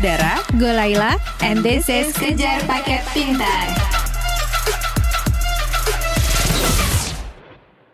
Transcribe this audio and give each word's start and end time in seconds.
Dara, 0.00 0.40
gue 0.56 0.72
Laila, 0.72 1.20
and 1.44 1.60
this 1.60 1.92
is 1.92 2.08
Kejar 2.16 2.64
Paket 2.64 3.04
Pintar. 3.12 3.68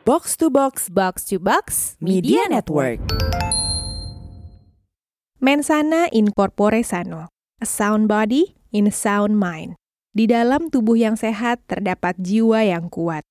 Box 0.06 0.38
to 0.38 0.46
Box, 0.46 0.86
Box 0.86 1.26
to 1.26 1.42
Box, 1.42 1.98
Media 1.98 2.46
Network. 2.46 3.02
Mensana 5.42 6.06
in 6.14 6.30
corpore 6.30 6.86
sano, 6.86 7.26
a 7.58 7.66
sound 7.66 8.06
body 8.06 8.54
in 8.70 8.86
a 8.86 8.94
sound 8.94 9.34
mind. 9.34 9.74
Di 10.14 10.30
dalam 10.30 10.70
tubuh 10.70 10.94
yang 10.94 11.18
sehat 11.18 11.58
terdapat 11.66 12.14
jiwa 12.22 12.62
yang 12.62 12.86
kuat. 12.86 13.26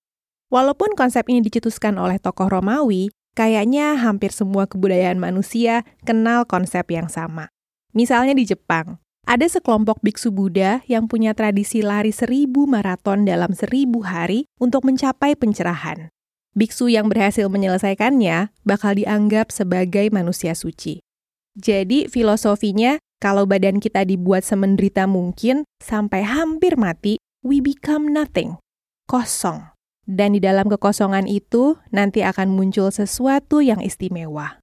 Walaupun 0.52 1.00
konsep 1.00 1.24
ini 1.32 1.40
dicetuskan 1.40 1.96
oleh 1.96 2.20
tokoh 2.20 2.52
Romawi, 2.52 3.08
kayaknya 3.40 3.96
hampir 3.96 4.36
semua 4.36 4.68
kebudayaan 4.68 5.16
manusia 5.16 5.88
kenal 6.04 6.44
konsep 6.44 6.84
yang 6.92 7.08
sama. 7.08 7.55
Misalnya 7.96 8.36
di 8.36 8.44
Jepang, 8.44 9.00
ada 9.24 9.48
sekelompok 9.48 10.04
biksu 10.04 10.30
Buddha 10.30 10.84
yang 10.86 11.08
punya 11.08 11.32
tradisi 11.32 11.80
lari 11.80 12.12
seribu 12.12 12.68
maraton 12.68 13.24
dalam 13.24 13.56
seribu 13.56 14.04
hari 14.04 14.46
untuk 14.60 14.84
mencapai 14.84 15.34
pencerahan. 15.40 16.12
Biksu 16.60 16.92
yang 16.92 17.08
berhasil 17.08 17.48
menyelesaikannya 17.48 18.52
bakal 18.68 19.00
dianggap 19.00 19.48
sebagai 19.48 20.12
manusia 20.12 20.52
suci. 20.54 21.00
Jadi 21.56 22.12
filosofinya, 22.12 23.00
kalau 23.24 23.48
badan 23.48 23.80
kita 23.80 24.04
dibuat 24.04 24.44
semenderita 24.44 25.08
mungkin, 25.08 25.64
sampai 25.80 26.28
hampir 26.28 26.76
mati, 26.76 27.16
we 27.48 27.64
become 27.64 28.12
nothing. 28.12 28.60
Kosong. 29.08 29.72
Dan 30.04 30.36
di 30.36 30.44
dalam 30.44 30.68
kekosongan 30.68 31.32
itu, 31.32 31.80
nanti 31.96 32.28
akan 32.28 32.52
muncul 32.52 32.92
sesuatu 32.92 33.64
yang 33.64 33.80
istimewa. 33.80 34.60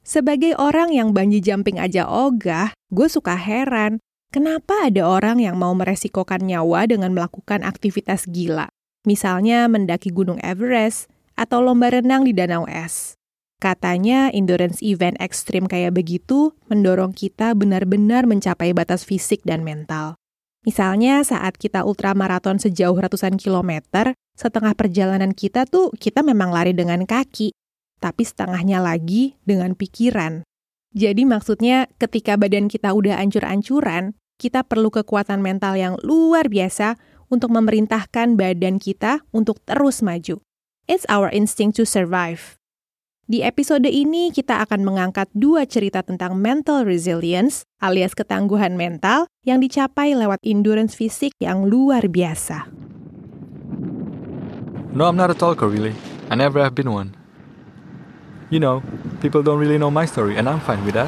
Sebagai 0.00 0.56
orang 0.56 0.96
yang 0.96 1.12
banji 1.12 1.44
jumping 1.44 1.76
aja 1.76 2.08
ogah, 2.08 2.72
gue 2.88 3.08
suka 3.08 3.36
heran, 3.36 4.00
kenapa 4.32 4.88
ada 4.88 5.04
orang 5.04 5.38
yang 5.44 5.60
mau 5.60 5.76
meresikokan 5.76 6.40
nyawa 6.40 6.88
dengan 6.88 7.12
melakukan 7.12 7.60
aktivitas 7.60 8.24
gila, 8.26 8.72
misalnya 9.04 9.68
mendaki 9.68 10.08
Gunung 10.08 10.40
Everest 10.40 11.12
atau 11.36 11.60
lomba 11.60 11.92
renang 11.92 12.24
di 12.24 12.32
danau 12.32 12.64
es. 12.64 13.20
Katanya 13.60 14.32
endurance 14.32 14.80
event 14.80 15.20
ekstrim 15.20 15.68
kayak 15.68 15.92
begitu 15.92 16.56
mendorong 16.72 17.12
kita 17.12 17.52
benar-benar 17.52 18.24
mencapai 18.24 18.72
batas 18.72 19.04
fisik 19.04 19.44
dan 19.44 19.60
mental. 19.60 20.16
Misalnya 20.64 21.20
saat 21.24 21.60
kita 21.60 21.84
ultramaraton 21.84 22.56
sejauh 22.56 22.96
ratusan 22.96 23.36
kilometer, 23.36 24.16
setengah 24.32 24.72
perjalanan 24.72 25.36
kita 25.36 25.68
tuh 25.68 25.92
kita 25.96 26.24
memang 26.24 26.52
lari 26.52 26.72
dengan 26.72 27.04
kaki, 27.04 27.52
tapi 28.00 28.24
setengahnya 28.24 28.80
lagi 28.80 29.36
dengan 29.44 29.76
pikiran. 29.76 30.42
Jadi 30.90 31.22
maksudnya 31.22 31.86
ketika 32.02 32.34
badan 32.34 32.66
kita 32.66 32.90
udah 32.90 33.20
ancur-ancuran, 33.22 34.18
kita 34.40 34.66
perlu 34.66 34.90
kekuatan 34.90 35.38
mental 35.38 35.78
yang 35.78 35.94
luar 36.02 36.50
biasa 36.50 36.98
untuk 37.30 37.54
memerintahkan 37.54 38.34
badan 38.34 38.82
kita 38.82 39.22
untuk 39.30 39.62
terus 39.62 40.02
maju. 40.02 40.42
It's 40.90 41.06
our 41.06 41.30
instinct 41.30 41.78
to 41.78 41.86
survive. 41.86 42.58
Di 43.30 43.46
episode 43.46 43.86
ini 43.86 44.34
kita 44.34 44.58
akan 44.66 44.82
mengangkat 44.82 45.30
dua 45.30 45.62
cerita 45.62 46.02
tentang 46.02 46.34
mental 46.34 46.82
resilience 46.82 47.62
alias 47.78 48.18
ketangguhan 48.18 48.74
mental 48.74 49.30
yang 49.46 49.62
dicapai 49.62 50.18
lewat 50.18 50.42
endurance 50.42 50.98
fisik 50.98 51.30
yang 51.38 51.70
luar 51.70 52.10
biasa. 52.10 52.66
No, 54.90 55.06
I'm 55.06 55.14
not 55.14 55.30
a 55.30 55.38
talker 55.38 55.70
really. 55.70 55.94
I 56.26 56.34
never 56.34 56.58
have 56.58 56.74
been 56.74 56.90
one. 56.90 57.19
You 58.50 58.58
know, 58.58 58.82
people 59.22 59.46
don't 59.46 59.62
really 59.62 59.78
know 59.78 59.94
my 59.94 60.10
story, 60.10 60.34
and 60.34 60.50
I'm 60.50 60.58
fine 60.58 60.82
with 60.82 60.98
that. 60.98 61.06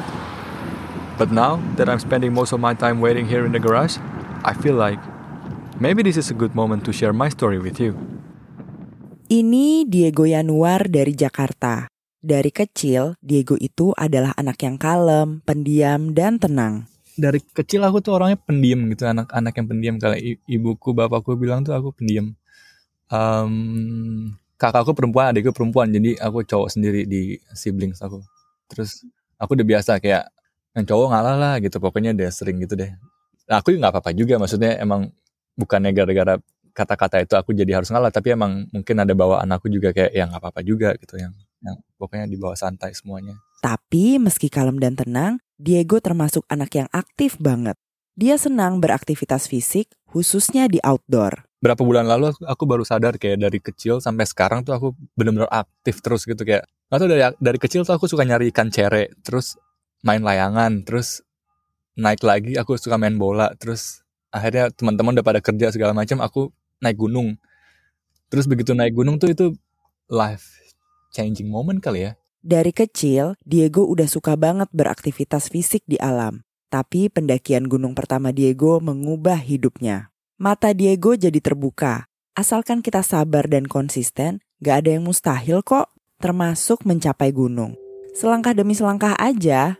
But 1.19 1.27
now 1.27 1.59
that 1.75 1.91
I'm 1.91 1.99
spending 1.99 2.31
most 2.31 2.55
of 2.55 2.63
my 2.63 2.71
time 2.71 3.03
waiting 3.03 3.27
here 3.27 3.43
in 3.43 3.51
the 3.51 3.59
garage, 3.59 3.99
I 4.47 4.55
feel 4.55 4.79
like 4.79 4.97
maybe 5.75 6.07
this 6.07 6.15
is 6.15 6.31
a 6.31 6.37
good 6.39 6.55
moment 6.55 6.87
to 6.87 6.95
share 6.95 7.11
my 7.11 7.27
story 7.27 7.59
with 7.59 7.83
you. 7.83 7.99
Ini 9.27 9.91
Diego 9.91 10.23
Yanuar 10.23 10.87
dari 10.87 11.11
Jakarta. 11.19 11.91
Dari 12.23 12.47
kecil, 12.55 13.19
Diego 13.19 13.59
itu 13.59 13.91
adalah 13.99 14.31
anak 14.39 14.63
yang 14.63 14.79
kalem, 14.79 15.43
pendiam, 15.43 16.15
dan 16.15 16.39
tenang. 16.39 16.87
Dari 17.19 17.43
kecil 17.43 17.83
aku 17.83 17.99
tuh 17.99 18.15
orangnya 18.15 18.39
pendiam 18.39 18.87
gitu, 18.87 19.03
anak-anak 19.03 19.53
yang 19.59 19.67
pendiam. 19.67 19.95
Kalau 19.99 20.15
ibuku, 20.47 20.95
bapakku 20.95 21.35
bilang 21.35 21.67
tuh 21.67 21.75
aku 21.75 21.91
pendiam. 21.91 22.39
Um, 23.11 24.39
kakakku 24.57 24.93
perempuan 24.95 25.33
adikku 25.33 25.51
perempuan. 25.51 25.89
Jadi 25.91 26.17
aku 26.17 26.45
cowok 26.45 26.69
sendiri 26.73 27.05
di 27.07 27.37
siblings 27.53 27.99
aku. 27.99 28.21
Terus 28.71 29.03
aku 29.37 29.59
udah 29.59 29.67
biasa 29.67 29.99
kayak 29.99 30.29
yang 30.73 30.85
cowok 30.87 31.07
ngalah 31.13 31.35
lah 31.37 31.53
gitu. 31.59 31.77
Pokoknya 31.77 32.15
udah 32.15 32.29
sering 32.33 32.61
gitu 32.63 32.77
deh. 32.77 32.91
Nah, 33.49 33.59
aku 33.59 33.75
nggak 33.75 33.93
apa-apa 33.93 34.11
juga. 34.15 34.39
Maksudnya 34.39 34.79
emang 34.79 35.11
bukannya 35.59 35.91
gara-gara 35.93 36.39
kata-kata 36.73 37.21
itu 37.21 37.37
aku 37.37 37.53
jadi 37.53 37.77
harus 37.77 37.93
ngalah 37.93 38.09
tapi 38.09 38.33
emang 38.33 38.65
mungkin 38.73 38.97
ada 38.97 39.13
bawaan 39.13 39.45
aku 39.53 39.69
juga 39.69 39.93
kayak 39.93 40.09
yang 40.09 40.33
nggak 40.33 40.41
apa-apa 40.41 40.61
juga 40.65 40.89
gitu. 40.97 41.21
Yang 41.21 41.33
yang 41.63 41.77
pokoknya 42.01 42.25
dibawa 42.27 42.57
santai 42.57 42.91
semuanya. 42.97 43.37
Tapi 43.63 44.19
meski 44.19 44.51
kalem 44.51 44.81
dan 44.81 44.97
tenang 44.97 45.39
Diego 45.55 46.01
termasuk 46.03 46.43
anak 46.51 46.75
yang 46.75 46.89
aktif 46.91 47.39
banget. 47.39 47.77
Dia 48.19 48.35
senang 48.35 48.83
beraktivitas 48.83 49.47
fisik 49.47 49.89
khususnya 50.09 50.69
di 50.69 50.77
outdoor 50.83 51.47
berapa 51.63 51.79
bulan 51.79 52.03
lalu 52.03 52.35
aku, 52.35 52.43
aku 52.43 52.63
baru 52.67 52.83
sadar 52.83 53.15
kayak 53.15 53.39
dari 53.39 53.59
kecil 53.63 54.03
sampai 54.03 54.27
sekarang 54.27 54.67
tuh 54.67 54.75
aku 54.75 54.91
bener-bener 55.15 55.47
aktif 55.47 56.03
terus 56.03 56.27
gitu 56.27 56.43
kayak 56.43 56.67
atau 56.91 57.07
dari 57.07 57.23
dari 57.39 57.55
kecil 57.55 57.87
tuh 57.87 57.95
aku 57.95 58.11
suka 58.11 58.27
nyari 58.27 58.51
ikan 58.51 58.67
cere 58.67 59.15
terus 59.23 59.55
main 60.03 60.19
layangan 60.19 60.83
terus 60.83 61.23
naik 61.95 62.19
lagi 62.19 62.59
aku 62.59 62.75
suka 62.75 62.99
main 62.99 63.15
bola 63.15 63.55
terus 63.55 64.03
akhirnya 64.35 64.75
teman-teman 64.75 65.15
udah 65.15 65.25
pada 65.25 65.39
kerja 65.39 65.71
segala 65.71 65.95
macam 65.95 66.19
aku 66.19 66.51
naik 66.83 66.99
gunung. 66.99 67.39
Terus 68.27 68.49
begitu 68.49 68.75
naik 68.75 68.97
gunung 68.97 69.15
tuh 69.21 69.31
itu 69.31 69.55
life 70.11 70.59
changing 71.15 71.47
moment 71.47 71.79
kali 71.79 72.11
ya. 72.11 72.19
Dari 72.43 72.75
kecil 72.75 73.39
Diego 73.47 73.87
udah 73.87 74.09
suka 74.09 74.35
banget 74.35 74.67
beraktivitas 74.75 75.47
fisik 75.47 75.87
di 75.87 75.95
alam 75.95 76.43
tapi 76.67 77.05
pendakian 77.05 77.69
gunung 77.69 77.93
pertama 77.93 78.33
Diego 78.33 78.81
mengubah 78.81 79.37
hidupnya 79.37 80.12
Mata 80.43 80.75
Diego 80.75 81.15
jadi 81.15 81.39
terbuka. 81.39 82.11
Asalkan 82.35 82.83
kita 82.83 82.99
sabar 82.99 83.47
dan 83.47 83.63
konsisten, 83.63 84.43
gak 84.59 84.83
ada 84.83 84.99
yang 84.99 85.07
mustahil 85.07 85.63
kok, 85.63 85.87
termasuk 86.19 86.83
mencapai 86.83 87.31
gunung. 87.31 87.79
Selangkah 88.11 88.51
demi 88.51 88.75
selangkah 88.75 89.15
aja. 89.15 89.79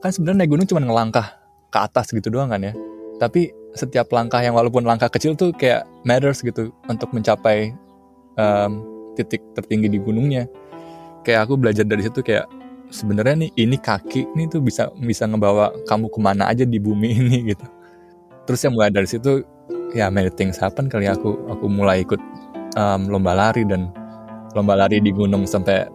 Kan 0.00 0.08
sebenarnya 0.08 0.40
naik 0.40 0.56
gunung 0.56 0.64
cuma 0.72 0.80
ngelangkah 0.80 1.36
ke 1.68 1.78
atas 1.84 2.08
gitu 2.16 2.32
doang 2.32 2.48
kan 2.48 2.64
ya. 2.64 2.72
Tapi 3.20 3.52
setiap 3.76 4.08
langkah 4.08 4.40
yang 4.40 4.56
walaupun 4.56 4.88
langkah 4.88 5.12
kecil 5.12 5.36
tuh 5.36 5.52
kayak 5.52 5.84
matters 6.08 6.40
gitu 6.40 6.72
untuk 6.88 7.12
mencapai 7.12 7.76
um, 8.40 8.80
titik 9.20 9.44
tertinggi 9.52 9.92
di 9.92 10.00
gunungnya. 10.00 10.48
Kayak 11.28 11.44
aku 11.44 11.60
belajar 11.60 11.84
dari 11.84 12.08
situ 12.08 12.24
kayak 12.24 12.48
sebenarnya 12.90 13.46
nih 13.46 13.50
ini 13.56 13.76
kaki 13.78 14.34
ini 14.34 14.50
tuh 14.50 14.60
bisa 14.60 14.90
bisa 14.98 15.24
ngebawa 15.26 15.72
kamu 15.86 16.10
ke 16.10 16.18
mana 16.20 16.50
aja 16.50 16.66
di 16.66 16.76
bumi 16.76 17.14
ini 17.22 17.54
gitu 17.54 17.66
terus 18.44 18.60
yang 18.66 18.74
mulai 18.74 18.90
dari 18.90 19.06
situ 19.06 19.46
ya 19.94 20.10
many 20.10 20.30
things 20.30 20.58
happen 20.58 20.90
kali 20.90 21.06
aku 21.06 21.38
aku 21.50 21.66
mulai 21.70 22.02
ikut 22.02 22.20
um, 22.76 23.10
lomba 23.10 23.34
lari 23.34 23.62
dan 23.66 23.90
lomba 24.54 24.74
lari 24.74 24.98
di 24.98 25.14
gunung 25.14 25.46
sampai 25.46 25.86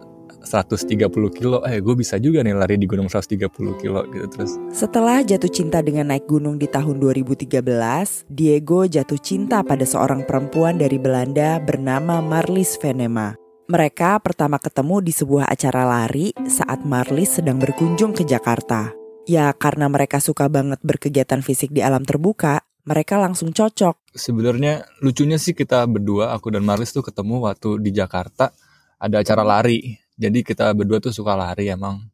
130 0.46 1.10
kilo, 1.34 1.58
eh 1.66 1.82
gue 1.82 1.94
bisa 1.98 2.22
juga 2.22 2.40
nih 2.46 2.54
lari 2.54 2.78
di 2.78 2.86
gunung 2.86 3.10
130 3.10 3.50
kilo 3.82 4.06
gitu 4.14 4.26
terus. 4.30 4.54
Setelah 4.70 5.26
jatuh 5.26 5.50
cinta 5.50 5.82
dengan 5.82 6.14
naik 6.14 6.30
gunung 6.30 6.56
di 6.56 6.70
tahun 6.70 7.02
2013, 7.02 8.30
Diego 8.30 8.86
jatuh 8.86 9.18
cinta 9.18 9.66
pada 9.66 9.82
seorang 9.82 10.22
perempuan 10.22 10.78
dari 10.78 11.02
Belanda 11.02 11.58
bernama 11.58 12.22
Marlies 12.22 12.78
Venema. 12.78 13.45
Mereka 13.66 14.22
pertama 14.22 14.62
ketemu 14.62 15.02
di 15.02 15.10
sebuah 15.10 15.50
acara 15.50 15.82
lari 15.82 16.30
saat 16.46 16.86
Marlis 16.86 17.42
sedang 17.42 17.58
berkunjung 17.58 18.14
ke 18.14 18.22
Jakarta. 18.22 18.94
Ya 19.26 19.50
karena 19.50 19.90
mereka 19.90 20.22
suka 20.22 20.46
banget 20.46 20.78
berkegiatan 20.86 21.42
fisik 21.42 21.74
di 21.74 21.82
alam 21.82 22.06
terbuka, 22.06 22.62
mereka 22.86 23.18
langsung 23.18 23.50
cocok. 23.50 24.14
Sebenarnya 24.14 24.86
lucunya 25.02 25.34
sih 25.34 25.50
kita 25.50 25.82
berdua, 25.90 26.30
aku 26.30 26.54
dan 26.54 26.62
Marlis 26.62 26.94
tuh 26.94 27.02
ketemu 27.02 27.42
waktu 27.42 27.82
di 27.82 27.90
Jakarta 27.90 28.54
ada 29.02 29.18
acara 29.18 29.42
lari. 29.42 29.98
Jadi 30.14 30.46
kita 30.46 30.70
berdua 30.70 31.02
tuh 31.02 31.10
suka 31.10 31.34
lari 31.34 31.66
emang. 31.66 32.06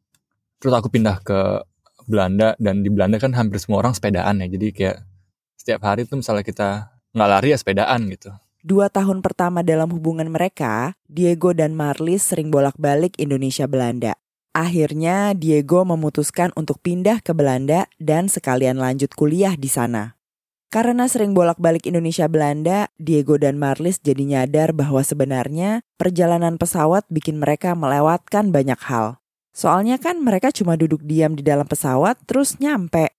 Terus 0.57 0.73
aku 0.73 0.89
pindah 0.89 1.21
ke 1.21 1.61
Belanda 2.09 2.57
dan 2.57 2.81
di 2.81 2.89
Belanda 2.89 3.21
kan 3.21 3.29
hampir 3.37 3.61
semua 3.61 3.85
orang 3.85 3.93
sepedaan 3.93 4.41
ya. 4.41 4.49
Jadi 4.49 4.73
kayak 4.73 5.05
setiap 5.53 5.85
hari 5.85 6.09
tuh 6.09 6.17
misalnya 6.17 6.41
kita 6.41 6.97
nggak 7.13 7.29
lari 7.29 7.53
ya 7.53 7.57
sepedaan 7.61 8.09
gitu. 8.09 8.33
Dua 8.63 8.87
tahun 8.87 9.19
pertama 9.19 9.59
dalam 9.59 9.91
hubungan 9.91 10.31
mereka, 10.31 10.95
Diego 11.11 11.51
dan 11.51 11.75
Marlis 11.75 12.23
sering 12.23 12.47
bolak-balik 12.47 13.11
Indonesia-Belanda. 13.19 14.15
Akhirnya, 14.55 15.35
Diego 15.35 15.83
memutuskan 15.83 16.55
untuk 16.55 16.79
pindah 16.79 17.19
ke 17.19 17.35
Belanda 17.35 17.91
dan 17.99 18.31
sekalian 18.31 18.79
lanjut 18.79 19.11
kuliah 19.19 19.59
di 19.59 19.67
sana. 19.67 20.15
Karena 20.71 21.11
sering 21.11 21.35
bolak-balik 21.35 21.83
Indonesia-Belanda, 21.83 22.87
Diego 22.95 23.35
dan 23.35 23.59
Marlis 23.59 23.99
jadi 23.99 24.23
nyadar 24.23 24.71
bahwa 24.71 25.03
sebenarnya 25.03 25.83
perjalanan 25.99 26.55
pesawat 26.55 27.03
bikin 27.11 27.43
mereka 27.43 27.75
melewatkan 27.75 28.55
banyak 28.55 28.79
hal. 28.79 29.19
Soalnya 29.51 29.99
kan 29.99 30.23
mereka 30.23 30.55
cuma 30.55 30.79
duduk 30.79 31.03
diam 31.03 31.35
di 31.35 31.43
dalam 31.43 31.67
pesawat 31.67 32.15
terus 32.25 32.63
nyampe. 32.63 33.11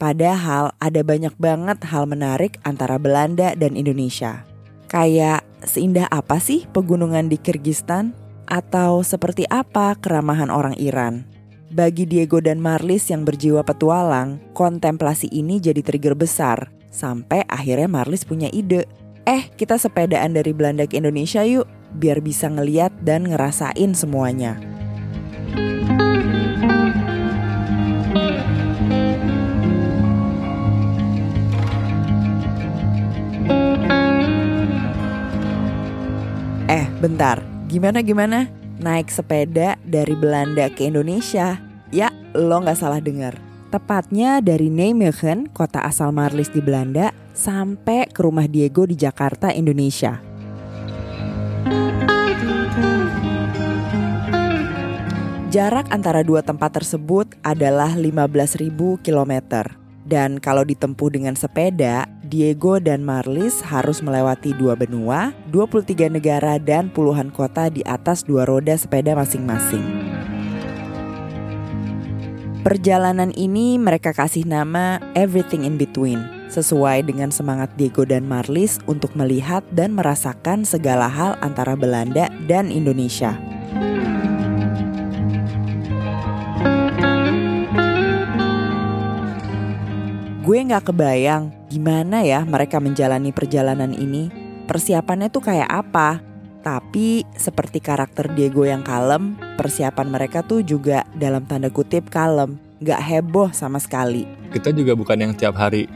Padahal 0.00 0.72
ada 0.80 1.04
banyak 1.04 1.36
banget 1.36 1.84
hal 1.92 2.08
menarik 2.08 2.56
antara 2.64 2.96
Belanda 2.96 3.52
dan 3.52 3.76
Indonesia. 3.76 4.49
Kayak 4.90 5.46
seindah 5.62 6.10
apa 6.10 6.42
sih 6.42 6.66
pegunungan 6.66 7.30
di 7.30 7.38
Kyrgyzstan? 7.38 8.10
Atau 8.50 9.06
seperti 9.06 9.46
apa 9.46 9.94
keramahan 9.94 10.50
orang 10.50 10.74
Iran? 10.82 11.22
Bagi 11.70 12.02
Diego 12.10 12.42
dan 12.42 12.58
Marlis 12.58 13.06
yang 13.14 13.22
berjiwa 13.22 13.62
petualang, 13.62 14.42
kontemplasi 14.50 15.30
ini 15.30 15.62
jadi 15.62 15.78
trigger 15.86 16.18
besar. 16.18 16.74
Sampai 16.90 17.46
akhirnya 17.46 17.86
Marlis 17.86 18.26
punya 18.26 18.50
ide. 18.50 18.90
Eh, 19.22 19.46
kita 19.54 19.78
sepedaan 19.78 20.34
dari 20.34 20.50
Belanda 20.50 20.82
ke 20.90 20.98
Indonesia 20.98 21.46
yuk, 21.46 21.70
biar 21.94 22.18
bisa 22.18 22.50
ngeliat 22.50 22.90
dan 23.06 23.30
ngerasain 23.30 23.94
semuanya. 23.94 24.58
Bentar. 37.00 37.40
Gimana 37.66 38.04
gimana? 38.04 38.46
Naik 38.80 39.08
sepeda 39.08 39.80
dari 39.82 40.12
Belanda 40.12 40.68
ke 40.68 40.86
Indonesia? 40.86 41.56
Ya, 41.88 42.12
lo 42.36 42.60
nggak 42.60 42.78
salah 42.78 43.00
dengar. 43.00 43.34
Tepatnya 43.72 44.44
dari 44.44 44.68
Nijmegen, 44.68 45.48
kota 45.50 45.80
asal 45.82 46.12
Marlis 46.12 46.52
di 46.52 46.60
Belanda, 46.60 47.10
sampai 47.32 48.10
ke 48.10 48.20
rumah 48.20 48.44
Diego 48.44 48.84
di 48.84 48.98
Jakarta, 48.98 49.48
Indonesia. 49.54 50.20
Jarak 55.50 55.90
antara 55.90 56.22
dua 56.22 56.46
tempat 56.46 56.78
tersebut 56.78 57.34
adalah 57.42 57.98
15.000 57.98 58.70
km. 59.02 59.34
Dan 60.06 60.38
kalau 60.38 60.62
ditempuh 60.62 61.10
dengan 61.10 61.34
sepeda, 61.34 62.06
Diego 62.30 62.78
dan 62.78 63.02
Marlis 63.02 63.58
harus 63.58 63.98
melewati 64.06 64.54
dua 64.54 64.78
benua, 64.78 65.34
23 65.50 66.06
negara 66.06 66.62
dan 66.62 66.86
puluhan 66.86 67.34
kota 67.34 67.66
di 67.66 67.82
atas 67.82 68.22
dua 68.22 68.46
roda 68.46 68.78
sepeda 68.78 69.18
masing-masing. 69.18 69.82
Perjalanan 72.62 73.34
ini 73.34 73.82
mereka 73.82 74.14
kasih 74.14 74.46
nama 74.46 75.02
Everything 75.18 75.66
in 75.66 75.74
Between, 75.74 76.22
sesuai 76.46 77.02
dengan 77.02 77.34
semangat 77.34 77.74
Diego 77.74 78.06
dan 78.06 78.30
Marlis 78.30 78.78
untuk 78.86 79.10
melihat 79.18 79.66
dan 79.74 79.98
merasakan 79.98 80.62
segala 80.62 81.10
hal 81.10 81.34
antara 81.42 81.74
Belanda 81.74 82.30
dan 82.46 82.70
Indonesia. 82.70 83.34
Gue 90.46 90.66
nggak 90.66 90.94
kebayang 90.94 91.59
gimana 91.70 92.26
ya 92.26 92.42
mereka 92.42 92.82
menjalani 92.82 93.30
perjalanan 93.30 93.94
ini. 93.94 94.28
Persiapannya 94.66 95.30
tuh 95.30 95.46
kayak 95.46 95.70
apa? 95.70 96.18
Tapi 96.60 97.24
seperti 97.32 97.80
karakter 97.80 98.28
Diego 98.36 98.68
yang 98.68 98.84
kalem, 98.84 99.38
persiapan 99.56 100.12
mereka 100.12 100.44
tuh 100.44 100.60
juga 100.60 101.08
dalam 101.16 101.48
tanda 101.48 101.72
kutip 101.72 102.12
kalem, 102.12 102.60
nggak 102.84 103.00
heboh 103.00 103.48
sama 103.54 103.80
sekali. 103.80 104.28
Kita 104.52 104.68
juga 104.74 104.92
bukan 104.92 105.30
yang 105.30 105.32
tiap 105.32 105.56
hari 105.56 105.88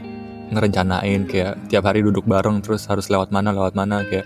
ngerencanain 0.49 1.27
kayak 1.29 1.69
tiap 1.69 1.85
hari 1.85 2.01
duduk 2.01 2.25
bareng 2.25 2.61
terus 2.65 2.85
harus 2.89 3.09
lewat 3.09 3.33
mana 3.33 3.49
lewat 3.53 3.73
mana 3.73 4.05
kayak 4.05 4.25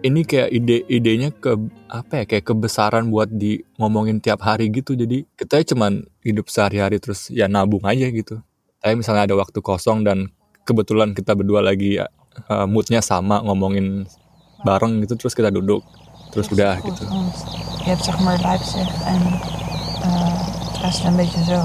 ini 0.00 0.26
kayak 0.26 0.50
ide-idenya 0.50 1.30
ke 1.30 1.54
apa 1.86 2.22
ya 2.22 2.24
kayak 2.26 2.44
kebesaran 2.50 3.12
buat 3.12 3.30
di 3.30 3.62
ngomongin 3.78 4.18
tiap 4.18 4.42
hari 4.42 4.72
gitu 4.74 4.98
jadi 4.98 5.22
kita 5.38 5.62
cuman 5.70 6.02
hidup 6.26 6.50
sehari-hari 6.50 6.98
terus 6.98 7.30
ya 7.30 7.46
nabung 7.46 7.84
aja 7.86 8.10
gitu 8.10 8.42
tapi 8.82 8.98
misalnya 8.98 9.30
ada 9.30 9.36
waktu 9.38 9.60
kosong 9.62 10.02
dan 10.02 10.34
kebetulan 10.64 11.14
kita 11.14 11.34
berdua 11.34 11.60
lagi 11.64 12.00
uh, 12.00 12.66
moodnya 12.66 13.00
sama 13.02 13.40
ngomongin 13.42 14.06
bareng 14.64 15.00
gitu 15.04 15.16
terus 15.16 15.34
kita 15.34 15.48
duduk 15.48 15.80
terus 16.30 16.46
udah 16.52 16.78
gitu. 16.84 17.04
Je 17.80 17.88
hebt 17.96 18.04
zeg 18.04 18.20
maar 18.20 18.38
Leipzig 18.40 18.88
en 19.04 19.20
uh, 20.04 21.04
een 21.04 21.16
beetje 21.16 21.44
zo. 21.44 21.60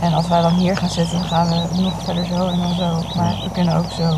En 0.00 0.12
als 0.12 0.28
wij 0.28 0.40
dan 0.42 0.54
hier 0.54 0.76
gaan 0.76 0.88
zitten, 0.88 1.20
gaan 1.24 1.48
we 1.48 1.80
nog 1.80 2.02
verder 2.02 2.24
zo 2.24 2.48
en 2.48 2.58
dan 2.58 2.74
zo. 2.74 3.02
Maar 3.16 3.40
we 3.44 3.50
kunnen 3.52 3.76
ook 3.76 3.90
zo. 3.90 4.08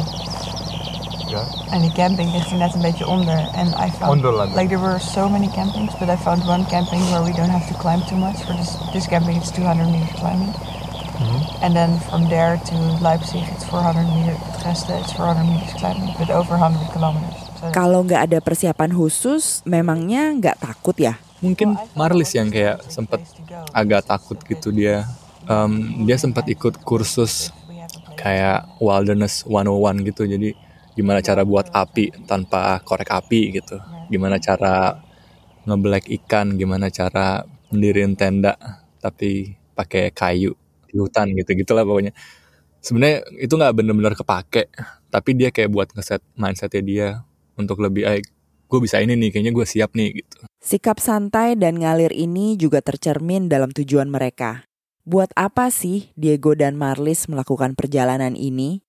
Ja. 1.29 1.43
En 1.70 1.81
die 1.81 1.93
camping 1.93 2.32
ligt 2.32 2.50
er 2.50 2.56
net 2.56 2.75
een 2.75 2.81
beetje 2.81 3.06
onder. 3.06 3.49
En 3.55 3.67
I 3.67 3.91
found 3.99 4.11
Onderland. 4.11 4.55
like 4.55 4.69
there 4.69 4.81
were 4.81 5.00
so 5.00 5.29
many 5.29 5.49
campings, 5.49 5.99
but 5.99 6.09
I 6.09 6.17
found 6.17 6.47
one 6.47 6.64
camping 6.67 7.03
where 7.11 7.23
we 7.23 7.32
don't 7.32 7.50
have 7.50 7.67
to 7.73 7.79
climb 7.79 8.05
too 8.06 8.17
much. 8.17 8.37
For 8.44 8.55
this 8.56 8.76
this 8.93 9.06
camping, 9.06 9.37
it's 9.37 9.50
200 9.50 9.91
meters 9.91 10.12
climbing. 10.20 10.55
And 11.62 11.76
then 11.76 12.00
from 12.09 12.26
there 12.26 12.59
to 12.59 12.76
Leipzig, 12.99 13.44
it's 13.53 13.64
400 13.69 14.03
meters. 14.11 14.41
Dresden, 14.59 14.99
it's 14.99 15.12
400 15.14 15.44
meters 15.47 15.73
climbing, 15.79 16.11
but 16.19 16.31
over 16.32 16.56
100 16.59 16.91
kilometers. 16.91 17.37
So 17.61 17.70
Kalau 17.70 18.03
nggak 18.03 18.23
ada 18.32 18.38
persiapan 18.43 18.91
khusus, 18.91 19.62
memangnya 19.62 20.35
nggak 20.35 20.59
takut 20.59 20.97
ya? 20.99 21.20
Mungkin 21.38 21.79
Marlis 21.94 22.35
yang 22.35 22.50
kayak 22.50 22.82
sempet 22.91 23.23
agak 23.70 24.06
takut 24.06 24.38
gitu 24.43 24.75
dia. 24.75 25.06
Em, 25.47 26.06
dia 26.06 26.19
sempat 26.19 26.47
ikut 26.50 26.82
kursus 26.82 27.50
kayak 28.19 28.67
wilderness 28.82 29.47
101 29.47 30.06
gitu. 30.06 30.23
Jadi 30.26 30.55
gimana 30.99 31.23
cara 31.23 31.43
buat 31.47 31.70
api 31.70 32.26
tanpa 32.26 32.82
korek 32.82 33.11
api 33.11 33.62
gitu. 33.62 33.79
Gimana 34.11 34.38
cara 34.43 34.99
ngebelek 35.67 36.11
ikan, 36.23 36.59
gimana 36.59 36.91
cara 36.91 37.47
mendiriin 37.70 38.19
tenda 38.19 38.55
tapi 39.03 39.56
pakai 39.75 40.12
kayu 40.14 40.55
di 40.92 41.00
hutan 41.00 41.32
gitu 41.32 41.56
gitulah 41.56 41.82
pokoknya. 41.82 42.12
Sebenarnya 42.82 43.24
itu 43.40 43.54
nggak 43.56 43.74
bener-bener 43.78 44.14
kepake, 44.18 44.68
tapi 45.08 45.30
dia 45.38 45.48
kayak 45.48 45.70
buat 45.70 45.88
ngeset 45.96 46.20
mindsetnya 46.36 46.82
dia 46.82 47.08
untuk 47.56 47.80
lebih 47.80 48.04
baik. 48.04 48.26
Gue 48.68 48.80
bisa 48.80 49.04
ini 49.04 49.12
nih, 49.16 49.28
kayaknya 49.30 49.52
gue 49.52 49.66
siap 49.68 49.92
nih 49.92 50.24
gitu. 50.24 50.48
Sikap 50.64 50.96
santai 50.96 51.54
dan 51.60 51.76
ngalir 51.76 52.10
ini 52.10 52.56
juga 52.56 52.80
tercermin 52.80 53.46
dalam 53.46 53.68
tujuan 53.70 54.08
mereka. 54.08 54.64
Buat 55.04 55.34
apa 55.34 55.68
sih 55.68 56.14
Diego 56.14 56.54
dan 56.54 56.78
Marlis 56.78 57.26
melakukan 57.28 57.74
perjalanan 57.74 58.38
ini? 58.38 58.80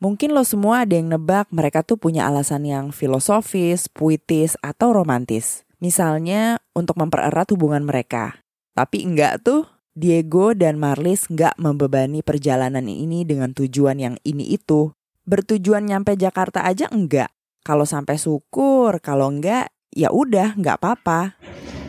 Mungkin 0.00 0.32
lo 0.32 0.42
semua 0.42 0.88
ada 0.88 0.96
yang 0.96 1.12
nebak 1.12 1.52
mereka 1.52 1.84
tuh 1.84 2.00
punya 2.00 2.24
alasan 2.24 2.64
yang 2.64 2.88
filosofis, 2.90 3.86
puitis, 3.92 4.56
atau 4.64 4.96
romantis. 4.96 5.68
Misalnya 5.76 6.60
untuk 6.72 6.96
mempererat 6.96 7.52
hubungan 7.52 7.84
mereka. 7.84 8.40
Tapi 8.72 9.04
enggak 9.04 9.44
tuh, 9.44 9.68
Diego 10.00 10.56
dan 10.56 10.80
Marlis 10.80 11.28
enggak 11.28 11.52
membebani 11.60 12.24
perjalanan 12.24 12.88
ini 12.88 13.28
dengan 13.28 13.52
tujuan 13.52 14.00
yang 14.00 14.16
ini 14.24 14.48
itu. 14.48 14.96
Bertujuan 15.28 15.84
nyampe 15.84 16.16
Jakarta 16.16 16.64
aja 16.64 16.88
enggak. 16.88 17.28
Kalau 17.60 17.84
sampai 17.84 18.16
syukur, 18.16 18.96
kalau 19.04 19.28
enggak 19.28 19.68
ya 19.92 20.08
udah 20.08 20.56
nggak 20.56 20.80
apa-apa. 20.80 21.36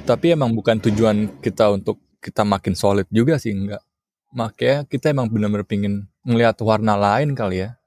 Tapi 0.04 0.36
emang 0.36 0.52
bukan 0.52 0.84
tujuan 0.84 1.40
kita 1.40 1.72
untuk 1.72 2.04
kita 2.20 2.44
makin 2.44 2.76
solid 2.76 3.08
juga 3.08 3.40
sih, 3.40 3.56
enggak. 3.56 3.80
Makanya 4.36 4.84
kita 4.92 5.16
emang 5.16 5.32
benar-benar 5.32 5.64
pingin 5.64 6.04
ngelihat 6.28 6.60
warna 6.68 7.00
lain 7.00 7.32
kali 7.32 7.64
ya. 7.64 7.80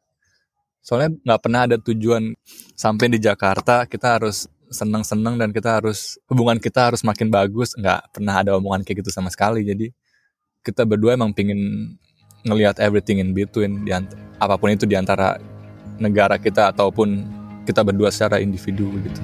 Soalnya 0.81 1.13
nggak 1.21 1.41
pernah 1.45 1.69
ada 1.69 1.77
tujuan 1.77 2.33
sampai 2.73 3.13
di 3.13 3.21
Jakarta 3.21 3.85
kita 3.85 4.17
harus 4.17 4.49
seneng-seneng 4.73 5.37
dan 5.37 5.53
kita 5.53 5.85
harus 5.85 6.17
hubungan 6.33 6.57
kita 6.57 6.89
harus 6.89 7.05
makin 7.05 7.29
bagus. 7.29 7.77
Nggak 7.77 8.09
pernah 8.09 8.41
ada 8.41 8.57
omongan 8.57 8.89
kayak 8.89 9.05
gitu 9.05 9.13
sama 9.13 9.29
sekali. 9.29 9.61
Jadi 9.69 9.93
kita 10.65 10.89
berdua 10.89 11.13
emang 11.13 11.37
pingin 11.37 11.93
ngelihat 12.49 12.81
everything 12.81 13.21
in 13.21 13.37
between, 13.37 13.85
di 13.85 13.93
apa 14.41 14.57
pun 14.57 14.73
itu 14.73 14.89
di 14.89 14.97
antara 14.97 15.37
negara 16.01 16.41
kita 16.41 16.73
ataupun 16.73 17.21
kita 17.69 17.85
berdua 17.85 18.09
secara 18.09 18.41
individu 18.41 18.89
gitu. 19.05 19.21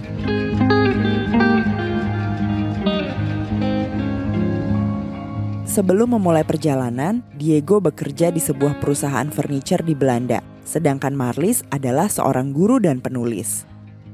Sebelum 5.64 6.18
memulai 6.18 6.44
perjalanan, 6.44 7.24
Diego 7.32 7.80
bekerja 7.80 8.28
di 8.28 8.42
sebuah 8.42 8.76
perusahaan 8.82 9.30
furniture 9.32 9.80
di 9.80 9.96
Belanda, 9.96 10.44
sedangkan 10.66 11.16
Marlis 11.16 11.64
adalah 11.72 12.10
seorang 12.10 12.52
guru 12.52 12.82
dan 12.82 13.00
penulis. 13.00 13.64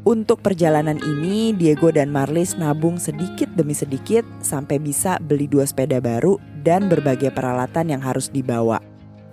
Untuk 0.07 0.39
perjalanan 0.39 1.03
ini, 1.03 1.51
Diego 1.51 1.91
dan 1.91 2.15
Marlis 2.15 2.55
nabung 2.55 2.95
sedikit 2.95 3.51
demi 3.59 3.75
sedikit 3.75 4.23
sampai 4.39 4.79
bisa 4.79 5.19
beli 5.19 5.51
dua 5.51 5.67
sepeda 5.67 5.99
baru 5.99 6.39
dan 6.63 6.87
berbagai 6.87 7.35
peralatan 7.35 7.91
yang 7.91 7.99
harus 7.99 8.31
dibawa. 8.31 8.79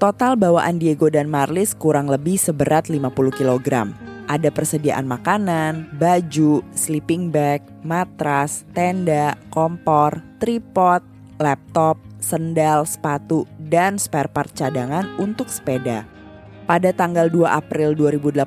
Total 0.01 0.33
bawaan 0.33 0.81
Diego 0.81 1.13
dan 1.13 1.29
Marlis 1.29 1.77
kurang 1.77 2.09
lebih 2.09 2.41
seberat 2.41 2.89
50 2.89 3.05
kg. 3.37 3.93
Ada 4.25 4.49
persediaan 4.49 5.05
makanan, 5.05 5.93
baju, 6.01 6.65
sleeping 6.73 7.29
bag, 7.29 7.61
matras, 7.85 8.65
tenda, 8.73 9.37
kompor, 9.53 10.25
tripod, 10.41 11.05
laptop, 11.37 12.01
sendal, 12.17 12.81
sepatu, 12.89 13.45
dan 13.61 14.01
spare 14.01 14.33
part 14.33 14.49
cadangan 14.57 15.05
untuk 15.21 15.53
sepeda. 15.53 16.12
Pada 16.63 16.95
tanggal 16.95 17.27
2 17.27 17.43
April 17.43 17.91
2018, 17.91 18.39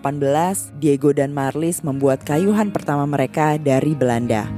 Diego 0.80 1.12
dan 1.12 1.37
Marlis 1.37 1.85
membuat 1.85 2.25
kayuhan 2.25 2.73
pertama 2.73 3.04
mereka 3.04 3.61
dari 3.61 3.92
Belanda. 3.92 4.49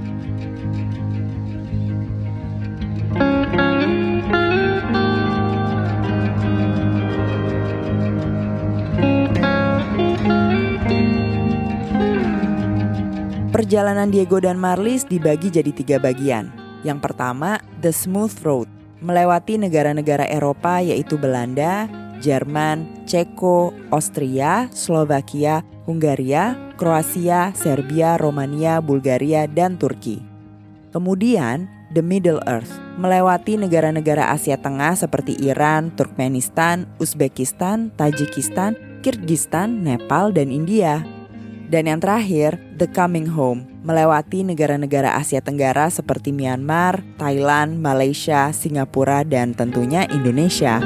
Perjalanan 13.50 14.14
Diego 14.14 14.38
dan 14.38 14.54
Marlis 14.54 15.02
dibagi 15.02 15.50
jadi 15.50 15.74
tiga 15.74 15.98
bagian. 15.98 16.54
Yang 16.86 17.10
pertama, 17.10 17.58
The 17.82 17.90
Smooth 17.90 18.38
Road, 18.46 18.68
melewati 19.02 19.58
negara-negara 19.58 20.30
Eropa 20.30 20.78
yaitu 20.78 21.18
Belanda, 21.18 21.90
Jerman, 22.20 23.06
Ceko, 23.06 23.72
Austria, 23.90 24.68
Slovakia, 24.70 25.64
Hungaria, 25.88 26.54
Kroasia, 26.76 27.50
Serbia, 27.56 28.20
Romania, 28.20 28.78
Bulgaria, 28.78 29.48
dan 29.48 29.80
Turki. 29.80 30.22
Kemudian, 30.92 31.68
The 31.88 32.04
Middle 32.04 32.44
Earth, 32.44 32.70
melewati 33.00 33.56
negara-negara 33.56 34.28
Asia 34.36 34.60
Tengah 34.60 34.92
seperti 34.92 35.40
Iran, 35.40 35.88
Turkmenistan, 35.96 36.84
Uzbekistan, 37.00 37.88
Tajikistan, 37.96 38.76
Kyrgyzstan, 39.00 39.80
Nepal, 39.86 40.36
dan 40.36 40.52
India. 40.52 41.00
Dan 41.68 41.84
yang 41.88 42.00
terakhir, 42.00 42.60
The 42.80 42.88
Coming 42.88 43.28
Home, 43.32 43.68
melewati 43.84 44.40
negara-negara 44.44 45.16
Asia 45.16 45.44
Tenggara 45.44 45.92
seperti 45.92 46.32
Myanmar, 46.32 47.04
Thailand, 47.20 47.80
Malaysia, 47.80 48.52
Singapura, 48.52 49.24
dan 49.24 49.52
tentunya 49.52 50.08
Indonesia. 50.08 50.80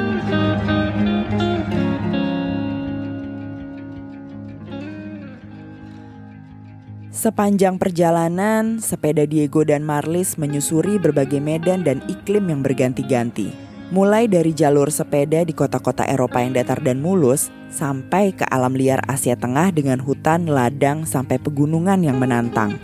Sepanjang 7.23 7.79
perjalanan, 7.79 8.83
sepeda 8.83 9.23
Diego 9.23 9.63
dan 9.63 9.87
Marlis 9.87 10.35
menyusuri 10.35 10.99
berbagai 10.99 11.39
medan 11.39 11.79
dan 11.79 12.03
iklim 12.11 12.51
yang 12.51 12.59
berganti-ganti. 12.59 13.47
Mulai 13.95 14.27
dari 14.27 14.51
jalur 14.51 14.91
sepeda 14.91 15.47
di 15.47 15.55
kota-kota 15.55 16.03
Eropa 16.03 16.43
yang 16.43 16.51
datar 16.51 16.83
dan 16.83 16.99
mulus, 16.99 17.47
sampai 17.71 18.35
ke 18.35 18.43
alam 18.51 18.75
liar 18.75 18.99
Asia 19.07 19.39
Tengah 19.39 19.71
dengan 19.71 20.03
hutan, 20.03 20.51
ladang, 20.51 21.07
sampai 21.07 21.39
pegunungan 21.39 22.03
yang 22.03 22.19
menantang. 22.19 22.75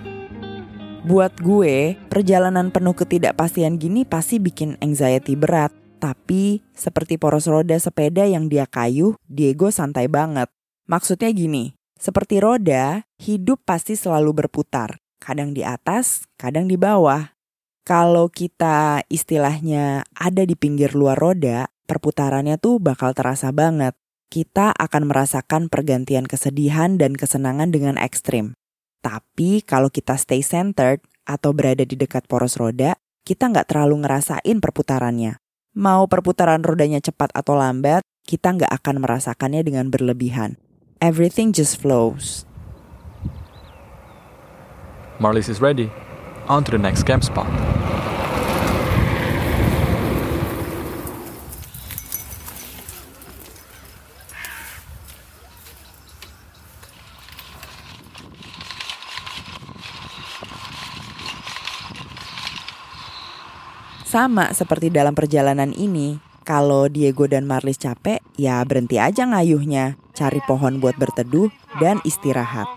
Buat 1.03 1.35
gue, 1.43 1.99
perjalanan 2.07 2.71
penuh 2.71 2.95
ketidakpastian 2.95 3.75
gini 3.75 4.07
pasti 4.07 4.39
bikin 4.39 4.79
anxiety 4.79 5.35
berat. 5.35 5.75
Tapi, 5.99 6.63
seperti 6.71 7.19
poros 7.19 7.43
roda 7.43 7.75
sepeda 7.75 8.23
yang 8.23 8.47
dia 8.47 8.63
kayu, 8.63 9.19
Diego 9.27 9.67
santai 9.67 10.07
banget. 10.07 10.47
Maksudnya 10.87 11.27
gini, 11.35 11.75
seperti 11.99 12.39
roda, 12.39 13.03
hidup 13.19 13.59
pasti 13.67 13.99
selalu 13.99 14.31
berputar, 14.31 15.03
kadang 15.19 15.51
di 15.51 15.67
atas, 15.67 16.23
kadang 16.39 16.71
di 16.71 16.79
bawah. 16.79 17.35
Kalau 17.83 18.31
kita 18.31 19.03
istilahnya 19.11 20.07
ada 20.15 20.47
di 20.47 20.55
pinggir 20.55 20.95
luar 20.95 21.19
roda, 21.19 21.67
perputarannya 21.91 22.55
tuh 22.55 22.79
bakal 22.79 23.11
terasa 23.11 23.51
banget. 23.51 23.99
Kita 24.31 24.71
akan 24.71 25.11
merasakan 25.11 25.67
pergantian 25.67 26.23
kesedihan 26.23 26.95
dan 26.95 27.19
kesenangan 27.19 27.67
dengan 27.75 27.99
ekstrim. 27.99 28.55
Tapi 29.03 29.59
kalau 29.67 29.91
kita 29.91 30.15
stay 30.15 30.39
centered 30.39 31.03
atau 31.27 31.51
berada 31.51 31.83
di 31.83 31.99
dekat 31.99 32.31
poros 32.31 32.55
roda, 32.55 32.95
kita 33.27 33.51
nggak 33.51 33.75
terlalu 33.75 34.07
ngerasain 34.07 34.57
perputarannya. 34.63 35.35
Mau 35.75 36.07
perputaran 36.07 36.63
rodanya 36.63 37.03
cepat 37.03 37.33
atau 37.35 37.59
lambat, 37.59 38.05
kita 38.23 38.55
nggak 38.55 38.71
akan 38.71 38.95
merasakannya 39.03 39.65
dengan 39.65 39.91
berlebihan 39.91 40.61
everything 41.01 41.55
just 41.55 41.79
flows. 41.79 42.45
Marlies 45.19 45.47
is 45.47 45.59
ready. 45.59 45.91
On 46.47 46.63
to 46.63 46.71
the 46.71 46.79
next 46.79 47.03
camp 47.03 47.23
spot. 47.23 47.47
Sama 64.09 64.49
seperti 64.57 64.89
dalam 64.89 65.13
perjalanan 65.13 65.69
ini, 65.69 66.17
kalau 66.41 66.89
Diego 66.89 67.29
dan 67.29 67.45
Marlis 67.45 67.77
capek, 67.77 68.17
ya 68.41 68.57
berhenti 68.65 68.97
aja 68.97 69.21
ngayuhnya, 69.29 70.01
cari 70.19 70.43
pohon 70.43 70.83
buat 70.83 70.99
berteduh 70.99 71.47
dan 71.79 72.03
istirahat. 72.03 72.67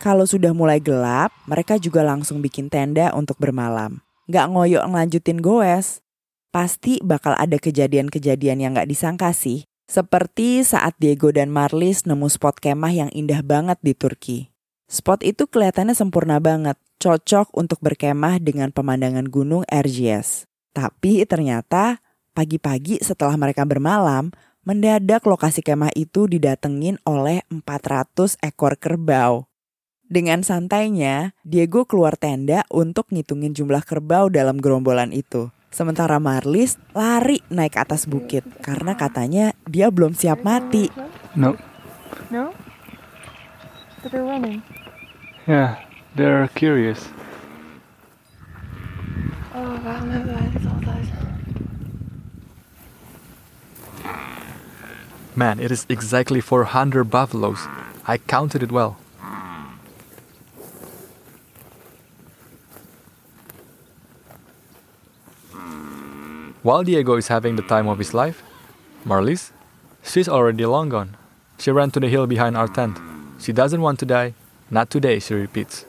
Kalau 0.00 0.24
sudah 0.24 0.56
mulai 0.56 0.80
gelap, 0.80 1.28
mereka 1.44 1.76
juga 1.76 2.00
langsung 2.00 2.40
bikin 2.40 2.72
tenda 2.72 3.12
untuk 3.12 3.36
bermalam. 3.36 4.00
Gak 4.32 4.48
ngoyok 4.48 4.88
ngelanjutin 4.88 5.44
goes. 5.44 6.00
Pasti 6.48 6.96
bakal 7.04 7.36
ada 7.36 7.60
kejadian-kejadian 7.60 8.64
yang 8.64 8.72
gak 8.72 8.88
disangka 8.88 9.36
sih. 9.36 9.68
Seperti 9.84 10.64
saat 10.64 10.96
Diego 10.96 11.28
dan 11.28 11.52
Marlis 11.52 12.08
nemu 12.08 12.32
spot 12.32 12.56
kemah 12.56 12.92
yang 12.92 13.10
indah 13.12 13.44
banget 13.44 13.76
di 13.84 13.92
Turki. 13.92 14.38
Spot 14.88 15.20
itu 15.20 15.44
kelihatannya 15.44 15.92
sempurna 15.92 16.40
banget, 16.40 16.80
cocok 17.04 17.52
untuk 17.52 17.76
berkemah 17.84 18.40
dengan 18.40 18.72
pemandangan 18.72 19.28
gunung 19.28 19.68
Erciyes. 19.68 20.48
Tapi 20.72 21.28
ternyata 21.28 22.00
Pagi-pagi 22.38 23.02
setelah 23.02 23.34
mereka 23.34 23.66
bermalam, 23.66 24.30
mendadak 24.68 25.24
lokasi 25.24 25.64
kemah 25.64 25.96
itu 25.96 26.28
didatengin 26.28 27.00
oleh 27.08 27.40
400 27.48 28.36
ekor 28.44 28.76
kerbau. 28.76 29.48
Dengan 30.04 30.44
santainya, 30.44 31.32
Diego 31.40 31.88
keluar 31.88 32.20
tenda 32.20 32.68
untuk 32.68 33.08
ngitungin 33.08 33.56
jumlah 33.56 33.80
kerbau 33.80 34.28
dalam 34.28 34.60
gerombolan 34.60 35.16
itu. 35.16 35.48
Sementara 35.72 36.20
Marlis 36.20 36.76
lari 36.92 37.40
naik 37.48 37.80
atas 37.80 38.04
bukit 38.04 38.44
karena 38.60 38.92
katanya 38.92 39.56
dia 39.64 39.88
belum 39.88 40.12
siap 40.12 40.44
mati. 40.44 40.92
No. 41.32 41.56
No? 42.28 42.52
But 44.04 44.12
they're 44.12 44.24
running. 44.24 44.60
Yeah, 45.48 45.80
they're 46.12 46.48
curious. 46.52 47.08
Oh, 49.56 49.80
waarom 49.80 50.12
hebben 50.12 50.36
wij 50.36 50.77
Man, 55.38 55.62
it 55.62 55.70
is 55.70 55.86
exactly 55.88 56.40
400 56.42 57.06
buffaloes. 57.06 57.62
I 58.10 58.18
counted 58.18 58.58
it 58.60 58.74
well. 58.74 58.98
While 66.66 66.82
Diego 66.82 67.14
is 67.14 67.30
having 67.30 67.54
the 67.54 67.62
time 67.62 67.86
of 67.86 68.02
his 68.02 68.10
life, 68.12 68.42
Marlies, 69.06 69.52
she's 70.02 70.28
already 70.28 70.66
long 70.66 70.88
gone. 70.88 71.16
She 71.62 71.70
ran 71.70 71.94
to 71.94 72.00
the 72.00 72.10
hill 72.10 72.26
behind 72.26 72.58
our 72.58 72.66
tent. 72.66 72.98
She 73.38 73.52
doesn't 73.54 73.80
want 73.80 74.02
to 74.02 74.06
die. 74.10 74.34
Not 74.74 74.90
today, 74.90 75.22
she 75.22 75.38
repeats. 75.38 75.86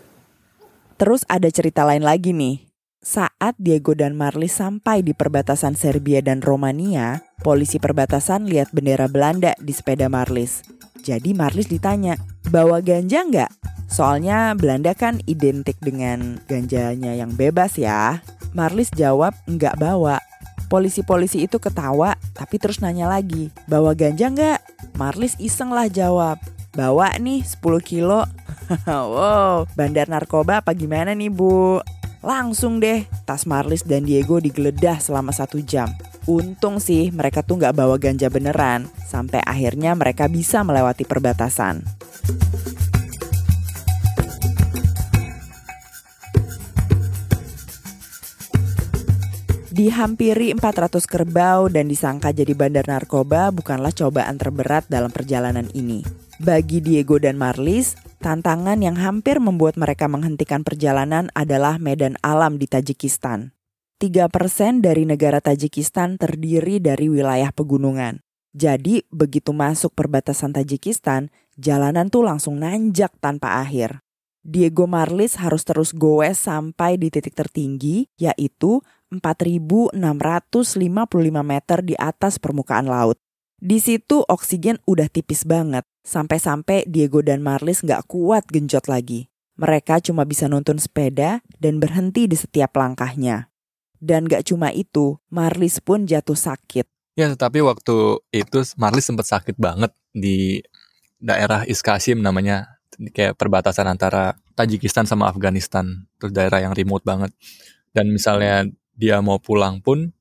Terus 1.01 1.25
ada 1.25 1.49
cerita 1.49 1.89
lain 1.89 2.05
lagi 2.05 2.37
nih. 2.37 2.68
Saat 2.99 3.55
Diego 3.55 3.95
dan 3.95 4.19
Marley 4.19 4.51
sampai 4.51 4.99
di 4.99 5.15
perbatasan 5.15 5.71
Serbia 5.71 6.19
dan 6.19 6.43
Romania, 6.43 7.23
polisi 7.39 7.79
perbatasan 7.79 8.43
lihat 8.43 8.75
bendera 8.75 9.07
Belanda 9.07 9.55
di 9.55 9.71
sepeda 9.71 10.11
Marlis. 10.11 10.67
Jadi 10.99 11.31
Marlis 11.31 11.71
ditanya, 11.71 12.19
bawa 12.51 12.83
ganja 12.83 13.23
nggak? 13.23 13.51
Soalnya 13.87 14.51
Belanda 14.59 14.91
kan 14.99 15.23
identik 15.31 15.79
dengan 15.79 16.43
ganjanya 16.51 17.15
yang 17.15 17.31
bebas 17.39 17.79
ya. 17.79 18.19
Marlis 18.51 18.91
jawab 18.91 19.31
nggak 19.47 19.79
bawa. 19.79 20.19
Polisi-polisi 20.67 21.47
itu 21.47 21.55
ketawa 21.55 22.19
tapi 22.35 22.59
terus 22.59 22.83
nanya 22.83 23.07
lagi, 23.07 23.47
bawa 23.71 23.95
ganja 23.95 24.27
nggak? 24.27 24.59
Marlis 24.99 25.39
iseng 25.39 25.71
lah 25.71 25.87
jawab, 25.87 26.35
bawa 26.75 27.15
nih 27.15 27.47
10 27.47 27.63
kilo. 27.79 28.27
wow, 28.91 29.63
bandar 29.79 30.11
narkoba 30.11 30.59
apa 30.59 30.75
gimana 30.75 31.15
nih 31.15 31.31
bu? 31.31 31.79
Langsung 32.19 32.83
deh, 32.83 33.07
tas 33.23 33.47
Marlis 33.47 33.87
dan 33.87 34.03
Diego 34.03 34.43
digeledah 34.43 34.99
selama 34.99 35.31
satu 35.31 35.63
jam. 35.63 35.87
Untung 36.27 36.83
sih 36.83 37.15
mereka 37.15 37.39
tuh 37.39 37.55
nggak 37.55 37.75
bawa 37.79 37.95
ganja 37.95 38.27
beneran, 38.27 38.91
sampai 39.07 39.39
akhirnya 39.47 39.95
mereka 39.95 40.27
bisa 40.27 40.59
melewati 40.67 41.07
perbatasan. 41.07 41.79
Dihampiri 49.79 50.51
400 50.51 51.07
kerbau 51.07 51.71
dan 51.71 51.87
disangka 51.87 52.35
jadi 52.35 52.51
bandar 52.51 52.83
narkoba 52.83 53.47
bukanlah 53.55 53.95
cobaan 53.95 54.35
terberat 54.35 54.83
dalam 54.91 55.07
perjalanan 55.07 55.71
ini. 55.71 56.03
Bagi 56.35 56.83
Diego 56.83 57.15
dan 57.15 57.39
Marlis, 57.39 57.95
Tantangan 58.19 58.83
yang 58.83 58.99
hampir 58.99 59.39
membuat 59.39 59.79
mereka 59.79 60.11
menghentikan 60.11 60.67
perjalanan 60.67 61.31
adalah 61.31 61.79
medan 61.79 62.19
alam 62.19 62.59
di 62.59 62.67
Tajikistan. 62.67 63.55
3% 63.95 64.83
dari 64.83 65.07
negara 65.07 65.39
Tajikistan 65.39 66.19
terdiri 66.19 66.83
dari 66.83 67.07
wilayah 67.07 67.55
pegunungan. 67.55 68.19
Jadi, 68.51 69.07
begitu 69.07 69.55
masuk 69.55 69.95
perbatasan 69.95 70.51
Tajikistan, 70.51 71.31
jalanan 71.55 72.11
tuh 72.11 72.27
langsung 72.27 72.59
nanjak 72.59 73.15
tanpa 73.23 73.63
akhir. 73.63 74.03
Diego 74.43 74.83
Marlis 74.83 75.39
harus 75.39 75.63
terus 75.63 75.95
goes 75.95 76.35
sampai 76.35 76.99
di 76.99 77.07
titik 77.07 77.39
tertinggi, 77.39 78.11
yaitu 78.19 78.83
4.655 79.11 79.97
meter 81.41 81.79
di 81.81 81.95
atas 81.97 82.37
permukaan 82.37 82.87
laut. 82.87 83.17
Di 83.59 83.81
situ 83.83 84.23
oksigen 84.23 84.79
udah 84.87 85.11
tipis 85.11 85.43
banget, 85.43 85.83
Sampai-sampai 86.09 86.89
Diego 86.89 87.21
dan 87.21 87.45
Marlis 87.45 87.85
nggak 87.85 88.09
kuat 88.09 88.49
genjot 88.49 88.89
lagi. 88.89 89.29
Mereka 89.61 90.01
cuma 90.01 90.25
bisa 90.25 90.49
nuntun 90.49 90.81
sepeda 90.81 91.45
dan 91.61 91.77
berhenti 91.77 92.25
di 92.25 92.33
setiap 92.33 92.73
langkahnya. 92.73 93.53
Dan 93.99 94.25
gak 94.25 94.47
cuma 94.49 94.73
itu, 94.73 95.19
Marlis 95.29 95.83
pun 95.83 96.07
jatuh 96.07 96.33
sakit. 96.33 96.87
Ya, 97.13 97.27
tetapi 97.29 97.61
waktu 97.61 98.23
itu 98.31 98.59
Marlis 98.79 99.05
sempat 99.05 99.27
sakit 99.29 99.59
banget 99.59 99.93
di 100.15 100.63
daerah 101.19 101.67
Iskasim 101.67 102.23
namanya 102.23 102.79
kayak 103.11 103.37
perbatasan 103.37 103.85
antara 103.85 104.39
Tajikistan 104.57 105.05
sama 105.05 105.27
Afghanistan, 105.29 106.09
terus 106.17 106.31
daerah 106.31 106.63
yang 106.63 106.71
remote 106.71 107.03
banget. 107.03 107.35
Dan 107.91 108.15
misalnya 108.15 108.65
dia 108.99 109.23
mau 109.23 109.39
pulang 109.39 109.79
pun 109.79 110.11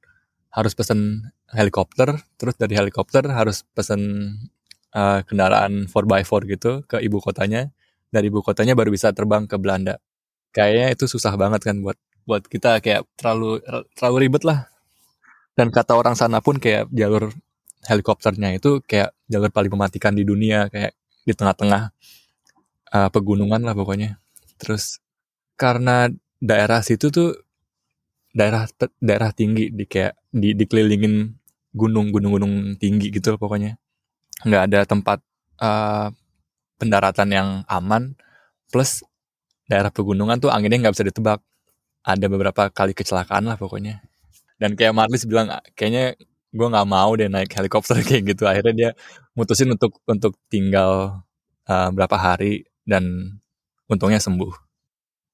harus 0.54 0.72
pesen 0.78 1.26
helikopter, 1.50 2.22
terus 2.38 2.54
dari 2.54 2.78
helikopter 2.78 3.26
harus 3.26 3.66
pesen 3.74 4.32
uh, 4.94 5.20
kendaraan 5.26 5.90
4x4 5.90 6.32
gitu 6.54 6.70
ke 6.86 7.02
ibu 7.02 7.18
kotanya. 7.18 7.74
Dari 8.08 8.30
ibu 8.30 8.40
kotanya 8.40 8.72
baru 8.78 8.94
bisa 8.94 9.10
terbang 9.10 9.44
ke 9.50 9.58
Belanda. 9.58 9.98
Kayaknya 10.54 10.96
itu 10.96 11.04
susah 11.10 11.34
banget 11.36 11.60
kan 11.66 11.82
buat 11.82 11.98
buat 12.28 12.44
kita 12.44 12.84
kayak 12.84 13.08
terlalu 13.16 13.64
terlalu 13.96 14.28
ribet 14.28 14.44
lah 14.44 14.68
dan 15.56 15.72
kata 15.72 15.96
orang 15.96 16.12
sana 16.12 16.44
pun 16.44 16.60
kayak 16.60 16.84
jalur 16.92 17.32
helikopternya 17.88 18.60
itu 18.60 18.84
kayak 18.84 19.16
jalur 19.32 19.48
paling 19.48 19.72
mematikan 19.72 20.12
di 20.12 20.28
dunia 20.28 20.68
kayak 20.68 20.92
di 21.24 21.32
tengah-tengah 21.32 21.88
uh, 22.92 23.08
pegunungan 23.08 23.64
lah 23.64 23.72
pokoknya 23.72 24.20
terus 24.60 25.00
karena 25.56 26.12
daerah 26.36 26.84
situ 26.84 27.08
tuh 27.08 27.47
daerah 28.38 28.70
daerah 29.02 29.34
tinggi 29.34 29.74
di 29.74 29.82
kayak 29.90 30.14
di 30.30 30.54
dikelilingin 30.54 31.34
gunung 31.74 32.14
gunung-gunung 32.14 32.78
tinggi 32.78 33.10
gitu 33.10 33.34
loh 33.34 33.40
pokoknya. 33.42 33.74
Nggak 34.46 34.62
ada 34.70 34.80
tempat 34.86 35.18
uh, 35.58 36.14
pendaratan 36.78 37.28
yang 37.34 37.48
aman. 37.66 38.14
Plus 38.70 39.02
daerah 39.66 39.90
pegunungan 39.90 40.38
tuh 40.38 40.54
anginnya 40.54 40.86
nggak 40.86 40.94
bisa 40.94 41.06
ditebak. 41.10 41.42
Ada 42.06 42.30
beberapa 42.30 42.70
kali 42.70 42.94
kecelakaan 42.94 43.50
lah 43.50 43.58
pokoknya. 43.58 44.06
Dan 44.62 44.78
kayak 44.78 44.94
Marlis 44.94 45.26
bilang 45.26 45.50
kayaknya 45.74 46.14
gue 46.54 46.66
nggak 46.70 46.88
mau 46.88 47.10
deh 47.18 47.26
naik 47.26 47.50
helikopter. 47.52 47.98
Kayak 48.06 48.38
gitu. 48.38 48.46
Akhirnya 48.46 48.74
dia 48.74 48.90
mutusin 49.34 49.68
untuk 49.74 49.98
untuk 50.06 50.38
tinggal 50.46 51.22
uh, 51.66 51.88
berapa 51.90 52.14
hari 52.14 52.64
dan 52.86 53.34
untungnya 53.90 54.22
sembuh 54.22 54.67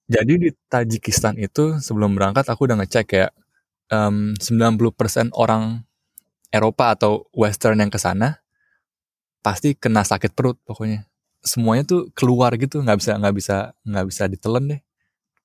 jadi 0.04 0.34
di 0.36 0.50
Tajikistan 0.68 1.40
itu 1.40 1.80
sebelum 1.80 2.16
berangkat 2.16 2.48
aku 2.48 2.68
udah 2.68 2.76
ngecek 2.80 3.04
kayak 3.08 3.32
um, 3.88 4.36
90% 4.36 5.32
orang 5.34 5.84
Eropa 6.52 6.94
atau 6.94 7.26
Western 7.34 7.80
yang 7.80 7.90
ke 7.90 7.98
sana 7.98 8.44
pasti 9.44 9.76
kena 9.76 10.04
sakit 10.04 10.32
perut 10.32 10.56
pokoknya 10.64 11.04
semuanya 11.44 11.84
tuh 11.84 12.08
keluar 12.16 12.56
gitu 12.56 12.80
nggak 12.80 12.98
bisa 13.00 13.12
nggak 13.20 13.34
bisa 13.36 13.56
nggak 13.84 14.06
bisa 14.08 14.22
ditelan 14.28 14.64
deh 14.72 14.80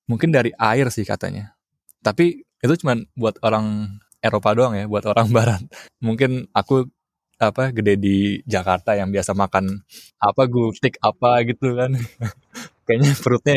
mungkin 0.08 0.32
dari 0.32 0.52
air 0.56 0.88
sih 0.88 1.04
katanya 1.04 1.52
tapi 2.00 2.44
itu 2.60 2.74
cuma 2.80 2.96
buat 3.16 3.40
orang 3.44 3.96
Eropa 4.20 4.52
doang 4.52 4.76
ya, 4.76 4.84
buat 4.84 5.04
orang 5.08 5.32
Barat. 5.36 5.62
Mungkin 6.04 6.52
aku 6.52 6.88
apa 7.40 7.72
gede 7.72 7.96
di 7.96 8.16
Jakarta 8.44 8.92
yang 8.92 9.08
biasa 9.08 9.32
makan 9.32 9.80
apa 10.20 10.42
gultik 10.44 11.00
apa 11.00 11.40
gitu 11.48 11.72
kan. 11.72 11.96
Kayaknya 12.86 13.12
perutnya 13.16 13.56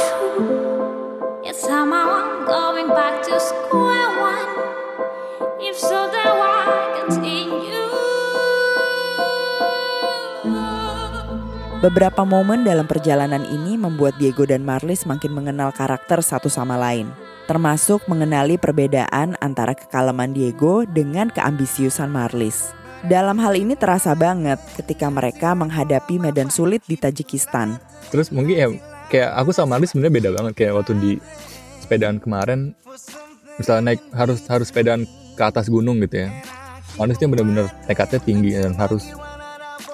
Beberapa 11.81 12.21
momen 12.21 12.61
dalam 12.61 12.85
perjalanan 12.85 13.41
ini 13.41 13.73
membuat 13.73 14.13
Diego 14.21 14.45
dan 14.45 14.61
Marlis 14.61 15.09
makin 15.09 15.33
mengenal 15.33 15.73
karakter 15.73 16.21
satu 16.21 16.45
sama 16.45 16.77
lain, 16.77 17.09
termasuk 17.49 18.05
mengenali 18.05 18.61
perbedaan 18.61 19.33
antara 19.41 19.73
kekalaman 19.73 20.29
Diego 20.29 20.85
dengan 20.85 21.33
keambisiusan 21.33 22.13
Marlis. 22.13 22.69
Dalam 23.01 23.41
hal 23.41 23.57
ini 23.57 23.73
terasa 23.73 24.13
banget 24.13 24.61
ketika 24.77 25.09
mereka 25.09 25.57
menghadapi 25.57 26.21
medan 26.21 26.53
sulit 26.53 26.85
di 26.85 27.01
Tajikistan. 27.01 27.81
Terus 28.13 28.29
mungkin 28.29 28.55
ya 28.61 28.69
kayak 29.09 29.41
aku 29.41 29.49
sama 29.49 29.81
Ali 29.81 29.89
sebenarnya 29.89 30.13
beda 30.21 30.29
banget 30.37 30.53
kayak 30.53 30.73
waktu 30.77 30.93
di 31.01 31.11
sepedaan 31.81 32.21
kemarin 32.21 32.77
misalnya 33.57 33.97
naik 33.97 34.05
harus 34.13 34.45
harus 34.45 34.69
sepedaan 34.69 35.09
ke 35.33 35.41
atas 35.41 35.65
gunung 35.65 35.97
gitu 36.05 36.29
ya. 36.29 36.29
Manis 37.01 37.17
dia 37.17 37.25
benar-benar 37.25 37.73
nekatnya 37.89 38.21
tinggi 38.21 38.53
dan 38.53 38.77
harus 38.77 39.09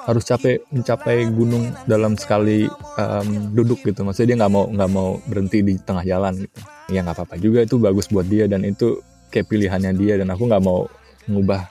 harus 0.06 0.24
capek 0.24 0.64
mencapai 0.70 1.28
gunung 1.32 1.72
dalam 1.88 2.16
sekali 2.16 2.68
um, 3.00 3.52
duduk 3.52 3.84
gitu. 3.84 4.04
Maksudnya 4.04 4.36
dia 4.36 4.38
nggak 4.46 4.54
mau 4.54 4.66
nggak 4.70 4.92
mau 4.92 5.10
berhenti 5.28 5.64
di 5.64 5.74
tengah 5.80 6.04
jalan 6.04 6.44
gitu. 6.44 6.58
Ya 6.92 7.04
nggak 7.04 7.16
apa-apa 7.20 7.36
juga 7.40 7.60
itu 7.64 7.76
bagus 7.80 8.08
buat 8.08 8.28
dia 8.28 8.48
dan 8.48 8.64
itu 8.64 9.02
kayak 9.32 9.48
pilihannya 9.52 9.92
dia 9.96 10.20
dan 10.20 10.32
aku 10.32 10.48
nggak 10.48 10.64
mau 10.64 10.88
mengubah 11.28 11.68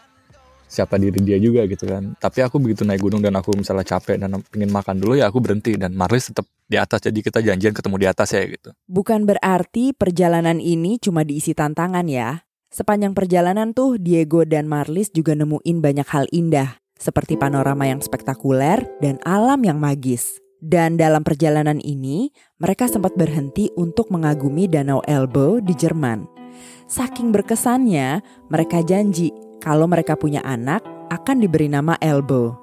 siapa 0.67 0.99
diri 0.99 1.23
dia 1.23 1.39
juga 1.39 1.65
gitu 1.65 1.87
kan. 1.87 2.19
Tapi 2.19 2.43
aku 2.43 2.59
begitu 2.59 2.83
naik 2.83 3.01
gunung 3.01 3.23
dan 3.23 3.39
aku 3.39 3.55
misalnya 3.55 3.87
capek 3.87 4.19
dan 4.19 4.43
pengen 4.51 4.71
makan 4.75 4.99
dulu 4.99 5.15
ya 5.17 5.31
aku 5.31 5.39
berhenti 5.39 5.79
dan 5.79 5.95
Marlis 5.95 6.35
tetap 6.35 6.45
di 6.67 6.77
atas. 6.77 7.01
Jadi 7.07 7.19
kita 7.23 7.39
janjian 7.41 7.73
ketemu 7.73 7.97
di 8.03 8.07
atas 8.11 8.29
ya 8.35 8.43
gitu. 8.45 8.75
Bukan 8.91 9.25
berarti 9.25 9.95
perjalanan 9.95 10.59
ini 10.59 10.99
cuma 10.99 11.23
diisi 11.23 11.55
tantangan 11.55 12.05
ya. 12.11 12.45
Sepanjang 12.67 13.15
perjalanan 13.15 13.73
tuh 13.73 13.97
Diego 13.97 14.43
dan 14.45 14.67
Marlis 14.67 15.09
juga 15.15 15.33
nemuin 15.39 15.79
banyak 15.81 16.09
hal 16.13 16.27
indah 16.35 16.86
seperti 16.97 17.37
panorama 17.37 17.89
yang 17.89 18.01
spektakuler 18.01 18.85
dan 19.05 19.21
alam 19.25 19.61
yang 19.63 19.77
magis 19.77 20.41
dan 20.67 20.97
dalam 20.97 21.21
perjalanan 21.21 21.77
ini, 21.85 22.33
mereka 22.57 22.89
sempat 22.89 23.13
berhenti 23.13 23.69
untuk 23.77 24.09
mengagumi 24.09 24.65
Danau 24.67 25.05
Elbow 25.05 25.61
di 25.61 25.77
Jerman. 25.77 26.25
Saking 26.89 27.31
berkesannya, 27.31 28.25
mereka 28.49 28.81
janji 28.81 29.29
kalau 29.61 29.85
mereka 29.85 30.17
punya 30.17 30.41
anak, 30.43 30.81
akan 31.13 31.45
diberi 31.45 31.69
nama 31.69 31.95
Elbow. 32.01 32.57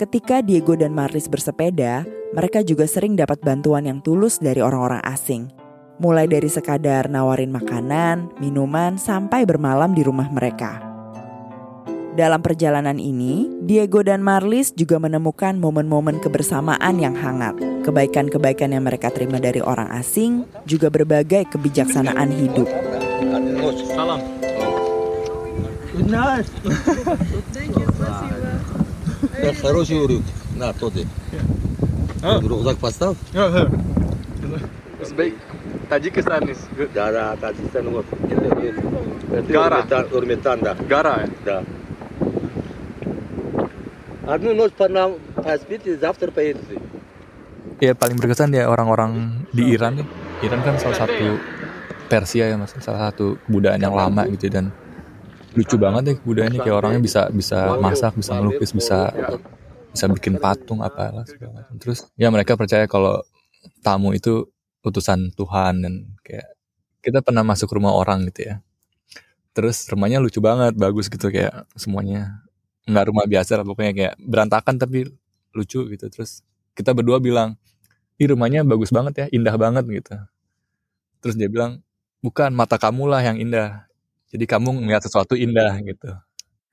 Ketika 0.00 0.40
Diego 0.40 0.76
dan 0.76 0.92
Marlis 0.92 1.28
bersepeda, 1.28 2.04
mereka 2.34 2.60
juga 2.64 2.84
sering 2.88 3.16
dapat 3.16 3.40
bantuan 3.40 3.86
yang 3.86 3.98
tulus 4.04 4.40
dari 4.40 4.60
orang-orang 4.60 5.00
asing. 5.06 5.48
Mulai 5.96 6.28
dari 6.28 6.48
sekadar 6.52 7.08
nawarin 7.08 7.48
makanan, 7.48 8.36
minuman, 8.36 9.00
sampai 9.00 9.48
bermalam 9.48 9.96
di 9.96 10.04
rumah 10.04 10.28
mereka. 10.28 10.85
Dalam 12.15 12.43
perjalanan 12.43 12.99
ini, 12.99 13.47
Diego 13.63 14.03
dan 14.03 14.19
Marlis 14.19 14.75
juga 14.75 14.99
menemukan 14.99 15.55
momen-momen 15.55 16.19
kebersamaan 16.19 16.99
yang 16.99 17.15
hangat. 17.15 17.55
Kebaikan-kebaikan 17.87 18.75
yang 18.75 18.83
mereka 18.83 19.09
terima 19.15 19.39
dari 19.39 19.63
orang 19.63 19.87
asing, 19.95 20.43
juga 20.67 20.91
berbagai 20.91 21.47
kebijaksanaan 21.55 22.29
hidup. 22.35 22.67
Salam. 23.95 24.19
Nice. 26.07 26.51
Thank 27.55 27.79
you, 27.79 27.87
спасибо. 27.95 28.51
Как 29.41 29.55
хороший 29.63 30.03
урок. 30.03 30.21
На, 30.55 30.73
тоды. 30.73 31.07
Рюкзак 32.21 32.77
поставь. 32.77 33.17
Uzbek, 35.01 35.33
Tajikistan 35.89 36.45
is 36.49 36.59
good. 36.77 36.93
Да, 36.93 37.11
да, 37.11 37.35
Таджикистан 37.39 37.89
вот. 37.89 38.05
Гара. 39.49 39.83
Урметан, 40.13 40.59
да. 40.61 40.75
Гара. 40.87 41.27
Да. 41.45 41.63
Одну 44.27 44.53
ночь 44.53 44.73
по 44.73 44.87
нам 44.87 45.17
поспите, 45.35 45.97
завтра 45.97 46.31
поедете. 46.31 46.77
Ya 47.81 47.97
paling 47.97 48.21
berkesan 48.21 48.53
ya 48.53 48.69
orang-orang 48.69 49.43
di 49.49 49.73
Iran 49.73 50.01
nih. 50.01 50.07
Iran 50.45 50.61
kan 50.61 50.77
salah 50.77 51.05
satu 51.05 51.41
Persia 52.05 52.45
ya 52.45 52.57
mas, 52.57 52.73
salah 52.77 53.09
satu 53.09 53.41
kebudayaan 53.47 53.81
yang 53.81 53.95
lama 53.97 54.27
gitu 54.29 54.51
dan 54.51 54.69
lucu 55.51 55.75
banget 55.75 56.01
deh 56.07 56.17
budayanya 56.23 56.59
kayak 56.63 56.77
orangnya 56.79 57.01
bisa 57.03 57.27
bisa 57.27 57.75
masak 57.75 58.15
bisa 58.15 58.39
melukis 58.39 58.71
bisa 58.71 59.11
bisa 59.91 60.05
bikin 60.07 60.39
patung 60.39 60.79
apa 60.79 61.11
segala 61.27 61.59
macam 61.59 61.75
terus 61.75 62.07
ya 62.15 62.31
mereka 62.31 62.55
percaya 62.55 62.87
kalau 62.87 63.19
tamu 63.83 64.15
itu 64.15 64.47
utusan 64.81 65.35
Tuhan 65.35 65.83
dan 65.83 65.93
kayak 66.23 66.47
kita 67.03 67.19
pernah 67.19 67.43
masuk 67.43 67.67
rumah 67.75 67.91
orang 67.91 68.23
gitu 68.31 68.47
ya 68.47 68.55
terus 69.51 69.83
rumahnya 69.91 70.23
lucu 70.23 70.39
banget 70.39 70.79
bagus 70.79 71.11
gitu 71.11 71.27
kayak 71.27 71.67
semuanya 71.75 72.44
nggak 72.86 73.04
rumah 73.10 73.26
biasa 73.26 73.58
lah 73.58 73.66
pokoknya 73.66 73.92
kayak 73.92 74.14
berantakan 74.22 74.78
tapi 74.78 75.10
lucu 75.52 75.84
gitu 75.90 76.06
terus 76.08 76.46
kita 76.78 76.94
berdua 76.94 77.18
bilang 77.18 77.58
ini 78.16 78.32
rumahnya 78.32 78.62
bagus 78.62 78.94
banget 78.94 79.14
ya 79.14 79.26
indah 79.34 79.54
banget 79.58 79.84
gitu 79.90 80.14
terus 81.20 81.34
dia 81.34 81.50
bilang 81.50 81.82
bukan 82.22 82.54
mata 82.54 82.78
kamu 82.78 83.10
lah 83.10 83.20
yang 83.20 83.42
indah 83.42 83.86
jadi 84.26 84.44
kamu 84.52 84.84
ngeliat 84.84 85.06
sesuatu 85.06 85.38
indah 85.38 85.78
gitu. 85.86 86.10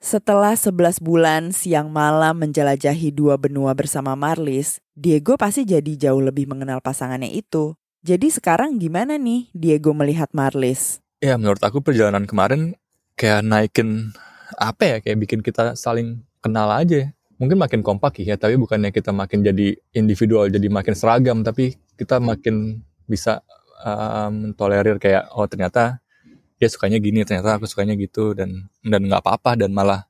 Setelah 0.04 0.58
11 0.58 1.00
bulan 1.00 1.56
siang 1.56 1.88
malam 1.88 2.36
menjelajahi 2.44 3.16
dua 3.16 3.40
benua 3.40 3.72
bersama 3.72 4.20
Marlis, 4.20 4.84
Diego 4.92 5.40
pasti 5.40 5.64
jadi 5.64 5.96
jauh 5.96 6.20
lebih 6.20 6.44
mengenal 6.50 6.84
pasangannya 6.84 7.32
itu. 7.32 7.80
Jadi 8.04 8.28
sekarang 8.28 8.84
gimana 8.84 9.16
nih 9.16 9.48
Diego 9.56 9.96
melihat 9.96 10.28
Marlis? 10.36 11.00
Ya 11.24 11.40
menurut 11.40 11.64
aku 11.64 11.80
perjalanan 11.80 12.28
kemarin 12.28 12.76
kayak 13.16 13.48
naikin 13.48 14.12
apa 14.58 14.84
ya 14.86 14.98
kayak 15.04 15.18
bikin 15.24 15.40
kita 15.46 15.78
saling 15.78 16.22
kenal 16.44 16.70
aja. 16.70 17.12
Mungkin 17.42 17.60
makin 17.60 17.82
kompak 17.82 18.24
ya, 18.24 18.38
tapi 18.40 18.56
bukannya 18.56 18.94
kita 18.94 19.12
makin 19.12 19.44
jadi 19.44 19.76
individual, 19.92 20.48
jadi 20.48 20.70
makin 20.70 20.94
seragam, 20.96 21.44
tapi 21.44 21.76
kita 21.98 22.22
makin 22.22 22.86
bisa 23.10 23.44
um, 23.84 24.56
tolerir 24.56 24.98
kayak 24.98 25.28
oh 25.36 25.44
ternyata 25.46 26.00
dia 26.58 26.70
sukanya 26.72 26.98
gini 27.04 27.28
ternyata 27.28 27.60
aku 27.60 27.68
sukanya 27.68 28.00
gitu 28.00 28.32
dan 28.32 28.72
dan 28.80 29.02
nggak 29.04 29.20
apa-apa 29.20 29.60
dan 29.60 29.76
malah 29.76 30.08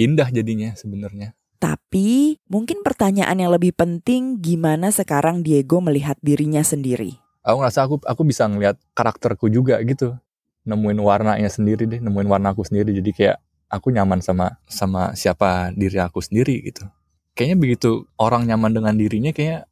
indah 0.00 0.30
jadinya 0.32 0.72
sebenarnya. 0.72 1.36
Tapi 1.58 2.38
mungkin 2.46 2.86
pertanyaan 2.86 3.34
yang 3.34 3.50
lebih 3.50 3.74
penting 3.74 4.38
gimana 4.38 4.94
sekarang 4.94 5.42
Diego 5.42 5.82
melihat 5.82 6.14
dirinya 6.22 6.62
sendiri? 6.62 7.18
Aku 7.42 7.58
ngerasa 7.60 7.84
aku 7.84 7.98
aku 8.06 8.22
bisa 8.22 8.46
ngelihat 8.46 8.78
karakterku 8.94 9.50
juga 9.50 9.76
gitu. 9.82 10.14
Nemuin 10.64 11.00
warnanya 11.02 11.50
sendiri 11.50 11.88
deh 11.88 11.98
nemuin 11.98 12.28
warna 12.28 12.54
aku 12.54 12.62
sendiri 12.62 12.94
jadi 12.94 13.10
kayak 13.10 13.38
aku 13.68 13.92
nyaman 13.92 14.20
sama 14.24 14.56
sama 14.68 15.12
siapa 15.14 15.72
diri 15.76 16.00
aku 16.00 16.20
sendiri 16.24 16.60
gitu 16.64 16.88
kayaknya 17.36 17.56
begitu 17.56 17.90
orang 18.18 18.48
nyaman 18.48 18.74
dengan 18.74 18.94
dirinya 18.96 19.30
kayak 19.30 19.68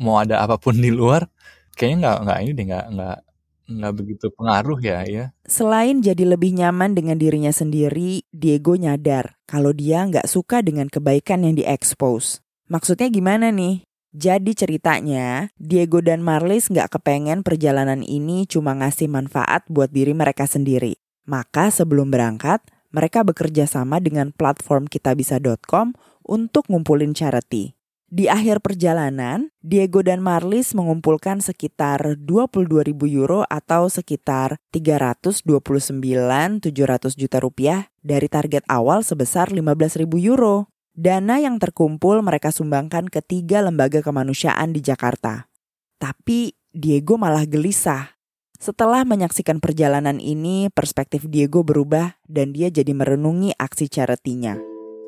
mau 0.00 0.18
ada 0.18 0.42
apa 0.42 0.58
pun 0.58 0.74
di 0.74 0.90
luar 0.90 1.30
kayaknya 1.78 1.96
nggak 2.02 2.18
nggak 2.26 2.38
ini 2.42 2.50
deh 2.52 2.66
nggak 2.66 2.86
nggak 2.96 3.18
nggak 3.64 3.94
begitu 3.96 4.28
pengaruh 4.36 4.76
ya 4.80 4.98
ya. 5.08 5.24
Selain 5.48 6.04
jadi 6.04 6.24
lebih 6.28 6.52
nyaman 6.52 6.92
dengan 6.92 7.16
dirinya 7.16 7.48
sendiri, 7.48 8.24
Diego 8.28 8.76
nyadar 8.76 9.40
kalau 9.48 9.72
dia 9.72 10.04
nggak 10.04 10.28
suka 10.28 10.60
dengan 10.60 10.92
kebaikan 10.92 11.44
yang 11.48 11.56
diekspos. 11.56 12.44
Maksudnya 12.68 13.08
gimana 13.08 13.48
nih? 13.48 13.84
Jadi 14.14 14.54
ceritanya, 14.54 15.50
Diego 15.58 15.98
dan 15.98 16.22
Marlis 16.22 16.70
nggak 16.70 17.00
kepengen 17.00 17.42
perjalanan 17.42 17.98
ini 18.06 18.46
cuma 18.46 18.70
ngasih 18.78 19.10
manfaat 19.10 19.66
buat 19.66 19.90
diri 19.90 20.14
mereka 20.14 20.46
sendiri. 20.46 20.94
Maka 21.26 21.74
sebelum 21.74 22.14
berangkat, 22.14 22.62
mereka 22.94 23.26
bekerja 23.26 23.66
sama 23.66 23.98
dengan 23.98 24.30
platform 24.30 24.86
kitabisa.com 24.86 25.98
untuk 26.22 26.70
ngumpulin 26.70 27.10
charity. 27.10 27.74
Di 28.14 28.30
akhir 28.30 28.62
perjalanan, 28.62 29.50
Diego 29.58 29.98
dan 30.06 30.22
Marlis 30.22 30.70
mengumpulkan 30.70 31.42
sekitar 31.42 32.14
22.000 32.22 32.94
euro 33.10 33.42
atau 33.50 33.90
sekitar 33.90 34.62
329.700 34.70 36.62
juta 37.18 37.38
rupiah 37.42 37.90
dari 38.06 38.30
target 38.30 38.62
awal 38.70 39.02
sebesar 39.02 39.50
15.000 39.50 40.06
euro. 40.30 40.70
Dana 40.94 41.42
yang 41.42 41.58
terkumpul 41.58 42.22
mereka 42.22 42.54
sumbangkan 42.54 43.10
ke 43.10 43.18
tiga 43.18 43.66
lembaga 43.66 43.98
kemanusiaan 43.98 44.70
di 44.70 44.78
Jakarta. 44.78 45.50
Tapi 45.98 46.54
Diego 46.70 47.18
malah 47.18 47.42
gelisah. 47.50 48.13
Setelah 48.64 49.04
menyaksikan 49.04 49.60
perjalanan 49.60 50.16
ini, 50.16 50.72
perspektif 50.72 51.28
Diego 51.28 51.60
berubah 51.60 52.16
dan 52.24 52.56
dia 52.56 52.72
jadi 52.72 52.96
merenungi 52.96 53.52
aksi 53.60 53.92
charity-nya. 53.92 54.56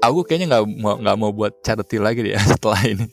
Aku 0.04 0.28
kayaknya 0.28 0.60
nggak 0.60 0.64
mau 0.76 1.00
nggak 1.00 1.16
mau 1.16 1.32
buat 1.32 1.64
charity 1.64 1.96
lagi 1.96 2.20
ya 2.20 2.36
setelah 2.52 2.84
ini. 2.84 3.08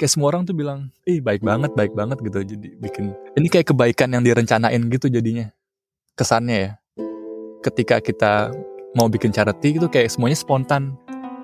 Kayak 0.00 0.08
semua 0.16 0.32
orang 0.32 0.48
tuh 0.48 0.56
bilang 0.56 0.88
ih 1.04 1.20
baik 1.20 1.44
banget 1.44 1.76
baik 1.76 1.92
banget 1.92 2.16
gitu. 2.24 2.56
Jadi 2.56 2.80
bikin 2.80 3.12
ini 3.36 3.46
kayak 3.52 3.76
kebaikan 3.76 4.08
yang 4.08 4.24
direncanain 4.24 4.80
gitu 4.88 5.12
jadinya. 5.12 5.52
Kesannya 6.16 6.56
ya. 6.56 6.70
Ketika 7.60 8.00
kita 8.00 8.56
mau 8.96 9.12
bikin 9.12 9.36
charity 9.36 9.76
itu 9.76 9.84
kayak 9.92 10.08
semuanya 10.08 10.40
spontan. 10.40 10.96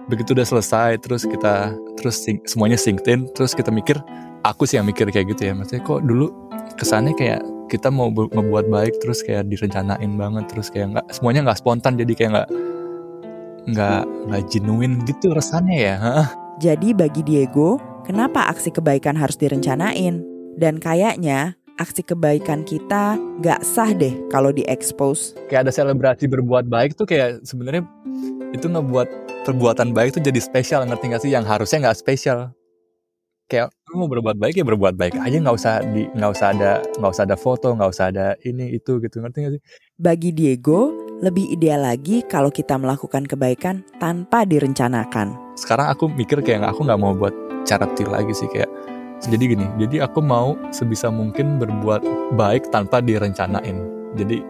Begitu 0.08 0.32
udah 0.32 0.48
selesai 0.48 0.96
terus 1.04 1.28
kita 1.28 1.76
terus 2.00 2.24
sing, 2.24 2.40
semuanya 2.48 2.80
synced 2.80 3.36
terus 3.36 3.52
kita 3.52 3.68
mikir 3.68 4.00
aku 4.48 4.64
sih 4.64 4.80
yang 4.80 4.88
mikir 4.88 5.12
kayak 5.12 5.28
gitu 5.36 5.44
ya. 5.44 5.52
Maksudnya 5.52 5.84
kok 5.84 6.00
dulu 6.08 6.32
kesannya 6.80 7.12
kayak 7.20 7.59
kita 7.70 7.88
mau 7.88 8.10
ngebuat 8.10 8.66
baik 8.66 8.98
terus 8.98 9.22
kayak 9.22 9.46
direncanain 9.46 10.10
banget 10.18 10.44
terus 10.50 10.68
kayak 10.68 10.98
nggak 10.98 11.06
semuanya 11.14 11.46
nggak 11.46 11.58
spontan 11.62 11.94
jadi 11.94 12.12
kayak 12.18 12.30
nggak 12.34 12.48
nggak 13.70 14.02
nggak 14.26 14.42
jenuin 14.50 14.92
gitu 15.06 15.30
rasanya 15.30 15.76
ya. 15.78 15.96
Jadi 16.60 16.92
bagi 16.92 17.22
Diego, 17.24 17.80
kenapa 18.04 18.50
aksi 18.50 18.74
kebaikan 18.74 19.16
harus 19.16 19.38
direncanain? 19.38 20.20
Dan 20.58 20.76
kayaknya 20.76 21.56
aksi 21.80 22.04
kebaikan 22.04 22.68
kita 22.68 23.16
nggak 23.40 23.64
sah 23.64 23.94
deh 23.96 24.12
kalau 24.28 24.52
diekspos. 24.52 25.38
Kayak 25.48 25.70
ada 25.70 25.72
selebrasi 25.72 26.28
berbuat 26.28 26.68
baik 26.68 26.98
tuh 26.98 27.08
kayak 27.08 27.46
sebenarnya 27.48 27.86
itu 28.52 28.66
ngebuat 28.66 29.08
perbuatan 29.48 29.96
baik 29.96 30.18
tuh 30.18 30.22
jadi 30.22 30.36
spesial 30.42 30.84
ngerti 30.84 31.04
gak 31.08 31.22
sih 31.24 31.32
yang 31.32 31.46
harusnya 31.46 31.88
nggak 31.88 31.98
spesial 32.02 32.52
kayak 33.50 33.72
mau 33.96 34.08
berbuat 34.10 34.36
baik 34.38 34.54
ya 34.60 34.64
berbuat 34.66 34.94
baik 34.94 35.14
aja 35.18 35.36
nggak 35.40 35.56
usah 35.56 35.74
di 35.82 36.06
nggak 36.12 36.30
usah 36.30 36.46
ada 36.54 36.72
nggak 36.98 37.10
usah 37.10 37.24
ada 37.26 37.36
foto 37.36 37.68
nggak 37.74 37.90
usah 37.90 38.04
ada 38.10 38.26
ini 38.46 38.76
itu 38.76 39.02
gitu 39.02 39.18
ngerti 39.18 39.38
gak 39.42 39.52
sih 39.58 39.62
bagi 39.98 40.30
Diego 40.30 41.10
lebih 41.20 41.52
ideal 41.52 41.84
lagi 41.84 42.24
kalau 42.24 42.48
kita 42.48 42.80
melakukan 42.80 43.28
kebaikan 43.28 43.84
tanpa 44.00 44.48
direncanakan. 44.48 45.36
Sekarang 45.52 45.92
aku 45.92 46.08
mikir 46.08 46.40
kayak 46.40 46.72
aku 46.72 46.88
nggak 46.88 47.00
mau 47.00 47.12
buat 47.12 47.32
charity 47.68 48.08
lagi 48.08 48.32
sih 48.32 48.48
kayak 48.48 48.72
jadi 49.20 49.52
gini, 49.52 49.66
jadi 49.76 50.08
aku 50.08 50.24
mau 50.24 50.56
sebisa 50.72 51.12
mungkin 51.12 51.60
berbuat 51.60 52.32
baik 52.40 52.72
tanpa 52.72 53.04
direncanain. 53.04 53.76
Jadi 54.16 54.40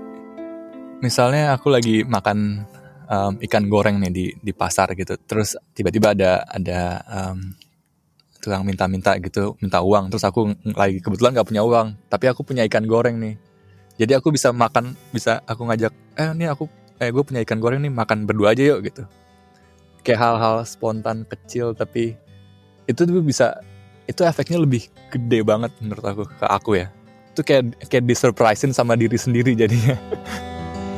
misalnya 1.02 1.58
aku 1.58 1.74
lagi 1.74 2.06
makan 2.06 2.62
um, 3.10 3.34
ikan 3.42 3.66
goreng 3.66 3.98
nih 3.98 4.12
di 4.14 4.24
di 4.38 4.52
pasar 4.54 4.94
gitu, 4.94 5.18
terus 5.26 5.58
tiba-tiba 5.74 6.14
ada 6.14 6.46
ada 6.46 7.02
um, 7.10 7.50
tukang 8.40 8.64
minta-minta 8.64 9.14
gitu, 9.20 9.54
minta 9.60 9.84
uang, 9.84 10.08
terus 10.08 10.24
aku 10.24 10.56
lagi 10.72 11.04
kebetulan 11.04 11.36
nggak 11.36 11.48
punya 11.48 11.62
uang, 11.62 11.94
tapi 12.08 12.24
aku 12.26 12.40
punya 12.42 12.64
ikan 12.66 12.88
goreng 12.88 13.20
nih. 13.20 13.36
Jadi 14.00 14.16
aku 14.16 14.32
bisa 14.32 14.48
makan 14.48 14.96
bisa 15.12 15.44
aku 15.44 15.68
ngajak 15.68 15.92
eh 16.16 16.32
ini 16.32 16.48
aku 16.48 16.64
eh 16.96 17.12
gue 17.12 17.20
punya 17.20 17.44
ikan 17.44 17.60
goreng 17.60 17.84
nih 17.84 17.92
makan 17.92 18.24
berdua 18.24 18.56
aja 18.56 18.64
yuk 18.64 18.88
gitu. 18.88 19.04
Kayak 20.00 20.24
hal-hal 20.24 20.64
spontan 20.64 21.28
kecil 21.28 21.76
tapi 21.76 22.16
itu 22.88 23.04
tuh 23.04 23.20
bisa 23.20 23.60
itu 24.08 24.24
efeknya 24.24 24.56
lebih 24.56 24.88
gede 25.12 25.44
banget 25.44 25.68
menurut 25.84 26.04
aku 26.04 26.22
ke 26.24 26.46
aku 26.48 26.70
ya. 26.80 26.88
Itu 27.36 27.44
kayak 27.44 27.76
kayak 27.92 28.08
disurprisein 28.08 28.72
sama 28.72 28.96
diri 28.96 29.20
sendiri 29.20 29.52
jadinya. 29.52 30.00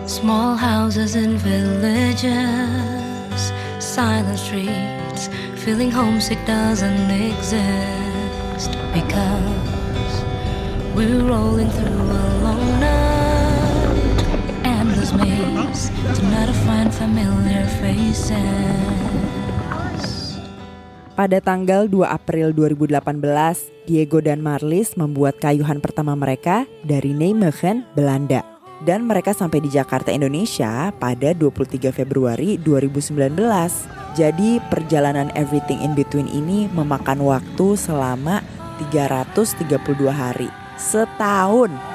Small 0.07 0.55
houses 0.55 1.19
in 1.19 1.35
villages 1.43 3.51
silent 3.83 4.39
streets 4.39 5.27
feeling 5.63 5.95
homesick 5.95 6.43
doesn't 6.43 7.11
exist 7.11 8.75
because 8.91 9.63
We're 10.93 11.25
rolling 11.25 11.73
through 11.73 12.05
a 12.05 12.25
long 12.45 12.61
night, 12.77 14.21
endless 14.61 15.09
maze, 15.17 15.89
tonight 16.13 16.53
to 16.53 16.57
find 16.69 16.93
familiar 16.93 17.65
faces. 17.81 18.37
Pada 21.17 21.41
tanggal 21.41 21.89
2 21.89 22.05
April 22.05 22.53
2018, 22.53 23.89
Diego 23.89 24.21
dan 24.21 24.45
Marlis 24.45 25.01
membuat 25.01 25.41
kayuhan 25.41 25.81
pertama 25.81 26.13
mereka 26.13 26.69
dari 26.85 27.17
Nijmegen, 27.17 27.89
Belanda. 27.97 28.45
Dan 28.85 29.09
mereka 29.09 29.33
sampai 29.33 29.65
di 29.65 29.73
Jakarta, 29.73 30.13
Indonesia 30.13 30.93
pada 31.01 31.33
23 31.33 31.89
Februari 31.89 32.61
2019. 32.61 34.02
Jadi 34.13 34.61
perjalanan 34.69 35.33
Everything 35.33 35.81
in 35.81 35.97
Between 35.97 36.29
ini 36.29 36.69
memakan 36.69 37.25
waktu 37.25 37.81
selama 37.81 38.45
332 38.93 39.73
hari 40.13 40.53
setahun. 40.77 41.92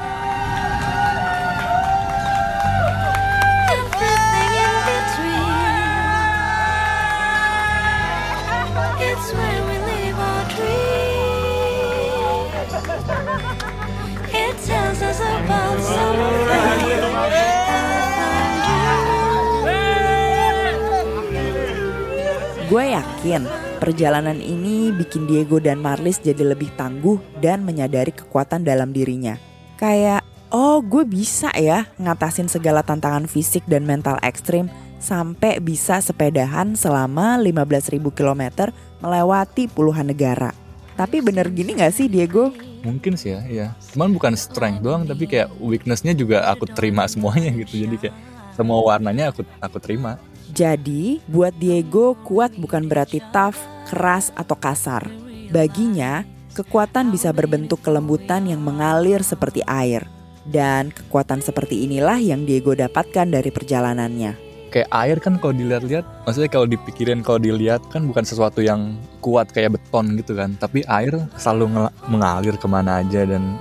Yakin 23.38 23.66
Perjalanan 23.78 24.42
ini 24.42 24.90
bikin 24.90 25.30
Diego 25.30 25.62
dan 25.62 25.78
Marlis 25.78 26.18
jadi 26.18 26.42
lebih 26.42 26.74
tangguh 26.74 27.22
dan 27.38 27.62
menyadari 27.62 28.10
kekuatan 28.10 28.66
dalam 28.66 28.90
dirinya. 28.90 29.38
Kayak, 29.78 30.26
oh 30.50 30.82
gue 30.82 31.06
bisa 31.06 31.54
ya 31.54 31.86
ngatasin 32.02 32.50
segala 32.50 32.82
tantangan 32.82 33.30
fisik 33.30 33.62
dan 33.70 33.86
mental 33.86 34.18
ekstrim 34.26 34.66
sampai 34.98 35.62
bisa 35.62 36.02
sepedahan 36.02 36.74
selama 36.74 37.38
15.000 37.38 38.02
km 38.18 38.74
melewati 38.98 39.70
puluhan 39.70 40.10
negara. 40.10 40.58
Tapi 40.98 41.22
bener 41.22 41.54
gini 41.54 41.78
gak 41.78 41.94
sih 41.94 42.10
Diego? 42.10 42.50
Mungkin 42.82 43.14
sih 43.14 43.38
ya, 43.38 43.42
iya. 43.46 43.68
Cuman 43.94 44.10
bukan 44.18 44.34
strength 44.34 44.82
doang, 44.82 45.06
tapi 45.06 45.30
kayak 45.30 45.54
weaknessnya 45.62 46.18
juga 46.18 46.50
aku 46.50 46.66
terima 46.66 47.06
semuanya 47.06 47.54
gitu. 47.54 47.78
Jadi 47.86 48.10
kayak 48.10 48.16
semua 48.58 48.82
warnanya 48.82 49.30
aku 49.30 49.46
aku 49.62 49.78
terima. 49.78 50.18
Jadi, 50.52 51.20
buat 51.28 51.56
Diego 51.56 52.16
kuat 52.24 52.56
bukan 52.56 52.88
berarti 52.88 53.20
tough, 53.32 53.60
keras, 53.92 54.32
atau 54.36 54.56
kasar. 54.56 55.08
Baginya, 55.52 56.24
kekuatan 56.56 57.12
bisa 57.12 57.32
berbentuk 57.36 57.84
kelembutan 57.84 58.48
yang 58.48 58.64
mengalir 58.64 59.24
seperti 59.24 59.64
air. 59.68 60.08
Dan 60.48 60.96
kekuatan 60.96 61.44
seperti 61.44 61.84
inilah 61.84 62.18
yang 62.24 62.48
Diego 62.48 62.72
dapatkan 62.72 63.28
dari 63.28 63.52
perjalanannya 63.52 64.48
kayak 64.68 64.90
air 64.92 65.18
kan 65.18 65.40
kalau 65.40 65.56
dilihat-lihat 65.56 66.06
maksudnya 66.28 66.52
kalau 66.52 66.68
dipikirin 66.68 67.24
kalau 67.24 67.40
dilihat 67.40 67.82
kan 67.88 68.04
bukan 68.04 68.24
sesuatu 68.28 68.60
yang 68.60 69.00
kuat 69.24 69.50
kayak 69.56 69.80
beton 69.80 70.20
gitu 70.20 70.36
kan 70.36 70.54
tapi 70.60 70.84
air 70.92 71.16
selalu 71.40 71.88
mengalir 72.12 72.56
ke 72.60 72.68
mana 72.68 73.02
aja 73.02 73.24
dan 73.24 73.58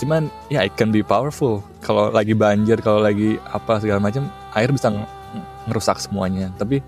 cuman 0.00 0.28
ya 0.52 0.64
it 0.64 0.72
can 0.76 0.92
be 0.92 1.00
powerful 1.00 1.64
kalau 1.80 2.12
lagi 2.12 2.36
banjir 2.36 2.80
kalau 2.84 3.00
lagi 3.00 3.40
apa 3.48 3.80
segala 3.80 4.00
macam 4.00 4.28
air 4.56 4.68
bisa 4.72 4.92
ngerusak 5.66 5.98
semuanya. 6.00 6.50
Tapi 6.56 6.80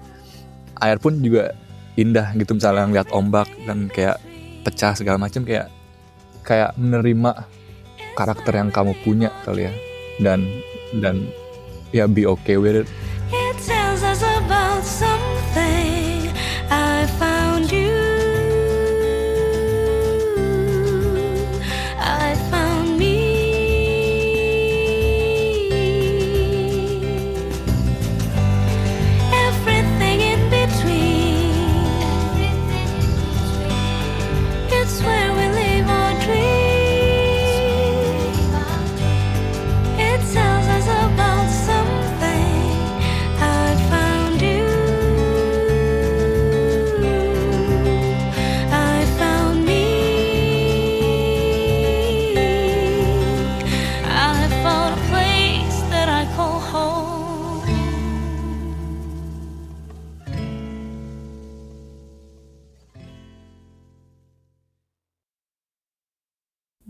air 0.82 0.98
pun 1.02 1.18
juga 1.18 1.54
indah 1.98 2.30
gitu 2.38 2.54
misalnya 2.54 2.86
ngeliat 2.86 3.08
ombak 3.10 3.50
dan 3.66 3.90
kayak 3.90 4.22
pecah 4.62 4.94
segala 4.94 5.18
macam 5.18 5.42
kayak 5.42 5.70
kayak 6.46 6.72
menerima 6.78 7.46
karakter 8.14 8.54
yang 8.54 8.70
kamu 8.70 8.94
punya 9.02 9.30
kali 9.42 9.68
ya. 9.68 9.72
Dan 10.18 10.46
dan 10.98 11.28
ya 11.94 12.08
be 12.08 12.26
okay 12.26 12.56
with 12.58 12.84
it 12.84 12.88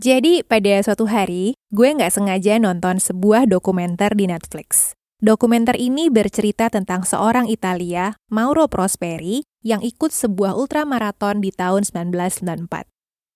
Jadi 0.09 0.41
pada 0.41 0.81
suatu 0.81 1.05
hari, 1.05 1.53
gue 1.69 1.85
nggak 1.93 2.09
sengaja 2.09 2.57
nonton 2.57 2.97
sebuah 2.97 3.45
dokumenter 3.45 4.17
di 4.17 4.25
Netflix. 4.25 4.97
Dokumenter 5.21 5.77
ini 5.77 6.09
bercerita 6.09 6.65
tentang 6.73 7.05
seorang 7.05 7.45
Italia, 7.45 8.17
Mauro 8.33 8.65
Prosperi, 8.65 9.45
yang 9.61 9.85
ikut 9.85 10.09
sebuah 10.09 10.57
ultramaraton 10.57 11.45
di 11.45 11.53
tahun 11.53 11.85
1994. 11.85 12.89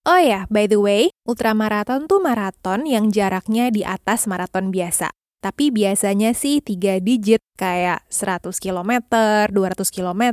Oh 0.09 0.17
ya, 0.17 0.49
by 0.49 0.65
the 0.65 0.81
way, 0.81 1.13
ultramaraton 1.29 2.09
tuh 2.09 2.17
maraton 2.17 2.89
yang 2.89 3.13
jaraknya 3.13 3.69
di 3.69 3.85
atas 3.85 4.25
maraton 4.25 4.73
biasa. 4.73 5.13
Tapi 5.45 5.69
biasanya 5.69 6.33
sih 6.33 6.57
tiga 6.57 6.97
digit 6.97 7.45
kayak 7.53 8.01
100 8.09 8.49
km, 8.57 9.13
200 9.13 9.53
km, 9.93 10.23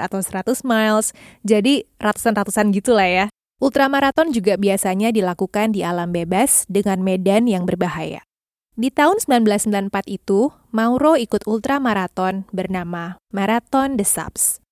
atau 0.00 0.16
100 0.24 0.64
miles. 0.64 1.12
Jadi 1.44 1.84
ratusan-ratusan 2.00 2.72
gitu 2.72 2.96
lah 2.96 3.10
ya. 3.10 3.26
Ultramaraton 3.60 4.32
juga 4.32 4.56
biasanya 4.56 5.12
dilakukan 5.12 5.76
di 5.76 5.84
alam 5.84 6.16
bebas 6.16 6.64
dengan 6.64 7.04
medan 7.04 7.44
yang 7.44 7.68
berbahaya. 7.68 8.24
Di 8.72 8.88
tahun 8.88 9.20
1994 9.20 10.08
itu, 10.08 10.48
Mauro 10.72 11.12
ikut 11.20 11.44
ultramaraton 11.44 12.48
bernama 12.56 13.20
Marathon 13.28 14.00
des 14.00 14.08
Sables. 14.08 14.64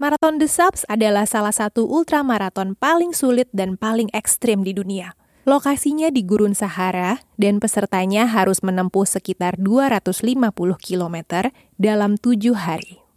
Marathon 0.00 0.40
des 0.40 0.48
Sables 0.48 0.88
adalah 0.88 1.28
salah 1.28 1.52
satu 1.52 1.84
ultramaraton 1.84 2.72
paling 2.80 3.12
sulit 3.12 3.52
dan 3.52 3.76
paling 3.76 4.08
ekstrim 4.16 4.64
di 4.64 4.72
dunia. 4.72 5.12
Lokasinya 5.44 6.08
di 6.08 6.24
Gurun 6.24 6.56
Sahara 6.56 7.20
dan 7.36 7.60
pesertanya 7.60 8.24
harus 8.24 8.64
menempuh 8.64 9.04
sekitar 9.04 9.60
250 9.60 10.56
km 10.80 11.16
dalam 11.76 12.16
tujuh 12.16 12.56
hari. 12.56 13.07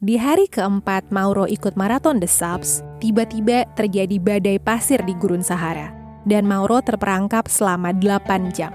Di 0.00 0.16
hari 0.16 0.48
keempat 0.48 1.12
Mauro 1.12 1.44
ikut 1.44 1.76
maraton 1.76 2.24
The 2.24 2.24
Subs, 2.24 2.80
tiba-tiba 3.04 3.68
terjadi 3.76 4.16
badai 4.16 4.56
pasir 4.56 5.04
di 5.04 5.12
Gurun 5.12 5.44
Sahara, 5.44 5.92
dan 6.24 6.48
Mauro 6.48 6.80
terperangkap 6.80 7.52
selama 7.52 7.92
8 7.92 8.48
jam. 8.48 8.72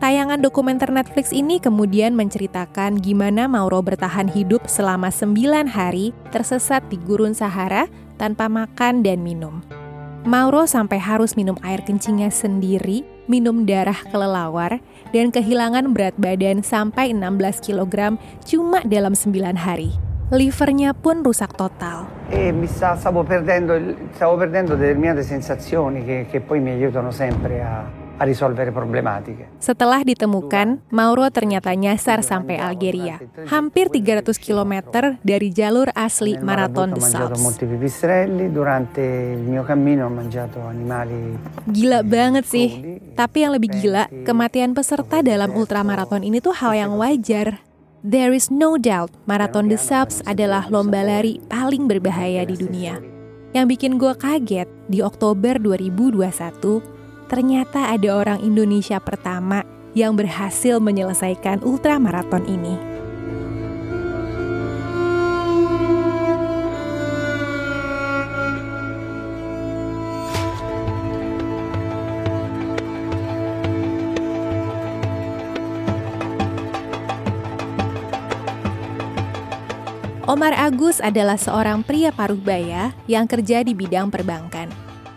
Tayangan 0.00 0.40
dokumenter 0.40 0.88
Netflix 0.88 1.28
ini 1.36 1.60
kemudian 1.60 2.16
menceritakan 2.16 3.04
gimana 3.04 3.44
Mauro 3.44 3.84
bertahan 3.84 4.32
hidup 4.32 4.64
selama 4.64 5.12
9 5.12 5.68
hari 5.68 6.16
tersesat 6.32 6.80
di 6.88 6.96
Gurun 7.04 7.36
Sahara 7.36 7.84
tanpa 8.16 8.48
makan 8.48 9.04
dan 9.04 9.20
minum. 9.20 9.60
Mauro 10.24 10.64
sampai 10.64 10.96
harus 10.96 11.36
minum 11.36 11.60
air 11.68 11.84
kencingnya 11.84 12.32
sendiri, 12.32 13.04
minum 13.28 13.68
darah 13.68 14.00
kelelawar, 14.08 14.80
dan 15.12 15.28
kehilangan 15.28 15.92
berat 15.92 16.16
badan 16.16 16.64
sampai 16.64 17.12
16 17.12 17.60
kg 17.60 18.16
cuma 18.48 18.80
dalam 18.88 19.12
9 19.12 19.36
hari 19.52 19.92
livernya 20.30 20.90
pun 20.90 21.22
rusak 21.22 21.54
total. 21.54 22.10
E 22.26 22.50
mi 22.50 22.66
sta, 22.66 22.98
stavo, 22.98 23.22
perdendo, 23.22 23.78
stavo 24.14 24.34
perdendo 24.36 24.74
determinate 24.74 25.22
sensazioni 25.22 26.04
che, 26.04 26.26
che 26.28 26.40
poi 26.40 26.58
mi 26.58 26.70
aiutano 26.70 27.12
sempre 27.12 27.62
a, 27.62 27.86
a 28.18 28.24
risolvere 28.24 28.72
problematiche. 28.72 29.54
Setelah 29.62 30.02
ditemukan, 30.02 30.90
Mauro 30.90 31.30
ternyata 31.30 31.70
nyasar 31.70 32.26
sampai 32.26 32.58
Algeria, 32.58 33.22
hampir 33.46 33.86
300 33.86 34.34
km 34.42 34.74
dari 35.22 35.54
jalur 35.54 35.94
asli 35.94 36.34
Marathon 36.42 36.90
des 36.98 37.06
Sables. 37.06 37.38
Gila 41.70 42.00
banget 42.02 42.44
sih. 42.50 42.68
Tapi 43.14 43.36
yang 43.46 43.52
lebih 43.54 43.70
gila, 43.70 44.10
kematian 44.26 44.74
peserta 44.74 45.22
dalam 45.22 45.54
ultramaraton 45.54 46.26
ini 46.26 46.42
tuh 46.42 46.56
hal 46.56 46.74
yang 46.74 46.98
wajar. 46.98 47.65
There 48.06 48.30
is 48.30 48.54
no 48.54 48.78
doubt, 48.78 49.10
Marathon 49.26 49.66
the 49.66 49.74
Subs 49.74 50.22
adalah 50.30 50.70
lomba 50.70 51.02
lari 51.02 51.42
paling 51.50 51.90
berbahaya 51.90 52.46
di 52.46 52.54
dunia. 52.54 53.02
Yang 53.50 53.66
bikin 53.74 53.98
gue 53.98 54.14
kaget, 54.14 54.70
di 54.86 55.02
Oktober 55.02 55.58
2021, 55.58 56.86
ternyata 57.26 57.90
ada 57.90 58.08
orang 58.14 58.38
Indonesia 58.46 59.02
pertama 59.02 59.66
yang 59.98 60.14
berhasil 60.14 60.78
menyelesaikan 60.78 61.66
ultramaraton 61.66 62.46
ini. 62.46 62.95
Omar 80.36 80.52
Agus 80.52 81.00
adalah 81.00 81.40
seorang 81.40 81.80
pria 81.80 82.12
paruh 82.12 82.36
baya 82.36 82.92
yang 83.08 83.24
kerja 83.24 83.64
di 83.64 83.72
bidang 83.72 84.12
perbankan. 84.12 84.68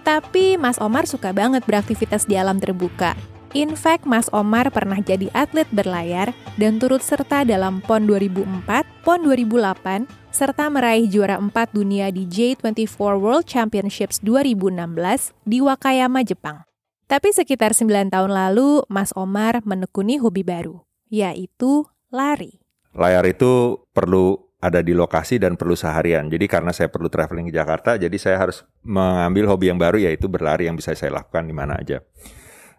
Tapi 0.07 0.55
Mas 0.55 0.79
Omar 0.79 1.11
suka 1.11 1.35
banget 1.35 1.59
beraktivitas 1.67 2.23
di 2.23 2.39
alam 2.39 2.55
terbuka. 2.55 3.19
In 3.51 3.75
fact, 3.75 4.07
Mas 4.07 4.31
Omar 4.31 4.71
pernah 4.71 4.95
jadi 5.03 5.27
atlet 5.35 5.67
berlayar 5.75 6.31
dan 6.55 6.79
turut 6.79 7.03
serta 7.03 7.43
dalam 7.43 7.83
PON 7.83 8.07
2004, 8.07 8.87
PON 9.03 9.19
2008, 9.27 10.07
serta 10.31 10.71
meraih 10.71 11.11
juara 11.11 11.35
4 11.35 11.51
dunia 11.75 12.07
di 12.15 12.23
J24 12.23 13.19
World 13.19 13.43
Championships 13.43 14.23
2016 14.23 15.35
di 15.43 15.59
Wakayama, 15.59 16.23
Jepang. 16.23 16.63
Tapi 17.11 17.35
sekitar 17.35 17.75
9 17.75 18.07
tahun 18.07 18.31
lalu, 18.31 18.87
Mas 18.87 19.11
Omar 19.19 19.59
menekuni 19.67 20.15
hobi 20.15 20.47
baru, 20.47 20.79
yaitu 21.11 21.83
lari. 22.07 22.63
Layar 22.95 23.27
itu 23.27 23.83
perlu 23.91 24.48
ada 24.59 24.83
di 24.83 24.91
lokasi 24.91 25.39
dan 25.39 25.55
perlu 25.55 25.73
seharian. 25.73 26.27
Jadi 26.27 26.45
karena 26.51 26.75
saya 26.75 26.91
perlu 26.91 27.07
traveling 27.07 27.47
ke 27.47 27.53
Jakarta, 27.55 27.95
jadi 27.95 28.13
saya 28.19 28.37
harus 28.43 28.67
mengambil 28.83 29.47
hobi 29.47 29.71
yang 29.71 29.79
baru 29.79 29.95
yaitu 30.03 30.27
berlari 30.27 30.67
yang 30.67 30.75
bisa 30.75 30.91
saya 30.91 31.15
lakukan 31.15 31.47
di 31.47 31.55
mana 31.55 31.79
aja. 31.79 32.03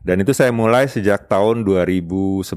Dan 0.00 0.24
itu 0.24 0.32
saya 0.32 0.48
mulai 0.48 0.88
sejak 0.88 1.28
tahun 1.28 1.60
2011, 1.64 2.56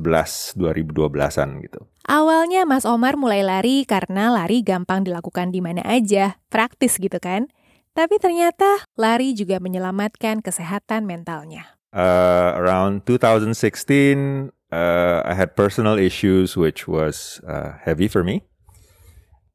2012-an 0.56 1.50
gitu. 1.60 1.80
Awalnya 2.08 2.64
Mas 2.64 2.88
Omar 2.88 3.20
mulai 3.20 3.44
lari 3.44 3.84
karena 3.84 4.32
lari 4.32 4.64
gampang 4.64 5.04
dilakukan 5.04 5.52
di 5.52 5.60
mana 5.60 5.84
aja, 5.84 6.40
praktis 6.48 6.96
gitu 7.00 7.20
kan. 7.20 7.52
Tapi 7.96 8.16
ternyata 8.20 8.88
lari 8.96 9.36
juga 9.36 9.60
menyelamatkan 9.60 10.40
kesehatan 10.40 11.04
mentalnya. 11.04 11.76
Uh, 11.92 12.56
around 12.58 13.06
2016, 13.06 14.52
uh, 14.72 15.20
I 15.28 15.36
had 15.36 15.54
personal 15.54 16.00
issues 16.00 16.56
which 16.56 16.88
was 16.88 17.44
uh, 17.44 17.76
heavy 17.84 18.08
for 18.08 18.24
me 18.24 18.48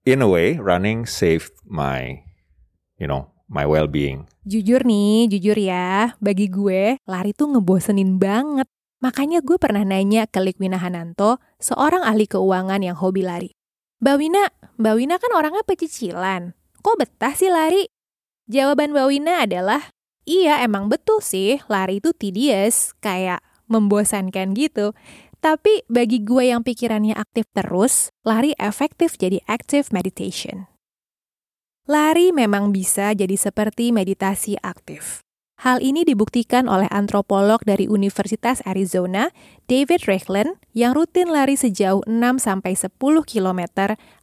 in 0.09 0.25
a 0.25 0.29
way 0.29 0.57
running 0.57 1.05
saved 1.05 1.53
my 1.69 2.25
you 2.97 3.05
know 3.05 3.29
my 3.49 3.65
well-being. 3.69 4.29
Jujur 4.49 4.85
nih, 4.85 5.29
jujur 5.29 5.57
ya, 5.57 6.17
bagi 6.21 6.49
gue 6.49 7.01
lari 7.05 7.33
tuh 7.37 7.53
ngebosenin 7.53 8.17
banget. 8.17 8.69
Makanya 8.99 9.45
gue 9.45 9.57
pernah 9.61 9.85
nanya 9.85 10.27
ke 10.27 10.41
Likwina 10.43 10.81
Hananto, 10.81 11.39
seorang 11.63 12.03
ahli 12.03 12.27
keuangan 12.27 12.83
yang 12.83 12.99
hobi 12.99 13.23
lari. 13.23 13.51
Mbak 14.03 14.17
Wina, 14.19 14.45
Mbak 14.79 14.95
Wina 14.95 15.15
kan 15.23 15.33
orangnya 15.35 15.63
pecicilan. 15.63 16.55
Kok 16.83 16.97
betah 16.99 17.35
sih 17.35 17.51
lari? 17.51 17.87
Jawaban 18.51 18.91
Mbak 18.91 19.07
Wina 19.07 19.35
adalah, 19.47 19.95
iya 20.27 20.63
emang 20.67 20.91
betul 20.91 21.23
sih, 21.23 21.63
lari 21.71 22.03
itu 22.03 22.11
tedious, 22.11 22.91
kayak 22.99 23.39
membosankan 23.71 24.57
gitu. 24.57 24.97
Tapi 25.39 25.87
bagi 25.87 26.27
gue 26.27 26.51
yang 26.51 26.67
pikirannya 26.67 27.15
aktif 27.15 27.47
terus, 27.55 28.11
lari 28.27 28.59
efektif 28.59 29.15
jadi 29.15 29.39
active 29.47 29.95
meditation. 29.95 30.67
Lari 31.87 32.35
memang 32.35 32.75
bisa 32.75 33.15
jadi 33.15 33.39
seperti 33.39 33.95
meditasi 33.95 34.59
aktif. 34.61 35.23
Hal 35.63 35.83
ini 35.83 36.07
dibuktikan 36.07 36.71
oleh 36.71 36.87
antropolog 36.91 37.63
dari 37.67 37.91
Universitas 37.91 38.63
Arizona, 38.63 39.35
David 39.67 40.07
Rechlen, 40.07 40.59
yang 40.71 40.95
rutin 40.95 41.31
lari 41.31 41.59
sejauh 41.59 42.07
6-10 42.07 42.95
km 43.27 43.61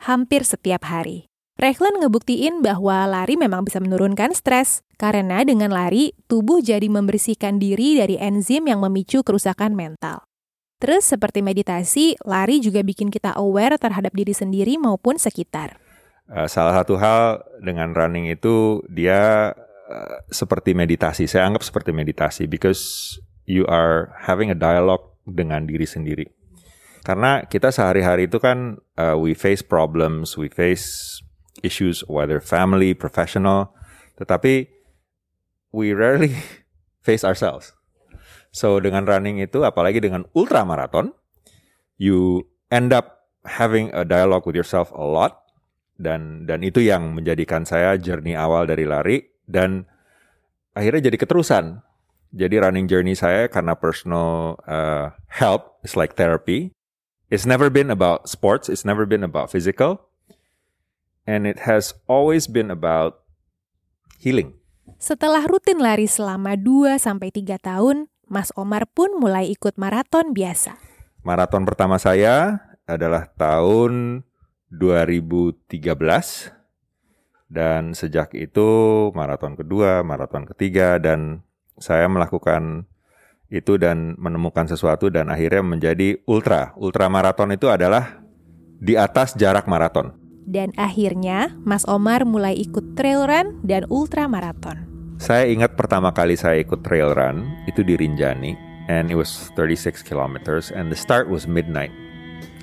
hampir 0.04 0.48
setiap 0.48 0.88
hari. 0.88 1.28
Rechlen 1.56 2.04
ngebuktiin 2.04 2.60
bahwa 2.60 3.08
lari 3.08 3.40
memang 3.40 3.64
bisa 3.64 3.80
menurunkan 3.80 4.36
stres, 4.36 4.84
karena 5.00 5.44
dengan 5.48 5.72
lari, 5.72 6.12
tubuh 6.28 6.60
jadi 6.60 6.88
membersihkan 6.88 7.60
diri 7.60 8.00
dari 8.00 8.20
enzim 8.20 8.68
yang 8.68 8.84
memicu 8.84 9.24
kerusakan 9.24 9.76
mental. 9.76 10.28
Terus 10.76 11.08
seperti 11.08 11.40
meditasi, 11.40 12.20
lari 12.28 12.60
juga 12.60 12.84
bikin 12.84 13.08
kita 13.08 13.32
aware 13.40 13.80
terhadap 13.80 14.12
diri 14.12 14.36
sendiri 14.36 14.76
maupun 14.76 15.16
sekitar. 15.16 15.80
Uh, 16.26 16.50
salah 16.50 16.76
satu 16.82 16.98
hal 16.98 17.46
dengan 17.62 17.94
running 17.96 18.28
itu 18.28 18.82
dia 18.92 19.54
uh, 19.88 20.18
seperti 20.28 20.76
meditasi. 20.76 21.30
Saya 21.30 21.48
anggap 21.48 21.64
seperti 21.64 21.96
meditasi 21.96 22.50
because 22.50 23.16
you 23.46 23.64
are 23.70 24.12
having 24.26 24.50
a 24.52 24.58
dialogue 24.58 25.16
dengan 25.24 25.70
diri 25.70 25.86
sendiri. 25.86 26.26
Karena 27.06 27.46
kita 27.46 27.70
sehari-hari 27.70 28.26
itu 28.26 28.42
kan 28.42 28.82
uh, 28.98 29.14
we 29.14 29.38
face 29.38 29.62
problems, 29.62 30.34
we 30.36 30.50
face 30.50 31.22
issues 31.62 32.02
whether 32.10 32.42
family, 32.42 32.98
professional, 32.98 33.70
tetapi 34.18 34.66
we 35.70 35.94
rarely 35.94 36.34
face 37.06 37.22
ourselves. 37.22 37.75
So 38.56 38.80
dengan 38.80 39.04
running 39.04 39.44
itu 39.44 39.68
apalagi 39.68 40.00
dengan 40.00 40.24
ultra 40.32 40.64
marathon, 40.64 41.12
you 42.00 42.48
end 42.72 42.96
up 42.96 43.28
having 43.44 43.92
a 43.92 44.08
dialogue 44.08 44.48
with 44.48 44.56
yourself 44.56 44.96
a 44.96 45.04
lot 45.04 45.44
dan 46.00 46.48
dan 46.48 46.64
itu 46.64 46.80
yang 46.80 47.12
menjadikan 47.20 47.68
saya 47.68 48.00
journey 48.00 48.32
awal 48.32 48.64
dari 48.64 48.88
lari 48.88 49.28
dan 49.44 49.84
akhirnya 50.72 51.12
jadi 51.12 51.20
keterusan. 51.20 51.84
Jadi 52.36 52.56
running 52.60 52.88
journey 52.88 53.16
saya 53.16 53.52
karena 53.52 53.76
personal 53.76 54.60
uh, 54.68 55.12
help 55.28 55.76
is 55.84 56.00
like 56.00 56.16
therapy. 56.16 56.72
It's 57.28 57.44
never 57.44 57.68
been 57.68 57.92
about 57.92 58.32
sports, 58.32 58.72
it's 58.72 58.88
never 58.88 59.04
been 59.04 59.24
about 59.24 59.52
physical. 59.52 60.08
And 61.28 61.44
it 61.44 61.68
has 61.68 61.92
always 62.08 62.48
been 62.48 62.72
about 62.72 63.20
healing. 64.20 64.56
Setelah 65.02 65.44
rutin 65.50 65.82
lari 65.82 66.06
selama 66.06 66.54
2 66.54 67.02
sampai 67.02 67.34
3 67.34 67.58
tahun, 67.58 68.14
Mas 68.26 68.50
Omar 68.58 68.90
pun 68.90 69.14
mulai 69.18 69.50
ikut 69.54 69.78
maraton 69.78 70.34
biasa. 70.34 70.78
Maraton 71.26 71.66
pertama 71.66 71.98
saya 71.98 72.62
adalah 72.86 73.30
tahun 73.34 74.22
2013 74.70 75.74
dan 77.50 77.94
sejak 77.94 78.34
itu 78.34 78.70
maraton 79.14 79.54
kedua, 79.54 80.02
maraton 80.02 80.50
ketiga 80.50 80.98
dan 80.98 81.46
saya 81.78 82.10
melakukan 82.10 82.90
itu 83.54 83.78
dan 83.78 84.18
menemukan 84.18 84.66
sesuatu 84.66 85.14
dan 85.14 85.30
akhirnya 85.30 85.62
menjadi 85.62 86.18
ultra. 86.26 86.74
Ultra 86.76 87.06
maraton 87.08 87.54
itu 87.54 87.70
adalah 87.70 88.26
di 88.82 88.98
atas 88.98 89.38
jarak 89.38 89.70
maraton. 89.70 90.18
Dan 90.46 90.74
akhirnya 90.78 91.58
Mas 91.66 91.86
Omar 91.90 92.26
mulai 92.26 92.54
ikut 92.58 92.94
trail 92.94 93.26
run 93.26 93.62
dan 93.66 93.86
ultra 93.90 94.30
maraton. 94.30 94.95
Saya 95.26 95.50
ingat 95.50 95.74
pertama 95.74 96.14
kali 96.14 96.38
saya 96.38 96.62
ikut 96.62 96.86
trail 96.86 97.10
run 97.18 97.50
itu 97.66 97.82
di 97.82 97.98
Rinjani 97.98 98.54
and 98.86 99.10
it 99.10 99.18
was 99.18 99.50
36 99.58 100.06
kilometers 100.06 100.70
and 100.70 100.94
the 100.94 101.00
start 101.00 101.26
was 101.34 101.50
midnight. 101.50 101.90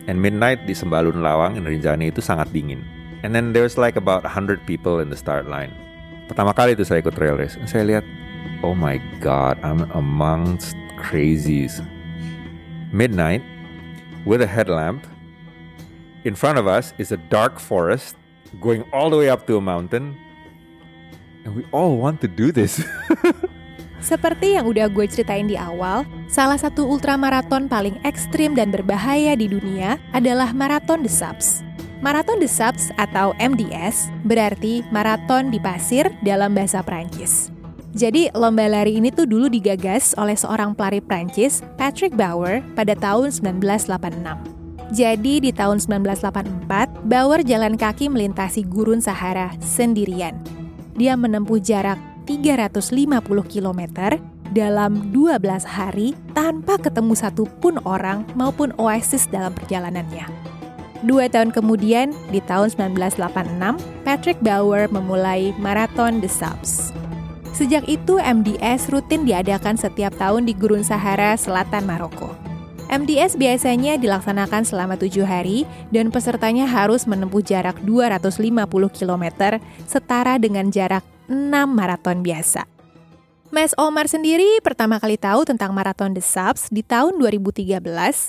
And 0.07 0.22
midnight 0.22 0.62
di 0.62 0.70
Sembalun 0.70 1.27
Lawang 1.27 1.59
in 1.59 1.66
Rinjani 1.66 2.14
itu 2.14 2.22
sangat 2.22 2.55
dingin. 2.55 2.87
And 3.27 3.35
then 3.35 3.51
there's 3.51 3.75
like 3.75 3.98
about 3.98 4.22
100 4.22 4.62
people 4.62 5.03
in 5.03 5.11
the 5.11 5.18
start 5.18 5.51
line. 5.51 5.75
Pertama 6.31 6.55
kali 6.55 6.79
itu 6.79 6.87
saya 6.87 7.03
ikut 7.03 7.18
trail 7.18 7.35
race. 7.35 7.59
Saya 7.66 7.83
lihat, 7.83 8.07
oh 8.62 8.79
my 8.79 9.03
god, 9.18 9.59
I'm 9.66 9.90
amongst 9.98 10.79
crazies. 10.94 11.83
Midnight, 12.94 13.42
with 14.22 14.38
a 14.38 14.46
headlamp, 14.46 15.03
in 16.22 16.38
front 16.38 16.62
of 16.62 16.70
us 16.70 16.94
is 17.03 17.11
a 17.11 17.18
dark 17.27 17.59
forest 17.59 18.14
going 18.62 18.87
all 18.94 19.11
the 19.11 19.18
way 19.18 19.27
up 19.27 19.51
to 19.51 19.59
a 19.59 19.64
mountain. 19.64 20.14
And 21.42 21.59
we 21.59 21.66
all 21.74 21.98
want 21.98 22.22
to 22.22 22.28
do 22.31 22.55
this. 22.55 22.83
Seperti 24.02 24.59
yang 24.59 24.66
udah 24.66 24.90
gue 24.90 25.07
ceritain 25.07 25.46
di 25.46 25.55
awal, 25.55 26.02
salah 26.26 26.59
satu 26.59 26.83
ultramaraton 26.90 27.70
paling 27.70 27.94
ekstrim 28.02 28.59
dan 28.59 28.74
berbahaya 28.74 29.38
di 29.38 29.46
dunia 29.46 29.94
adalah 30.11 30.50
Marathon 30.50 31.07
des 31.07 31.14
Sables. 31.14 31.62
Marathon 32.02 32.42
des 32.42 32.50
Sables 32.50 32.90
atau 32.98 33.31
MDS 33.38 34.11
berarti 34.26 34.83
maraton 34.90 35.55
di 35.55 35.62
pasir 35.62 36.11
dalam 36.26 36.50
bahasa 36.50 36.83
Prancis. 36.83 37.55
Jadi 37.94 38.26
lomba 38.35 38.66
lari 38.66 38.98
ini 38.98 39.14
tuh 39.14 39.28
dulu 39.28 39.46
digagas 39.46 40.18
oleh 40.18 40.35
seorang 40.35 40.74
pelari 40.74 40.98
Prancis, 40.98 41.62
Patrick 41.78 42.18
Bauer, 42.18 42.59
pada 42.74 42.98
tahun 42.98 43.31
1986. 43.31 44.52
Jadi 44.92 45.35
di 45.46 45.50
tahun 45.55 45.78
1984, 45.78 47.07
Bauer 47.07 47.40
jalan 47.46 47.78
kaki 47.78 48.11
melintasi 48.11 48.66
gurun 48.66 48.98
Sahara 48.98 49.55
sendirian. 49.62 50.62
Dia 51.03 51.19
menempuh 51.19 51.59
jarak 51.59 51.99
350 52.31 52.95
km 53.51 53.81
dalam 54.55 55.11
12 55.11 55.43
hari 55.67 56.15
tanpa 56.31 56.79
ketemu 56.79 57.19
satu 57.19 57.51
pun 57.59 57.83
orang 57.83 58.23
maupun 58.38 58.71
oasis 58.79 59.27
dalam 59.27 59.51
perjalanannya. 59.51 60.31
Dua 61.03 61.27
tahun 61.27 61.51
kemudian, 61.51 62.15
di 62.31 62.38
tahun 62.47 62.71
1986, 62.95 63.83
Patrick 64.07 64.38
Bauer 64.47 64.87
memulai 64.95 65.51
Marathon 65.59 66.23
des 66.23 66.31
Sables. 66.31 66.95
Sejak 67.51 67.83
itu, 67.91 68.23
MDS 68.23 68.87
rutin 68.95 69.27
diadakan 69.27 69.75
setiap 69.75 70.15
tahun 70.15 70.47
di 70.47 70.55
Gurun 70.55 70.87
Sahara, 70.87 71.35
selatan 71.35 71.83
Maroko. 71.83 72.41
MDS 72.92 73.40
biasanya 73.40 73.96
dilaksanakan 73.96 74.68
selama 74.68 75.00
tujuh 75.00 75.24
hari 75.24 75.64
dan 75.88 76.12
pesertanya 76.12 76.68
harus 76.68 77.09
menempuh 77.09 77.40
jarak 77.40 77.81
250 77.88 78.52
km 78.92 79.24
setara 79.88 80.37
dengan 80.37 80.68
jarak 80.68 81.00
6 81.24 81.33
maraton 81.72 82.20
biasa. 82.20 82.68
Mas 83.48 83.72
Omar 83.81 84.12
sendiri 84.12 84.61
pertama 84.61 85.00
kali 85.00 85.16
tahu 85.16 85.48
tentang 85.48 85.72
Marathon 85.72 86.12
The 86.12 86.20
Subs 86.20 86.68
di 86.68 86.85
tahun 86.85 87.16
2013 87.16 87.81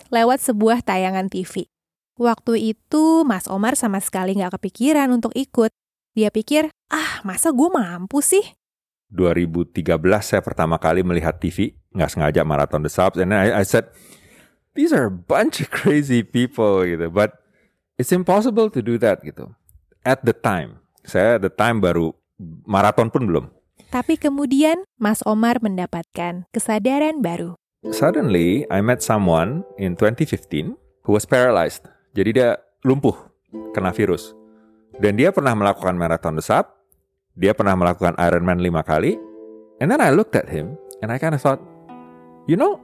lewat 0.07 0.39
sebuah 0.39 0.79
tayangan 0.79 1.27
TV. 1.27 1.67
Waktu 2.15 2.75
itu 2.75 3.27
Mas 3.27 3.51
Omar 3.51 3.75
sama 3.75 3.99
sekali 3.99 4.31
nggak 4.39 4.63
kepikiran 4.63 5.11
untuk 5.11 5.35
ikut. 5.35 5.75
Dia 6.15 6.31
pikir, 6.31 6.71
ah 6.87 7.19
masa 7.27 7.51
gue 7.51 7.67
mampu 7.67 8.23
sih? 8.23 8.55
2013 9.11 9.83
saya 10.23 10.39
pertama 10.39 10.79
kali 10.79 11.03
melihat 11.03 11.35
TV, 11.35 11.75
nggak 11.91 12.11
sengaja 12.15 12.47
Marathon 12.47 12.87
The 12.87 12.91
Subs, 12.91 13.19
and 13.19 13.35
I, 13.35 13.59
I 13.59 13.65
said, 13.67 13.91
these 14.73 14.91
are 14.91 15.05
a 15.09 15.13
bunch 15.13 15.61
of 15.61 15.69
crazy 15.77 16.21
people 16.21 16.85
gitu, 16.85 17.09
but 17.09 17.41
it's 17.97 18.11
impossible 18.11 18.69
to 18.69 18.81
do 18.81 18.97
that 19.01 19.21
gitu. 19.21 19.53
At 20.03 20.27
the 20.27 20.35
time, 20.35 20.83
saya 21.07 21.39
at 21.39 21.43
the 21.47 21.53
time 21.53 21.79
baru 21.79 22.11
maraton 22.67 23.07
pun 23.07 23.23
belum. 23.29 23.45
Tapi 23.93 24.17
kemudian 24.17 24.83
Mas 24.97 25.21
Omar 25.23 25.61
mendapatkan 25.61 26.49
kesadaran 26.49 27.21
baru. 27.21 27.55
Suddenly, 27.83 28.65
I 28.71 28.79
met 28.81 29.05
someone 29.05 29.61
in 29.77 29.93
2015 29.99 30.73
who 31.05 31.11
was 31.13 31.29
paralyzed. 31.29 31.85
Jadi 32.15 32.41
dia 32.41 32.57
lumpuh, 32.81 33.13
kena 33.75 33.93
virus. 33.93 34.33
Dan 34.97 35.17
dia 35.17 35.33
pernah 35.33 35.53
melakukan 35.53 35.93
marathon 35.97 36.37
desap, 36.37 36.73
dia 37.37 37.53
pernah 37.53 37.77
melakukan 37.77 38.17
Ironman 38.17 38.61
lima 38.61 38.81
kali. 38.81 39.17
And 39.81 39.89
then 39.89 39.99
I 39.99 40.13
looked 40.13 40.37
at 40.37 40.47
him 40.47 40.77
and 41.01 41.11
I 41.11 41.19
kind 41.19 41.35
of 41.35 41.41
thought, 41.41 41.59
you 42.47 42.55
know, 42.55 42.79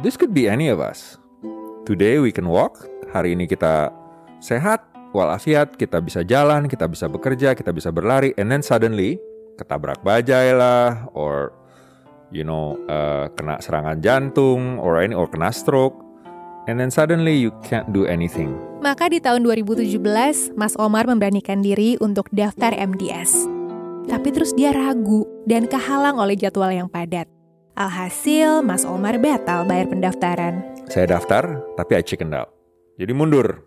this 0.00 0.16
could 0.16 0.32
be 0.32 0.48
any 0.48 0.70
of 0.70 0.80
us. 0.80 1.20
Today 1.88 2.20
we 2.20 2.28
can 2.28 2.44
walk, 2.44 2.84
hari 3.16 3.32
ini 3.32 3.48
kita 3.48 3.88
sehat, 4.44 4.84
walafiat, 5.16 5.72
kita 5.72 6.04
bisa 6.04 6.20
jalan, 6.20 6.68
kita 6.68 6.84
bisa 6.84 7.08
bekerja, 7.08 7.56
kita 7.56 7.72
bisa 7.72 7.88
berlari, 7.88 8.36
and 8.36 8.52
then 8.52 8.60
suddenly 8.60 9.16
ketabrak 9.56 9.96
bajai 10.04 10.52
lah, 10.52 11.08
or 11.16 11.56
you 12.28 12.44
know 12.44 12.76
uh, 12.92 13.32
kena 13.32 13.56
serangan 13.64 14.04
jantung, 14.04 14.76
or 14.84 15.00
any 15.00 15.16
or 15.16 15.24
kena 15.32 15.48
stroke, 15.48 15.96
and 16.68 16.76
then 16.76 16.92
suddenly 16.92 17.32
you 17.32 17.56
can't 17.64 17.88
do 17.96 18.04
anything. 18.04 18.52
Maka 18.84 19.08
di 19.08 19.24
tahun 19.24 19.48
2017, 19.48 20.60
Mas 20.60 20.76
Omar 20.76 21.08
memberanikan 21.08 21.64
diri 21.64 21.96
untuk 22.04 22.28
daftar 22.36 22.76
MDS. 22.76 23.48
Tapi 24.12 24.28
terus 24.28 24.52
dia 24.52 24.76
ragu 24.76 25.24
dan 25.48 25.64
kehalang 25.64 26.20
oleh 26.20 26.36
jadwal 26.36 26.68
yang 26.68 26.92
padat. 26.92 27.32
Alhasil, 27.72 28.60
Mas 28.60 28.84
Omar 28.84 29.16
batal 29.16 29.64
bayar 29.64 29.88
pendaftaran. 29.88 30.77
Saya 30.88 31.04
daftar, 31.04 31.60
tapi 31.76 32.00
I 32.00 32.02
chickened 32.02 32.32
out. 32.32 32.48
Jadi 32.96 33.12
mundur. 33.12 33.60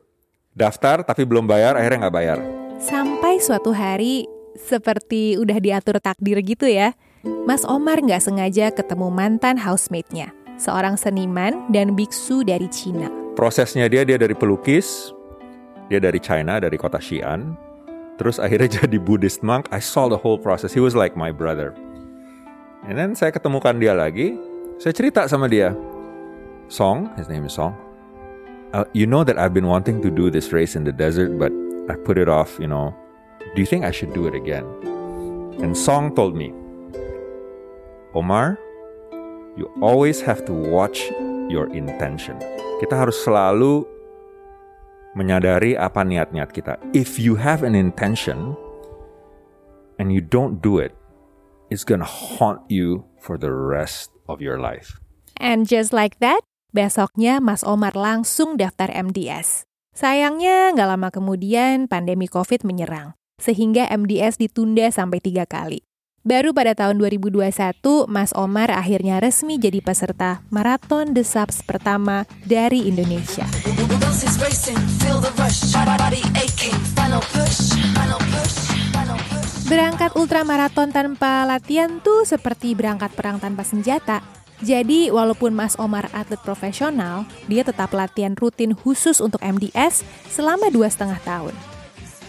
Daftar, 0.57 1.05
tapi 1.05 1.21
belum 1.21 1.45
bayar, 1.45 1.77
akhirnya 1.77 2.09
nggak 2.09 2.17
bayar. 2.17 2.37
Sampai 2.81 3.37
suatu 3.37 3.69
hari, 3.69 4.25
seperti 4.57 5.37
udah 5.37 5.61
diatur 5.61 6.01
takdir 6.01 6.41
gitu 6.41 6.65
ya, 6.65 6.97
Mas 7.45 7.61
Omar 7.61 8.01
nggak 8.01 8.25
sengaja 8.25 8.73
ketemu 8.73 9.13
mantan 9.13 9.61
housemate-nya, 9.61 10.33
seorang 10.57 10.97
seniman 10.97 11.69
dan 11.69 11.93
biksu 11.93 12.41
dari 12.41 12.65
Cina. 12.73 13.07
Prosesnya 13.37 13.85
dia, 13.85 14.01
dia 14.01 14.17
dari 14.17 14.33
pelukis, 14.33 15.13
dia 15.93 16.01
dari 16.01 16.17
China, 16.17 16.57
dari 16.57 16.75
kota 16.75 16.97
Xi'an, 16.97 17.53
terus 18.17 18.41
akhirnya 18.41 18.75
jadi 18.81 18.97
Buddhist 18.97 19.45
monk. 19.45 19.69
I 19.69 19.77
saw 19.79 20.09
the 20.09 20.17
whole 20.17 20.41
process. 20.41 20.73
He 20.73 20.81
was 20.81 20.97
like 20.97 21.13
my 21.13 21.29
brother. 21.29 21.77
And 22.89 22.97
then 22.97 23.13
saya 23.13 23.29
ketemukan 23.29 23.77
dia 23.77 23.93
lagi, 23.93 24.33
saya 24.81 24.91
cerita 24.97 25.29
sama 25.29 25.45
dia. 25.45 25.77
Song, 26.71 27.11
his 27.19 27.27
name 27.27 27.43
is 27.43 27.51
Song. 27.51 27.75
Uh, 28.71 28.87
you 28.95 29.03
know 29.03 29.27
that 29.27 29.37
I've 29.37 29.53
been 29.53 29.67
wanting 29.67 30.01
to 30.03 30.09
do 30.09 30.31
this 30.31 30.55
race 30.55 30.79
in 30.79 30.87
the 30.87 30.95
desert, 30.95 31.35
but 31.35 31.51
I 31.91 31.99
put 31.99 32.17
it 32.17 32.29
off, 32.31 32.55
you 32.63 32.67
know. 32.67 32.95
Do 33.53 33.59
you 33.59 33.67
think 33.67 33.83
I 33.83 33.91
should 33.91 34.13
do 34.13 34.25
it 34.25 34.33
again? 34.33 34.63
And 35.59 35.75
Song 35.75 36.15
told 36.15 36.31
me, 36.31 36.55
Omar, 38.15 38.57
you 39.59 39.67
always 39.81 40.21
have 40.21 40.45
to 40.47 40.53
watch 40.55 41.11
your 41.51 41.67
intention. 41.75 42.39
Kita 42.79 42.95
harus 42.95 43.19
selalu 43.19 43.83
menyadari 45.19 45.75
apa 45.75 46.07
niat-niat 46.07 46.55
kita. 46.55 46.79
If 46.95 47.19
you 47.19 47.35
have 47.35 47.67
an 47.67 47.75
intention 47.75 48.55
and 49.99 50.15
you 50.15 50.23
don't 50.23 50.63
do 50.63 50.79
it, 50.79 50.95
it's 51.67 51.83
gonna 51.83 52.07
haunt 52.07 52.63
you 52.71 53.03
for 53.19 53.35
the 53.35 53.51
rest 53.51 54.15
of 54.31 54.39
your 54.39 54.55
life. 54.55 54.95
And 55.35 55.67
just 55.67 55.91
like 55.91 56.23
that, 56.23 56.47
besoknya 56.71 57.37
Mas 57.43 57.61
Omar 57.67 57.93
langsung 57.95 58.55
daftar 58.55 58.91
MDS. 58.91 59.67
Sayangnya 59.91 60.71
nggak 60.71 60.87
lama 60.87 61.09
kemudian 61.11 61.91
pandemi 61.91 62.31
COVID 62.31 62.63
menyerang, 62.63 63.15
sehingga 63.39 63.91
MDS 63.91 64.39
ditunda 64.39 64.87
sampai 64.87 65.19
tiga 65.19 65.43
kali. 65.43 65.83
Baru 66.21 66.53
pada 66.53 66.77
tahun 66.77 67.01
2021, 67.01 67.81
Mas 68.05 68.29
Omar 68.37 68.69
akhirnya 68.69 69.17
resmi 69.17 69.57
jadi 69.57 69.81
peserta 69.81 70.45
Marathon 70.53 71.17
The 71.17 71.25
Subs 71.25 71.65
pertama 71.65 72.29
dari 72.45 72.85
Indonesia. 72.85 73.49
Berangkat 79.65 80.11
ultramaraton 80.13 80.89
tanpa 80.93 81.41
latihan 81.49 81.97
tuh 82.05 82.21
seperti 82.29 82.77
berangkat 82.77 83.17
perang 83.17 83.41
tanpa 83.41 83.65
senjata. 83.65 84.40
Jadi, 84.61 85.09
walaupun 85.09 85.57
Mas 85.57 85.73
Omar 85.81 86.05
atlet 86.13 86.37
profesional, 86.45 87.25
dia 87.49 87.65
tetap 87.65 87.89
latihan 87.97 88.37
rutin 88.37 88.77
khusus 88.77 89.17
untuk 89.17 89.41
MDS 89.41 90.05
selama 90.29 90.69
dua 90.69 90.85
setengah 90.85 91.17
tahun. 91.25 91.55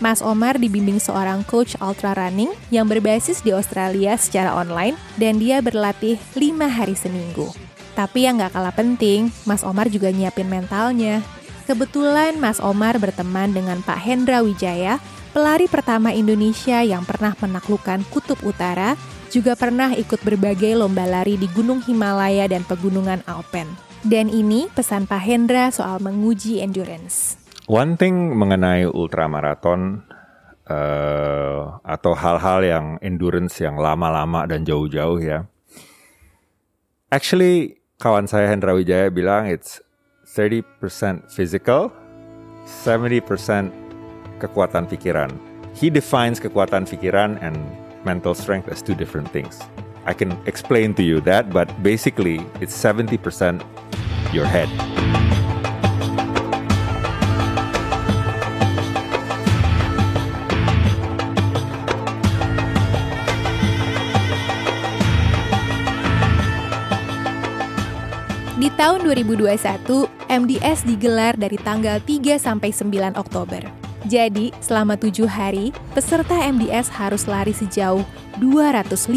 Mas 0.03 0.18
Omar 0.18 0.59
dibimbing 0.59 0.99
seorang 0.99 1.47
coach 1.47 1.78
ultra 1.78 2.16
running 2.18 2.51
yang 2.74 2.91
berbasis 2.91 3.39
di 3.45 3.55
Australia 3.55 4.18
secara 4.18 4.51
online 4.51 4.99
dan 5.14 5.39
dia 5.39 5.62
berlatih 5.62 6.18
lima 6.35 6.66
hari 6.66 6.99
seminggu. 6.99 7.55
Tapi 7.93 8.26
yang 8.26 8.41
gak 8.41 8.57
kalah 8.57 8.74
penting, 8.74 9.30
Mas 9.47 9.62
Omar 9.62 9.87
juga 9.93 10.11
nyiapin 10.11 10.49
mentalnya. 10.49 11.20
Kebetulan 11.68 12.35
Mas 12.41 12.59
Omar 12.59 12.99
berteman 12.99 13.55
dengan 13.55 13.78
Pak 13.85 14.01
Hendra 14.03 14.43
Wijaya, 14.43 14.99
pelari 15.30 15.70
pertama 15.70 16.11
Indonesia 16.11 16.83
yang 16.83 17.07
pernah 17.07 17.39
menaklukkan 17.39 18.03
Kutub 18.11 18.43
Utara, 18.43 18.99
juga 19.33 19.57
pernah 19.57 19.97
ikut 19.97 20.20
berbagai 20.20 20.76
lomba 20.76 21.09
lari 21.09 21.41
di 21.41 21.49
Gunung 21.49 21.80
Himalaya 21.80 22.45
dan 22.45 22.68
pegunungan 22.68 23.24
Alpen. 23.24 23.64
Dan 24.05 24.28
ini 24.28 24.68
pesan 24.76 25.09
Pak 25.09 25.22
Hendra 25.24 25.72
soal 25.72 26.05
menguji 26.05 26.61
endurance. 26.61 27.41
One 27.64 27.97
thing 27.97 28.37
mengenai 28.37 28.85
ultramaraton 28.85 30.05
uh, 30.68 31.80
atau 31.80 32.12
hal-hal 32.12 32.61
yang 32.61 32.87
endurance 33.01 33.57
yang 33.62 33.80
lama-lama 33.80 34.45
dan 34.45 34.68
jauh-jauh 34.68 35.22
ya. 35.22 35.49
Actually, 37.09 37.80
kawan 37.97 38.28
saya 38.28 38.51
Hendra 38.53 38.76
Wijaya 38.76 39.09
bilang 39.09 39.49
it's 39.49 39.80
30% 40.35 41.30
physical, 41.33 41.89
70% 42.85 43.70
kekuatan 44.43 44.85
pikiran. 44.91 45.30
He 45.72 45.89
defines 45.89 46.37
kekuatan 46.43 46.85
pikiran 46.85 47.41
and 47.41 47.57
mental 48.05 48.35
strength 48.35 48.69
as 48.69 48.83
two 48.83 48.95
different 48.95 49.31
things. 49.31 49.61
I 50.05 50.15
can 50.15 50.35
explain 50.47 50.95
to 50.95 51.03
you 51.03 51.21
that, 51.23 51.51
but 51.51 51.71
basically 51.83 52.43
it's 52.61 52.75
70% 52.75 53.63
your 54.35 54.47
head. 54.47 54.69
Di 68.63 68.71
tahun 68.79 69.03
2021, 69.03 70.07
MDS 70.31 70.87
digelar 70.87 71.35
dari 71.35 71.59
tanggal 71.59 71.99
3 71.99 72.39
sampai 72.39 72.71
9 72.71 73.19
Oktober. 73.19 73.82
Jadi, 74.13 74.53
selama 74.61 75.01
tujuh 75.01 75.25
hari, 75.25 75.73
peserta 75.97 76.37
MDS 76.37 76.93
harus 76.93 77.25
lari 77.25 77.57
sejauh 77.57 78.05
250 78.45 79.09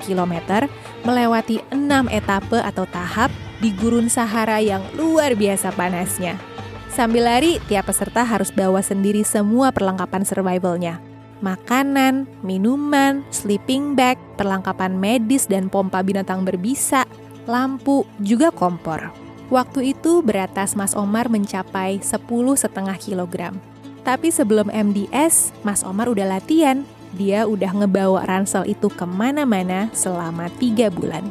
km, 0.00 0.64
melewati 1.04 1.60
enam 1.68 2.08
etape 2.08 2.56
atau 2.56 2.88
tahap 2.88 3.28
di 3.60 3.68
gurun 3.76 4.08
Sahara 4.08 4.56
yang 4.64 4.80
luar 4.96 5.36
biasa 5.36 5.76
panasnya. 5.76 6.40
Sambil 6.88 7.28
lari, 7.28 7.60
tiap 7.68 7.92
peserta 7.92 8.24
harus 8.24 8.48
bawa 8.48 8.80
sendiri 8.80 9.20
semua 9.28 9.76
perlengkapan 9.76 10.24
survivalnya. 10.24 11.04
Makanan, 11.44 12.24
minuman, 12.40 13.20
sleeping 13.28 13.92
bag, 13.92 14.16
perlengkapan 14.40 14.96
medis 14.96 15.44
dan 15.44 15.68
pompa 15.68 16.00
binatang 16.00 16.48
berbisa, 16.48 17.04
lampu, 17.44 18.08
juga 18.24 18.48
kompor. 18.48 19.12
Waktu 19.52 19.92
itu 19.92 20.24
berat 20.24 20.56
tas 20.56 20.72
Mas 20.72 20.96
Omar 20.96 21.28
mencapai 21.28 22.00
10,5 22.00 22.64
kilogram. 22.96 23.69
Tapi 24.00 24.32
sebelum 24.32 24.72
MDS, 24.72 25.52
Mas 25.60 25.84
Omar 25.84 26.08
udah 26.08 26.38
latihan. 26.38 26.82
Dia 27.10 27.42
udah 27.44 27.74
ngebawa 27.74 28.22
ransel 28.22 28.64
itu 28.70 28.86
ke 28.86 29.02
mana-mana 29.02 29.90
selama 29.90 30.46
tiga 30.62 30.88
bulan. 30.94 31.26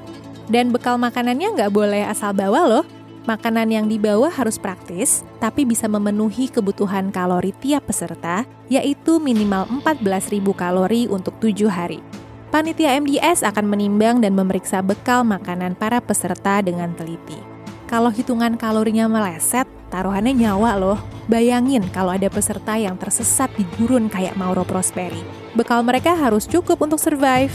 Dan 0.51 0.75
bekal 0.75 0.99
makanannya 0.99 1.55
nggak 1.55 1.71
boleh 1.71 2.03
asal 2.03 2.35
bawa 2.35 2.67
loh. 2.67 2.85
Makanan 3.29 3.69
yang 3.69 3.85
dibawa 3.85 4.27
harus 4.33 4.57
praktis, 4.57 5.21
tapi 5.37 5.61
bisa 5.61 5.85
memenuhi 5.85 6.49
kebutuhan 6.49 7.13
kalori 7.13 7.53
tiap 7.61 7.85
peserta, 7.85 8.41
yaitu 8.73 9.21
minimal 9.21 9.69
14.000 9.85 10.41
kalori 10.57 11.05
untuk 11.05 11.37
tujuh 11.37 11.69
hari. 11.69 12.01
Panitia 12.49 12.97
MDS 12.97 13.45
akan 13.45 13.69
menimbang 13.69 14.25
dan 14.25 14.33
memeriksa 14.33 14.81
bekal 14.81 15.21
makanan 15.21 15.77
para 15.77 16.01
peserta 16.01 16.65
dengan 16.65 16.89
teliti. 16.97 17.37
Kalau 17.85 18.09
hitungan 18.09 18.57
kalorinya 18.57 19.05
meleset, 19.05 19.69
taruhannya 19.89 20.37
nyawa 20.37 20.77
loh. 20.77 20.97
Bayangin 21.27 21.85
kalau 21.91 22.15
ada 22.15 22.29
peserta 22.29 22.79
yang 22.79 22.95
tersesat 22.95 23.53
di 23.57 23.67
gurun 23.77 24.09
kayak 24.09 24.33
Mauro 24.39 24.65
Prosperi. 24.65 25.21
Bekal 25.53 25.83
mereka 25.85 26.15
harus 26.15 26.45
cukup 26.47 26.81
untuk 26.81 26.97
survive. 26.97 27.53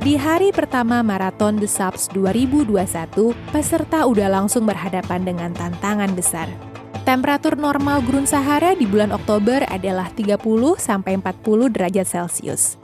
Di 0.00 0.18
hari 0.18 0.50
pertama 0.50 1.06
Marathon 1.06 1.60
The 1.60 1.70
Subs 1.70 2.10
2021, 2.16 2.72
peserta 3.54 4.08
udah 4.10 4.26
langsung 4.26 4.66
berhadapan 4.66 5.22
dengan 5.22 5.54
tantangan 5.54 6.10
besar. 6.16 6.50
Temperatur 7.06 7.54
normal 7.54 8.02
gurun 8.02 8.26
Sahara 8.26 8.74
di 8.74 8.90
bulan 8.90 9.14
Oktober 9.14 9.62
adalah 9.70 10.10
30-40 10.16 10.90
derajat 11.70 12.06
Celcius. 12.10 12.79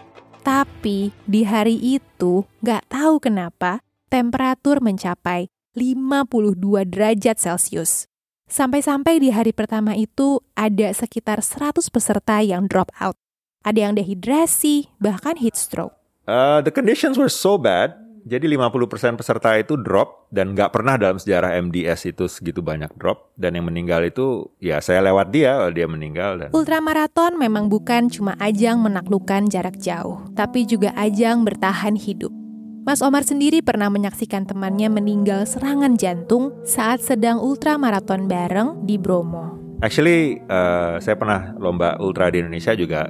Tapi 0.47 1.11
di 1.27 1.43
hari 1.43 1.75
itu 1.75 2.47
nggak 2.63 2.87
tahu 2.87 3.19
kenapa 3.19 3.83
temperatur 4.07 4.79
mencapai 4.79 5.51
52 5.75 6.87
derajat 6.87 7.35
Celcius. 7.35 8.07
Sampai-sampai 8.47 9.19
di 9.19 9.35
hari 9.35 9.51
pertama 9.51 9.99
itu 9.99 10.39
ada 10.55 10.95
sekitar 10.95 11.43
100 11.43 11.91
peserta 11.91 12.39
yang 12.47 12.71
drop 12.71 12.95
out. 13.03 13.19
Ada 13.67 13.91
yang 13.91 13.99
dehidrasi, 13.99 14.95
bahkan 15.03 15.35
heat 15.35 15.59
stroke. 15.59 15.99
Uh, 16.31 16.63
the 16.63 16.71
conditions 16.71 17.19
were 17.19 17.27
so 17.27 17.59
bad 17.59 18.06
Jadi 18.27 18.51
50% 18.59 19.15
peserta 19.15 19.55
itu 19.55 19.79
drop 19.79 20.27
dan 20.35 20.51
nggak 20.51 20.75
pernah 20.75 20.99
dalam 20.99 21.15
sejarah 21.15 21.63
MDS 21.63 22.11
itu 22.11 22.27
segitu 22.27 22.59
banyak 22.59 22.91
drop 22.99 23.31
dan 23.39 23.55
yang 23.55 23.71
meninggal 23.71 24.03
itu 24.03 24.51
ya 24.59 24.83
saya 24.83 24.99
lewat 25.07 25.31
dia 25.31 25.55
dia 25.71 25.87
meninggal 25.87 26.35
dan 26.43 26.49
Ultramaraton 26.51 27.39
memang 27.39 27.71
bukan 27.71 28.11
cuma 28.11 28.35
ajang 28.43 28.83
menaklukkan 28.83 29.47
jarak 29.47 29.79
jauh, 29.79 30.27
tapi 30.35 30.67
juga 30.67 30.91
ajang 30.99 31.47
bertahan 31.47 31.95
hidup. 31.95 32.35
Mas 32.83 32.99
Omar 32.99 33.23
sendiri 33.23 33.63
pernah 33.63 33.87
menyaksikan 33.95 34.43
temannya 34.43 34.91
meninggal 34.91 35.47
serangan 35.47 35.95
jantung 35.95 36.51
saat 36.67 37.07
sedang 37.07 37.39
ultramaraton 37.39 38.27
bareng 38.27 38.83
di 38.83 38.99
Bromo. 38.99 39.55
Actually, 39.83 40.43
uh, 40.51 40.99
saya 40.99 41.15
pernah 41.15 41.55
lomba 41.63 41.95
ultra 42.03 42.27
di 42.31 42.43
Indonesia 42.43 42.75
juga. 42.75 43.07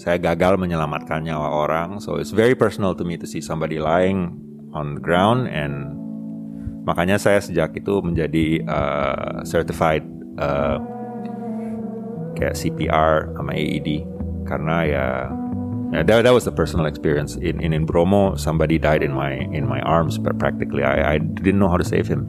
Saya 0.00 0.16
gagal 0.16 0.56
menyelamatkan 0.56 1.22
nyawa 1.22 1.52
orang, 1.52 2.00
so 2.00 2.16
it's 2.16 2.32
very 2.32 2.56
personal 2.56 2.96
to 2.96 3.04
me 3.04 3.20
to 3.20 3.28
see 3.28 3.44
somebody 3.44 3.76
lying 3.76 4.34
on 4.72 4.96
the 4.96 5.02
ground, 5.04 5.46
and 5.52 5.92
makanya 6.88 7.20
saya 7.20 7.38
sejak 7.38 7.76
itu 7.76 8.00
menjadi 8.00 8.64
uh, 8.66 9.44
certified 9.44 10.02
uh, 10.40 10.80
kayak 12.34 12.56
CPR 12.56 13.36
sama 13.36 13.52
AED 13.52 14.02
karena 14.48 14.76
ya 14.88 15.06
yeah, 15.92 16.02
that, 16.02 16.24
that 16.24 16.34
was 16.34 16.48
the 16.48 16.50
personal 16.50 16.88
experience 16.88 17.36
in, 17.38 17.60
in 17.60 17.76
in 17.76 17.84
Bromo. 17.84 18.34
Somebody 18.34 18.80
died 18.80 19.04
in 19.04 19.12
my 19.12 19.46
in 19.52 19.68
my 19.68 19.78
arms 19.84 20.16
but 20.16 20.40
practically 20.40 20.82
I 20.82 21.16
I 21.16 21.16
didn't 21.20 21.60
know 21.60 21.68
how 21.68 21.78
to 21.78 21.86
save 21.86 22.08
him 22.08 22.26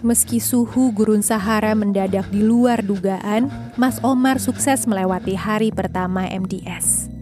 Meski 0.00 0.40
suhu 0.40 0.96
gurun 0.96 1.20
Sahara 1.20 1.76
mendadak 1.76 2.32
di 2.32 2.40
luar 2.40 2.80
dugaan, 2.80 3.52
Mas 3.76 4.00
Omar 4.00 4.40
sukses 4.40 4.88
melewati 4.88 5.36
hari 5.36 5.68
pertama 5.68 6.24
MDS. 6.24 7.12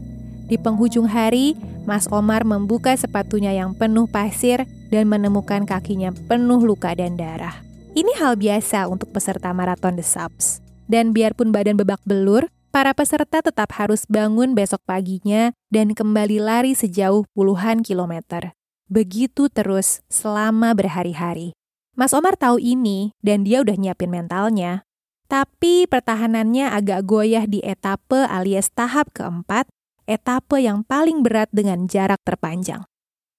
Di 0.47 0.55
penghujung 0.55 1.11
hari, 1.11 1.59
Mas 1.83 2.07
Omar 2.15 2.47
membuka 2.47 2.95
sepatunya 2.95 3.51
yang 3.51 3.75
penuh 3.75 4.07
pasir 4.07 4.63
dan 4.95 5.11
menemukan 5.11 5.67
kakinya 5.67 6.15
penuh 6.31 6.63
luka 6.63 6.95
dan 6.95 7.19
darah. 7.19 7.67
Ini 7.99 8.15
hal 8.23 8.39
biasa 8.39 8.87
untuk 8.87 9.11
peserta 9.11 9.51
maraton 9.51 9.99
The 9.99 10.07
Subs. 10.07 10.63
Dan 10.87 11.11
biarpun 11.11 11.51
badan 11.51 11.75
bebak 11.75 12.01
belur, 12.07 12.47
para 12.71 12.95
peserta 12.95 13.43
tetap 13.43 13.75
harus 13.75 14.07
bangun 14.07 14.55
besok 14.55 14.79
paginya 14.87 15.51
dan 15.69 15.99
kembali 15.99 16.39
lari 16.39 16.73
sejauh 16.79 17.27
puluhan 17.35 17.83
kilometer. 17.83 18.55
Begitu 18.87 19.51
terus 19.51 20.01
selama 20.07 20.73
berhari-hari. 20.79 21.58
Mas 21.99 22.15
Omar 22.15 22.39
tahu 22.39 22.63
ini 22.63 23.11
dan 23.27 23.43
dia 23.43 23.59
udah 23.59 23.75
nyiapin 23.75 24.15
mentalnya. 24.15 24.87
Tapi 25.27 25.91
pertahanannya 25.91 26.71
agak 26.71 27.03
goyah 27.03 27.43
di 27.51 27.59
etape 27.59 28.23
alias 28.23 28.71
tahap 28.71 29.11
keempat, 29.11 29.67
etape 30.07 30.63
yang 30.63 30.87
paling 30.87 31.27
berat 31.27 31.51
dengan 31.51 31.91
jarak 31.91 32.23
terpanjang. 32.23 32.87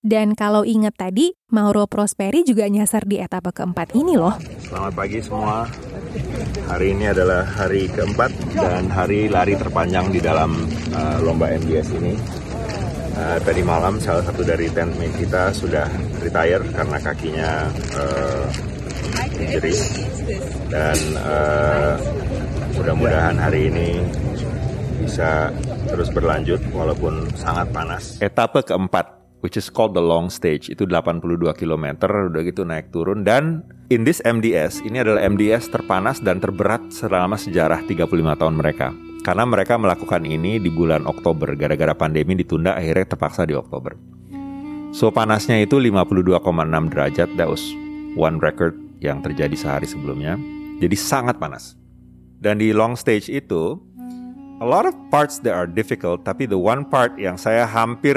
Dan 0.04 0.36
kalau 0.36 0.68
inget 0.68 0.92
tadi, 1.00 1.32
Mauro 1.56 1.88
Prosperi 1.88 2.44
juga 2.44 2.68
nyasar 2.68 3.08
di 3.08 3.24
etape 3.24 3.56
keempat 3.56 3.96
ini 3.96 4.20
loh. 4.20 4.36
Selamat 4.60 4.92
pagi 4.92 5.24
semua. 5.24 5.64
Hari 6.68 7.00
ini 7.00 7.16
adalah 7.16 7.48
hari 7.48 7.88
keempat 7.88 8.60
dan 8.60 8.92
hari 8.92 9.32
lari 9.32 9.56
terpanjang 9.56 10.12
di 10.12 10.20
dalam 10.20 10.68
uh, 10.92 11.18
lomba 11.24 11.48
MDS 11.56 11.96
ini. 11.96 12.12
Uh, 13.20 13.36
tadi 13.44 13.60
malam 13.60 14.00
salah 14.00 14.24
satu 14.24 14.48
dari 14.48 14.72
tentmate 14.72 15.12
kita 15.20 15.52
sudah 15.52 15.92
retire 16.24 16.64
karena 16.72 16.98
kakinya 17.04 17.68
uh, 18.00 18.48
injury 19.36 19.76
dan 20.72 20.96
uh, 21.20 22.00
mudah-mudahan 22.80 23.36
hari 23.36 23.68
ini 23.68 24.00
bisa 25.04 25.52
terus 25.92 26.08
berlanjut 26.16 26.64
walaupun 26.72 27.28
sangat 27.36 27.68
panas. 27.76 28.24
Etape 28.24 28.64
keempat 28.64 29.20
which 29.44 29.60
is 29.60 29.68
called 29.68 29.92
the 29.92 30.04
long 30.04 30.32
stage 30.32 30.72
itu 30.72 30.88
82 30.88 31.44
km 31.60 31.86
udah 32.08 32.42
gitu 32.48 32.64
naik 32.64 32.88
turun. 32.96 33.28
Dan 33.28 33.68
in 33.92 34.08
this 34.08 34.24
MDS 34.24 34.80
ini 34.88 35.04
adalah 35.04 35.28
MDS 35.28 35.68
terpanas 35.68 36.24
dan 36.24 36.40
terberat 36.40 36.88
selama 36.96 37.36
sejarah 37.36 37.84
35 37.84 38.08
tahun 38.16 38.56
mereka 38.56 39.09
karena 39.24 39.44
mereka 39.44 39.76
melakukan 39.76 40.24
ini 40.24 40.58
di 40.58 40.72
bulan 40.72 41.04
Oktober. 41.06 41.54
Gara-gara 41.56 41.94
pandemi 41.94 42.40
ditunda 42.40 42.76
akhirnya 42.76 43.16
terpaksa 43.16 43.44
di 43.44 43.56
Oktober. 43.56 43.96
So 44.96 45.14
panasnya 45.14 45.62
itu 45.62 45.78
52,6 45.78 46.42
derajat. 46.92 47.30
That 47.38 47.50
was 47.52 47.62
one 48.18 48.42
record 48.42 48.80
yang 49.04 49.22
terjadi 49.22 49.54
sehari 49.54 49.86
sebelumnya. 49.86 50.40
Jadi 50.80 50.96
sangat 50.96 51.38
panas. 51.38 51.76
Dan 52.40 52.58
di 52.64 52.72
long 52.72 52.96
stage 52.96 53.28
itu 53.28 53.76
a 54.60 54.68
lot 54.68 54.88
of 54.88 54.96
parts 55.12 55.40
that 55.44 55.56
are 55.56 55.68
difficult 55.68 56.24
tapi 56.28 56.48
the 56.48 56.60
one 56.60 56.84
part 56.88 57.16
yang 57.16 57.40
saya 57.40 57.64
hampir 57.64 58.16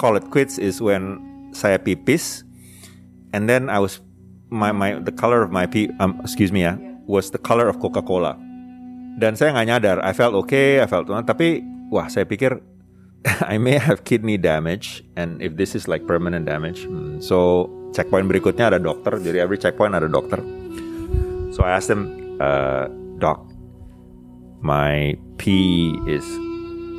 call 0.00 0.16
it 0.16 0.24
quits 0.32 0.56
is 0.56 0.80
when 0.80 1.20
saya 1.52 1.76
pipis 1.76 2.44
and 3.36 3.48
then 3.48 3.68
I 3.68 3.80
was 3.80 4.00
my 4.48 4.72
my 4.72 5.00
the 5.00 5.12
color 5.12 5.44
of 5.44 5.52
my 5.52 5.68
pee 5.68 5.92
um, 6.00 6.16
excuse 6.24 6.52
me 6.52 6.64
ya 6.64 6.80
was 7.04 7.32
the 7.32 7.40
color 7.40 7.68
of 7.68 7.76
Coca-Cola 7.80 8.36
dan 9.18 9.34
saya 9.34 9.56
nggak 9.56 9.66
nyadar. 9.66 9.98
I 10.04 10.12
felt 10.12 10.36
okay 10.46 10.78
I 10.78 10.86
felt 10.86 11.10
tapi 11.26 11.64
wah 11.90 12.06
saya 12.06 12.28
pikir 12.28 12.60
I 13.52 13.58
may 13.58 13.80
have 13.80 14.06
kidney 14.06 14.38
damage 14.38 15.02
and 15.18 15.40
if 15.42 15.56
this 15.58 15.74
is 15.74 15.88
like 15.90 16.06
permanent 16.06 16.46
damage 16.46 16.86
hmm, 16.86 17.18
so 17.20 17.68
checkpoint 17.90 18.30
berikutnya 18.30 18.70
ada 18.70 18.78
dokter. 18.78 19.18
Jadi 19.18 19.42
every 19.42 19.58
checkpoint 19.58 19.96
ada 19.96 20.06
dokter. 20.06 20.38
So 21.50 21.66
I 21.66 21.74
asked 21.74 21.90
them 21.90 22.14
uh, 22.38 22.86
doc 23.18 23.42
my 24.60 25.16
pee 25.40 25.96
is 26.06 26.24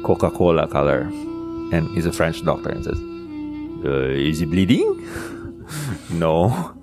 Coca-Cola 0.04 0.68
color 0.68 1.02
and 1.72 1.88
he's 1.96 2.06
a 2.06 2.12
French 2.12 2.44
doctor. 2.44 2.70
And 2.70 2.84
says, 2.84 3.00
uh, 3.86 4.12
"Is 4.12 4.40
he 4.40 4.46
bleeding?" 4.46 4.86
no, 6.12 6.74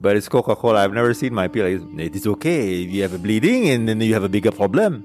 but 0.00 0.16
it's 0.16 0.28
Coca 0.28 0.54
Cola. 0.56 0.84
I've 0.84 0.94
never 0.94 1.14
seen 1.14 1.34
my 1.34 1.48
pee 1.48 1.62
like 1.62 1.82
it 1.98 2.14
is 2.14 2.26
okay 2.38 2.84
if 2.84 2.90
you 2.90 3.02
have 3.02 3.14
a 3.14 3.18
bleeding 3.18 3.68
and 3.70 3.88
then 3.88 4.00
you 4.00 4.14
have 4.14 4.24
a 4.24 4.28
bigger 4.28 4.52
problem. 4.52 5.04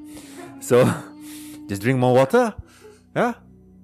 So 0.62 0.86
just 1.70 1.82
drink 1.82 2.00
more 2.00 2.14
water. 2.14 2.54
Yeah, 3.16 3.38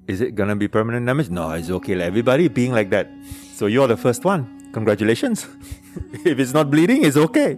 is 0.09 0.21
it 0.21 0.33
gonna 0.33 0.55
be 0.55 0.67
permanent 0.67 1.05
damage? 1.05 1.29
No, 1.29 1.51
it's 1.53 1.69
okay. 1.69 1.93
Like 1.93 2.09
everybody 2.09 2.49
being 2.49 2.73
like 2.73 2.89
that. 2.89 3.09
So 3.53 3.67
you're 3.67 3.87
the 3.87 3.97
first 3.97 4.25
one. 4.25 4.71
Congratulations. 4.73 5.49
if 6.25 6.37
it's 6.37 6.53
not 6.53 6.69
bleeding, 6.69 7.05
it's 7.05 7.17
okay. 7.17 7.57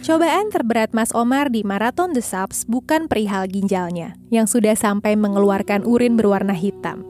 Cobaan 0.00 0.48
terberat 0.48 0.96
Mas 0.96 1.12
Omar 1.12 1.52
di 1.52 1.60
Marathon 1.60 2.16
The 2.16 2.24
Subs 2.24 2.64
bukan 2.64 3.04
perihal 3.04 3.44
ginjalnya, 3.52 4.16
yang 4.32 4.48
sudah 4.48 4.72
sampai 4.72 5.12
mengeluarkan 5.12 5.84
urin 5.84 6.16
berwarna 6.16 6.56
hitam. 6.56 7.04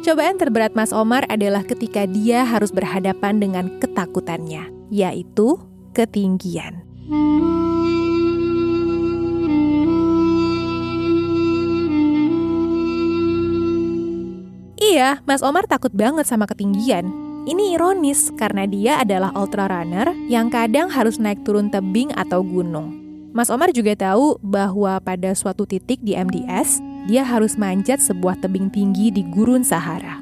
Cobaan 0.00 0.40
terberat 0.40 0.72
Mas 0.72 0.96
Omar 0.96 1.28
adalah 1.28 1.60
ketika 1.60 2.08
dia 2.08 2.42
harus 2.42 2.72
berhadapan 2.72 3.36
dengan 3.36 3.76
ketakutannya, 3.78 4.81
yaitu 4.92 5.56
ketinggian. 5.96 6.84
Iya, 14.92 15.24
Mas 15.24 15.40
Omar 15.40 15.64
takut 15.64 15.88
banget 15.96 16.28
sama 16.28 16.44
ketinggian, 16.44 17.08
ini 17.48 17.74
ironis 17.74 18.30
karena 18.36 18.68
dia 18.68 19.00
adalah 19.02 19.34
ultra 19.34 19.66
runner 19.66 20.14
yang 20.30 20.46
kadang 20.52 20.86
harus 20.86 21.16
naik 21.16 21.42
turun 21.42 21.72
tebing 21.72 22.14
atau 22.14 22.44
gunung. 22.44 22.94
Mas 23.34 23.50
Omar 23.50 23.74
juga 23.74 23.96
tahu 23.96 24.38
bahwa 24.44 25.00
pada 25.02 25.34
suatu 25.34 25.66
titik 25.66 25.98
di 26.04 26.14
MDS, 26.14 26.84
dia 27.10 27.26
harus 27.26 27.58
manjat 27.58 27.98
sebuah 27.98 28.38
tebing 28.44 28.70
tinggi 28.70 29.10
di 29.10 29.26
gurun 29.26 29.66
Sahara. 29.66 30.21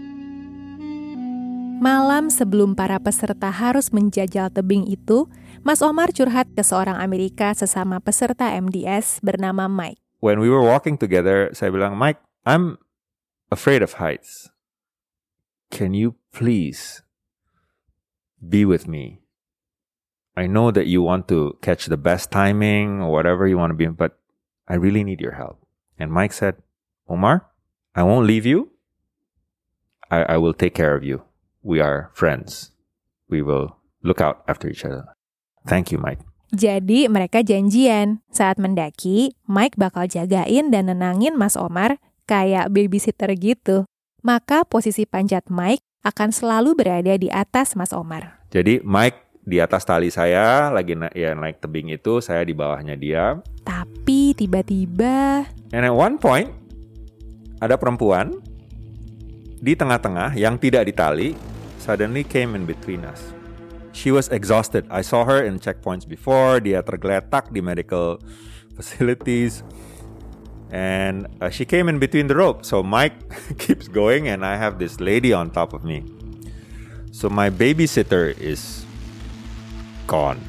Malam 1.81 2.29
sebelum 2.29 2.77
para 2.77 3.01
peserta 3.01 3.49
harus 3.49 3.89
menjajal 3.89 4.53
tebing 4.53 4.85
itu, 4.85 5.25
Mas 5.65 5.81
Omar 5.81 6.13
curhat 6.13 6.53
ke 6.53 6.61
seorang 6.61 7.01
Amerika 7.01 7.57
sesama 7.57 8.05
peserta 8.05 8.53
MDS 8.53 9.25
bernama 9.25 9.65
Mike. 9.65 9.97
When 10.21 10.45
we 10.45 10.53
were 10.53 10.61
walking 10.61 11.01
together, 11.01 11.49
saya 11.57 11.73
bilang, 11.73 11.97
Mike, 11.97 12.21
I'm 12.45 12.77
afraid 13.49 13.81
of 13.81 13.97
heights. 13.97 14.53
Can 15.73 15.97
you 15.97 16.21
please 16.37 17.01
be 18.41 18.65
with 18.65 18.89
me. 18.89 19.21
I 20.37 20.47
know 20.47 20.71
that 20.71 20.87
you 20.87 21.03
want 21.03 21.29
to 21.29 21.59
catch 21.61 21.87
the 21.87 21.97
best 21.97 22.31
timing 22.31 23.03
or 23.03 23.13
whatever 23.13 23.47
you 23.47 23.59
want 23.59 23.71
to 23.71 23.77
be, 23.77 23.87
but 23.87 24.19
I 24.69 24.75
really 24.75 25.05
need 25.05 25.21
your 25.21 25.33
help. 25.33 25.61
And 25.99 26.11
Mike 26.11 26.33
said, 26.33 26.57
Omar, 27.09 27.47
I 27.95 28.03
won't 28.03 28.27
leave 28.27 28.47
you. 28.47 28.71
I, 30.11 30.23
I 30.23 30.37
will 30.39 30.55
take 30.55 30.75
care 30.75 30.97
of 30.97 31.05
you. 31.05 31.23
We 31.61 31.85
are 31.85 32.09
friends. 32.17 32.73
We 33.29 33.45
will 33.45 33.77
look 34.01 34.25
out 34.25 34.41
after 34.49 34.65
each 34.65 34.81
other. 34.89 35.13
Thank 35.69 35.93
you, 35.93 36.01
Mike. 36.01 36.25
Jadi 36.51 37.07
mereka 37.07 37.45
janjian, 37.45 38.25
saat 38.33 38.59
mendaki, 38.59 39.39
Mike 39.47 39.77
bakal 39.77 40.09
jagain 40.09 40.73
dan 40.73 40.91
nenangin 40.91 41.37
Mas 41.37 41.55
Omar 41.55 42.01
kayak 42.27 42.73
babysitter 42.73 43.31
gitu. 43.37 43.87
Maka 44.25 44.65
posisi 44.65 45.05
panjat 45.05 45.47
Mike 45.53 45.85
akan 46.01 46.33
selalu 46.33 46.75
berada 46.75 47.15
di 47.21 47.29
atas 47.29 47.77
Mas 47.77 47.93
Omar. 47.93 48.41
Jadi 48.51 48.81
Mike 48.81 49.45
di 49.45 49.61
atas 49.61 49.85
tali 49.85 50.09
saya 50.09 50.73
lagi 50.73 50.97
na 50.97 51.13
ya 51.13 51.37
naik 51.37 51.61
tebing 51.61 51.93
itu, 51.93 52.25
saya 52.25 52.41
di 52.43 52.57
bawahnya 52.57 52.97
dia. 52.97 53.39
Tapi 53.63 54.33
tiba-tiba 54.33 55.45
And 55.77 55.85
at 55.87 55.95
one 55.95 56.17
point 56.17 56.51
ada 57.61 57.77
perempuan 57.77 58.41
di 59.61 59.77
tengah-tengah 59.77 60.33
yang 60.41 60.57
tidak 60.57 60.89
ditali 60.89 61.37
suddenly 61.77 62.25
came 62.25 62.57
in 62.57 62.65
between 62.65 63.05
us. 63.05 63.21
She 63.93 64.09
was 64.09 64.33
exhausted. 64.33 64.89
I 64.89 65.05
saw 65.05 65.29
her 65.29 65.45
in 65.45 65.61
checkpoints 65.61 66.09
before. 66.09 66.65
Dia 66.65 66.81
tergeletak 66.81 67.53
di 67.53 67.61
medical 67.61 68.17
facilities. 68.73 69.61
And 70.71 71.27
uh, 71.43 71.51
she 71.51 71.67
came 71.67 71.91
in 71.91 71.99
between 71.99 72.31
the 72.31 72.39
rope. 72.39 72.65
So 72.65 72.81
Mike 72.81 73.19
keeps 73.63 73.91
going, 73.91 74.31
and 74.31 74.47
I 74.47 74.57
have 74.57 74.79
this 74.79 75.03
lady 75.03 75.35
on 75.35 75.51
top 75.51 75.75
of 75.75 75.85
me. 75.85 76.07
So 77.11 77.29
my 77.29 77.51
babysitter 77.51 78.33
is 78.39 78.87
gone. 80.07 80.41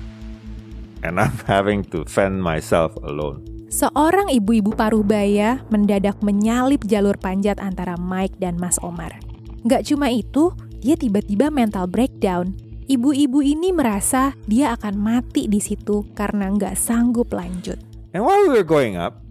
And 1.01 1.20
I'm 1.20 1.41
having 1.49 1.84
to 1.89 2.05
fend 2.05 2.45
myself 2.45 2.95
alone. 3.01 3.51
Seorang 3.72 4.28
ibu-ibu 4.30 4.76
paruh 4.76 5.01
baya 5.01 5.63
mendadak 5.72 6.19
menyalip 6.19 6.84
jalur 6.84 7.15
panjat 7.15 7.57
antara 7.63 7.95
Mike 7.95 8.36
dan 8.38 8.59
Mas 8.59 8.76
Omar. 8.84 9.15
Gak 9.63 9.88
cuma 9.88 10.11
itu, 10.11 10.51
dia 10.84 10.99
tiba-tiba 10.99 11.47
mental 11.47 11.88
breakdown. 11.88 12.51
Ibu-ibu 12.91 13.39
ini 13.39 13.72
merasa 13.72 14.36
dia 14.43 14.76
akan 14.76 14.99
mati 14.99 15.47
di 15.47 15.63
situ 15.63 16.03
karena 16.11 16.51
nggak 16.51 16.76
sanggup 16.76 17.32
lanjut. 17.32 17.80
And 18.11 18.28
while 18.28 18.43
we 18.43 18.51
were 18.51 18.67
going 18.67 18.99
up, 18.99 19.24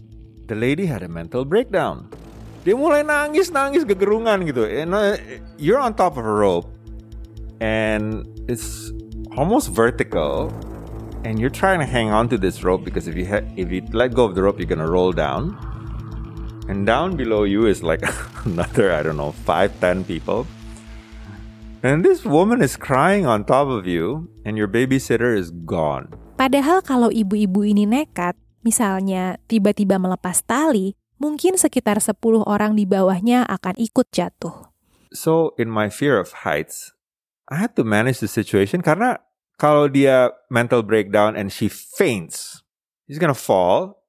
the 0.48 0.56
lady 0.56 0.88
had 0.88 1.04
a 1.04 1.10
mental 1.12 1.44
breakdown. 1.44 2.08
Dia 2.64 2.72
mulai 2.72 3.04
nangis-nangis 3.04 3.84
gegerungan 3.84 4.48
gitu. 4.48 4.64
And 4.64 4.96
uh, 4.96 5.20
you're 5.60 5.76
on 5.76 5.92
top 5.92 6.16
of 6.16 6.24
a 6.24 6.32
rope, 6.32 6.72
and 7.60 8.24
it's 8.48 8.88
almost 9.36 9.76
vertical, 9.76 10.48
and 11.24 11.38
you're 11.38 11.52
trying 11.52 11.80
to 11.80 11.88
hang 11.88 12.10
on 12.10 12.28
to 12.32 12.38
this 12.38 12.64
rope 12.64 12.84
because 12.84 13.06
if 13.08 13.14
you 13.16 13.26
ha- 13.26 13.46
if 13.56 13.68
you 13.70 13.84
let 13.92 14.14
go 14.14 14.24
of 14.24 14.34
the 14.34 14.42
rope, 14.42 14.58
you're 14.58 14.70
gonna 14.70 14.88
roll 14.88 15.12
down. 15.12 15.56
And 16.68 16.86
down 16.86 17.18
below 17.18 17.42
you 17.44 17.66
is 17.66 17.82
like 17.82 18.00
another, 18.46 18.94
I 18.94 19.02
don't 19.02 19.18
know, 19.18 19.32
five, 19.44 19.74
ten 19.80 20.04
people. 20.04 20.46
And 21.80 22.04
this 22.04 22.28
woman 22.28 22.60
is 22.60 22.76
crying 22.76 23.24
on 23.24 23.48
top 23.48 23.68
of 23.72 23.88
you, 23.88 24.28
and 24.44 24.60
your 24.60 24.68
babysitter 24.68 25.32
is 25.32 25.48
gone. 25.48 26.12
Padahal 26.36 26.84
kalau 26.84 27.08
ibu-ibu 27.08 27.64
ini 27.64 27.88
nekat, 27.88 28.36
misalnya 28.60 29.40
tiba-tiba 29.48 29.96
melepas 29.96 30.44
tali, 30.44 30.92
mungkin 31.16 31.56
sekitar 31.56 32.00
10 32.00 32.44
orang 32.44 32.76
di 32.76 32.84
bawahnya 32.84 33.48
akan 33.48 33.80
ikut 33.80 34.12
jatuh. 34.12 34.68
So 35.16 35.56
in 35.56 35.72
my 35.72 35.88
fear 35.88 36.20
of 36.20 36.44
heights, 36.44 36.92
I 37.48 37.58
had 37.58 37.74
to 37.80 37.84
manage 37.84 38.20
the 38.20 38.28
situation 38.28 38.84
karena 38.84 39.20
kalau 39.60 39.92
dia 39.92 40.32
mental 40.48 40.80
breakdown 40.80 41.36
and 41.36 41.52
she 41.52 41.68
faints, 41.68 42.64
she's 43.04 43.20
gonna 43.20 43.36
fall. 43.36 44.00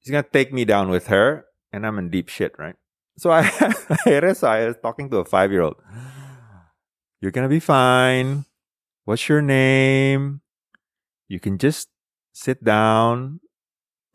She's 0.00 0.08
gonna 0.08 0.24
take 0.24 0.48
me 0.48 0.64
down 0.64 0.88
with 0.88 1.12
her, 1.12 1.44
and 1.72 1.84
I'm 1.84 2.00
in 2.00 2.08
deep 2.08 2.32
shit, 2.32 2.56
right? 2.56 2.76
So 3.20 3.28
I, 3.28 3.44
akhirnya 4.00 4.32
saya 4.32 4.72
was 4.72 4.80
talking 4.80 5.12
to 5.12 5.20
a 5.20 5.28
five 5.28 5.52
year 5.52 5.60
old. 5.60 5.76
You're 7.20 7.36
gonna 7.36 7.52
be 7.52 7.60
fine. 7.60 8.48
What's 9.04 9.28
your 9.28 9.44
name? 9.44 10.40
You 11.28 11.40
can 11.40 11.60
just 11.60 11.92
sit 12.32 12.64
down, 12.64 13.40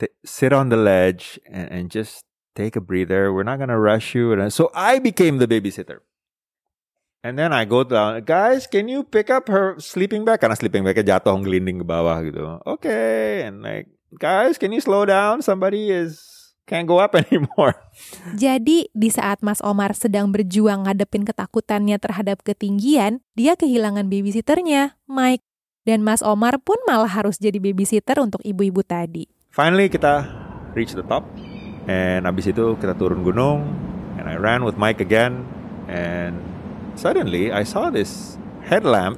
t- 0.01 0.13
sit 0.25 0.53
on 0.53 0.69
the 0.73 0.77
ledge, 0.77 1.39
and, 1.45 1.69
and 1.69 1.83
just 1.93 2.25
take 2.57 2.75
a 2.75 2.81
breather. 2.81 3.29
We're 3.29 3.45
not 3.45 3.61
gonna 3.61 3.79
rush 3.79 4.13
you. 4.17 4.33
So 4.49 4.73
I 4.73 4.97
became 4.97 5.37
the 5.37 5.47
babysitter. 5.47 6.01
And 7.19 7.35
then 7.35 7.51
I 7.51 7.67
go 7.67 7.83
down, 7.83 8.23
guys, 8.23 8.63
can 8.63 8.87
you 8.87 9.03
pick 9.03 9.27
up 9.27 9.51
her 9.51 9.75
sleeping 9.75 10.23
bag? 10.23 10.39
Karena 10.39 10.55
sleeping 10.55 10.87
bagnya 10.87 11.19
jatuh 11.19 11.35
ngelinding 11.35 11.83
ke 11.83 11.85
bawah 11.85 12.15
gitu. 12.23 12.63
Okay, 12.63 13.43
and 13.43 13.59
like, 13.59 13.91
guys, 14.15 14.55
can 14.55 14.71
you 14.71 14.79
slow 14.79 15.03
down? 15.03 15.43
Somebody 15.43 15.91
is 15.91 16.23
can't 16.63 16.87
go 16.87 17.03
up 17.03 17.17
anymore. 17.27 17.75
Jadi, 18.39 18.87
di 18.95 19.09
saat 19.11 19.43
Mas 19.43 19.59
Omar 19.59 19.99
sedang 19.99 20.31
berjuang 20.31 20.87
ngadepin 20.87 21.27
ketakutannya 21.27 21.99
terhadap 21.99 22.39
ketinggian, 22.39 23.19
dia 23.35 23.59
kehilangan 23.59 24.07
babysitternya, 24.07 24.95
Mike. 25.03 25.43
Dan 25.83 26.07
Mas 26.07 26.23
Omar 26.23 26.61
pun 26.63 26.79
malah 26.87 27.09
harus 27.09 27.35
jadi 27.35 27.59
babysitter 27.59 28.21
untuk 28.23 28.39
ibu-ibu 28.47 28.79
tadi. 28.85 29.27
Finally 29.51 29.91
kita 29.91 30.23
reach 30.71 30.95
the 30.95 31.03
top, 31.03 31.27
and 31.89 32.29
abis 32.29 32.53
itu 32.53 32.79
kita 32.79 32.95
turun 32.95 33.27
gunung, 33.27 33.65
and 34.15 34.29
I 34.29 34.39
ran 34.39 34.63
with 34.63 34.77
Mike 34.77 35.01
again, 35.01 35.43
and 35.89 36.37
suddenly 36.99 37.47
I 37.55 37.63
saw 37.63 37.87
this 37.87 38.35
headlamp 38.67 39.15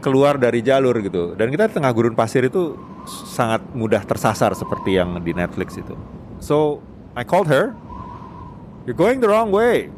keluar 0.00 0.40
dari 0.40 0.64
jalur 0.64 0.96
gitu, 1.04 1.36
dan 1.36 1.52
kita 1.52 1.68
di 1.68 1.74
tengah 1.76 1.92
gurun 1.92 2.16
pasir 2.16 2.48
itu 2.48 2.74
sangat 3.06 3.60
mudah 3.76 4.00
tersasar 4.02 4.56
seperti 4.56 4.96
yang 4.96 5.20
di 5.20 5.36
Netflix 5.36 5.76
itu. 5.76 5.94
So 6.40 6.80
I 7.14 7.22
called 7.22 7.52
her, 7.52 7.76
you're 8.88 8.98
going 8.98 9.20
the 9.20 9.28
wrong 9.28 9.52
way. 9.52 9.92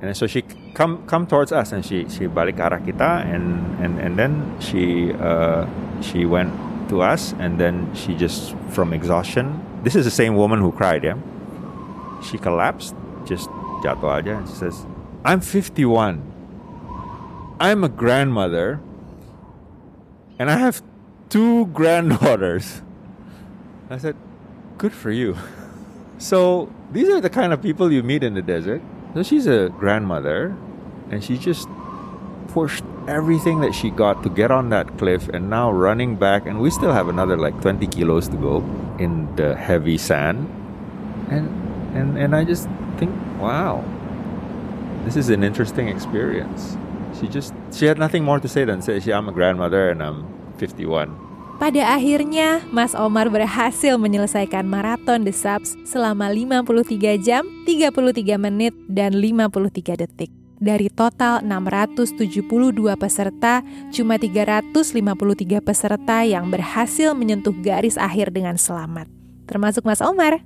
And 0.00 0.14
so 0.16 0.26
she 0.30 0.46
come 0.78 1.02
come 1.10 1.26
towards 1.26 1.50
us 1.50 1.74
and 1.74 1.82
she 1.82 2.06
she 2.06 2.30
balik 2.30 2.58
ke 2.58 2.62
arah 2.62 2.78
kita 2.78 3.26
and 3.26 3.66
and 3.82 3.98
and 3.98 4.14
then 4.14 4.46
she 4.62 5.10
uh, 5.18 5.66
she 5.98 6.22
went 6.22 6.54
to 6.86 7.02
us 7.02 7.34
and 7.42 7.58
then 7.58 7.90
she 7.98 8.14
just 8.14 8.54
from 8.70 8.94
exhaustion. 8.94 9.58
This 9.82 9.98
is 9.98 10.06
the 10.06 10.14
same 10.14 10.38
woman 10.38 10.62
who 10.62 10.70
cried, 10.70 11.02
yeah. 11.02 11.18
She 12.22 12.38
collapsed, 12.38 12.94
just 13.26 13.50
jatuh 13.82 14.22
aja 14.22 14.38
and 14.38 14.46
she 14.46 14.54
says, 14.54 14.86
"I'm 15.24 15.40
51. 15.40 16.22
I'm 17.60 17.82
a 17.84 17.88
grandmother 17.88 18.80
and 20.38 20.50
I 20.50 20.58
have 20.58 20.82
two 21.28 21.66
granddaughters." 21.78 22.82
I 23.90 23.98
said, 23.98 24.16
"Good 24.78 24.92
for 24.92 25.10
you." 25.10 25.36
So 26.18 26.68
these 26.90 27.08
are 27.08 27.20
the 27.20 27.30
kind 27.30 27.52
of 27.52 27.62
people 27.62 27.92
you 27.92 28.02
meet 28.02 28.24
in 28.24 28.34
the 28.34 28.42
desert. 28.42 28.82
So 29.14 29.22
she's 29.22 29.46
a 29.46 29.68
grandmother, 29.78 30.54
and 31.10 31.22
she 31.22 31.38
just 31.38 31.68
pushed 32.48 32.82
everything 33.06 33.60
that 33.60 33.72
she 33.72 33.90
got 33.90 34.22
to 34.24 34.28
get 34.28 34.50
on 34.50 34.68
that 34.70 34.98
cliff, 34.98 35.28
and 35.28 35.48
now 35.48 35.70
running 35.70 36.16
back, 36.16 36.44
and 36.44 36.60
we 36.60 36.70
still 36.70 36.92
have 36.92 37.08
another 37.08 37.36
like 37.36 37.60
20 37.62 37.86
kilos 37.86 38.28
to 38.28 38.36
go 38.36 38.58
in 38.98 39.34
the 39.36 39.54
heavy 39.54 39.96
sand, 39.96 40.50
and 41.30 41.48
and 41.94 42.18
and 42.18 42.34
I 42.34 42.44
just 42.44 42.68
think, 42.98 43.14
wow, 43.38 43.84
this 45.08 45.16
is 45.16 45.32
an 45.32 45.40
interesting 45.40 45.88
experience. 45.88 46.76
She 47.16 47.32
just 47.32 47.56
she 47.72 47.88
had 47.88 47.96
nothing 47.96 48.20
more 48.20 48.36
to 48.36 48.44
say 48.44 48.68
than 48.68 48.84
say, 48.84 49.00
"I'm 49.08 49.24
a 49.24 49.32
grandmother 49.32 49.88
and 49.88 50.04
I'm 50.04 50.28
51." 50.60 51.16
Pada 51.58 51.96
akhirnya, 51.96 52.62
Mas 52.70 52.94
Omar 52.94 53.32
berhasil 53.32 53.98
menyelesaikan 53.98 54.68
maraton 54.68 55.26
The 55.26 55.34
Subs 55.34 55.74
selama 55.82 56.30
53 56.30 57.18
jam, 57.18 57.42
33 57.66 58.38
menit, 58.38 58.76
dan 58.86 59.16
53 59.16 59.98
detik. 59.98 60.30
Dari 60.62 60.86
total 60.86 61.42
672 61.42 62.94
peserta, 62.94 63.66
cuma 63.90 64.22
353 64.22 65.58
peserta 65.58 66.22
yang 66.22 66.46
berhasil 66.46 67.10
menyentuh 67.16 67.54
garis 67.58 67.98
akhir 67.98 68.30
dengan 68.30 68.54
selamat. 68.54 69.10
Termasuk 69.50 69.82
Mas 69.82 69.98
Omar. 69.98 70.38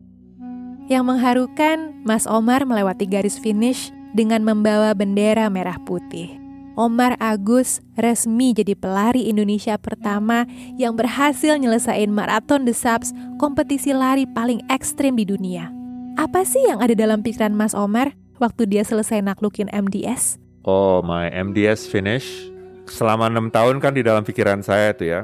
Yang 0.89 1.05
mengharukan, 1.05 1.77
Mas 2.09 2.25
Omar 2.25 2.65
melewati 2.65 3.05
garis 3.05 3.37
finish 3.37 3.93
dengan 4.13 4.45
membawa 4.45 4.93
bendera 4.93 5.49
merah 5.49 5.77
putih. 5.83 6.43
Omar 6.73 7.21
Agus 7.21 7.85
resmi 8.01 8.57
jadi 8.57 8.73
pelari 8.73 9.29
Indonesia 9.29 9.77
pertama 9.77 10.49
yang 10.81 10.97
berhasil 10.97 11.61
nyelesain 11.61 12.09
maraton 12.09 12.65
The 12.65 12.73
Subs, 12.73 13.13
kompetisi 13.37 13.93
lari 13.93 14.25
paling 14.25 14.65
ekstrim 14.73 15.21
di 15.21 15.29
dunia. 15.29 15.69
Apa 16.17 16.49
sih 16.49 16.65
yang 16.65 16.81
ada 16.81 16.97
dalam 16.97 17.21
pikiran 17.21 17.53
Mas 17.53 17.77
Omar 17.77 18.17
waktu 18.41 18.65
dia 18.69 18.89
selesai 18.89 19.21
naklukin 19.21 19.69
MDS? 19.69 20.41
Oh, 20.65 21.05
my 21.05 21.29
MDS 21.29 21.85
finish. 21.85 22.25
Selama 22.89 23.29
enam 23.29 23.53
tahun 23.53 23.77
kan 23.81 23.93
di 23.93 24.01
dalam 24.01 24.25
pikiran 24.25 24.65
saya 24.65 24.97
tuh 24.97 25.09
ya. 25.09 25.21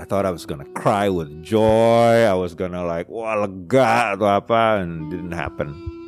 I 0.00 0.08
thought 0.08 0.24
I 0.24 0.32
was 0.32 0.48
gonna 0.48 0.68
cry 0.72 1.12
with 1.12 1.28
joy. 1.44 2.24
I 2.24 2.32
was 2.32 2.56
gonna 2.56 2.86
like, 2.88 3.10
wah 3.12 3.36
lega 3.36 4.16
atau 4.16 4.28
apa. 4.32 4.80
And 4.80 5.12
didn't 5.12 5.36
happen. 5.36 5.99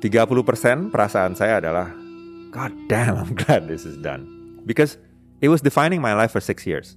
30% 0.00 0.92
perasaan 0.92 1.32
saya 1.32 1.60
adalah, 1.64 1.88
God 2.52 2.72
damn, 2.88 3.16
I'm 3.16 3.32
glad 3.32 3.68
this 3.68 3.88
is 3.88 3.96
done. 3.96 4.28
Because 4.68 5.00
it 5.40 5.48
was 5.48 5.64
defining 5.64 6.00
my 6.00 6.12
life 6.12 6.32
for 6.32 6.42
six 6.42 6.66
years. 6.66 6.96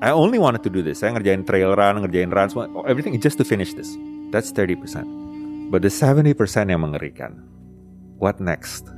I 0.00 0.12
only 0.12 0.40
wanted 0.40 0.64
to 0.64 0.70
do 0.72 0.80
this. 0.80 1.04
Saya 1.04 1.12
ngerjain 1.12 1.44
trail 1.44 1.76
run, 1.76 2.00
ngerjain 2.00 2.32
runs, 2.32 2.56
everything 2.88 3.12
just 3.20 3.36
to 3.36 3.44
finish 3.44 3.76
this. 3.76 3.92
That's 4.32 4.48
30%. 4.52 5.68
But 5.68 5.84
the 5.84 5.92
70% 5.92 6.32
yang 6.72 6.80
mengerikan. 6.80 7.44
What 8.16 8.40
next? 8.40 8.88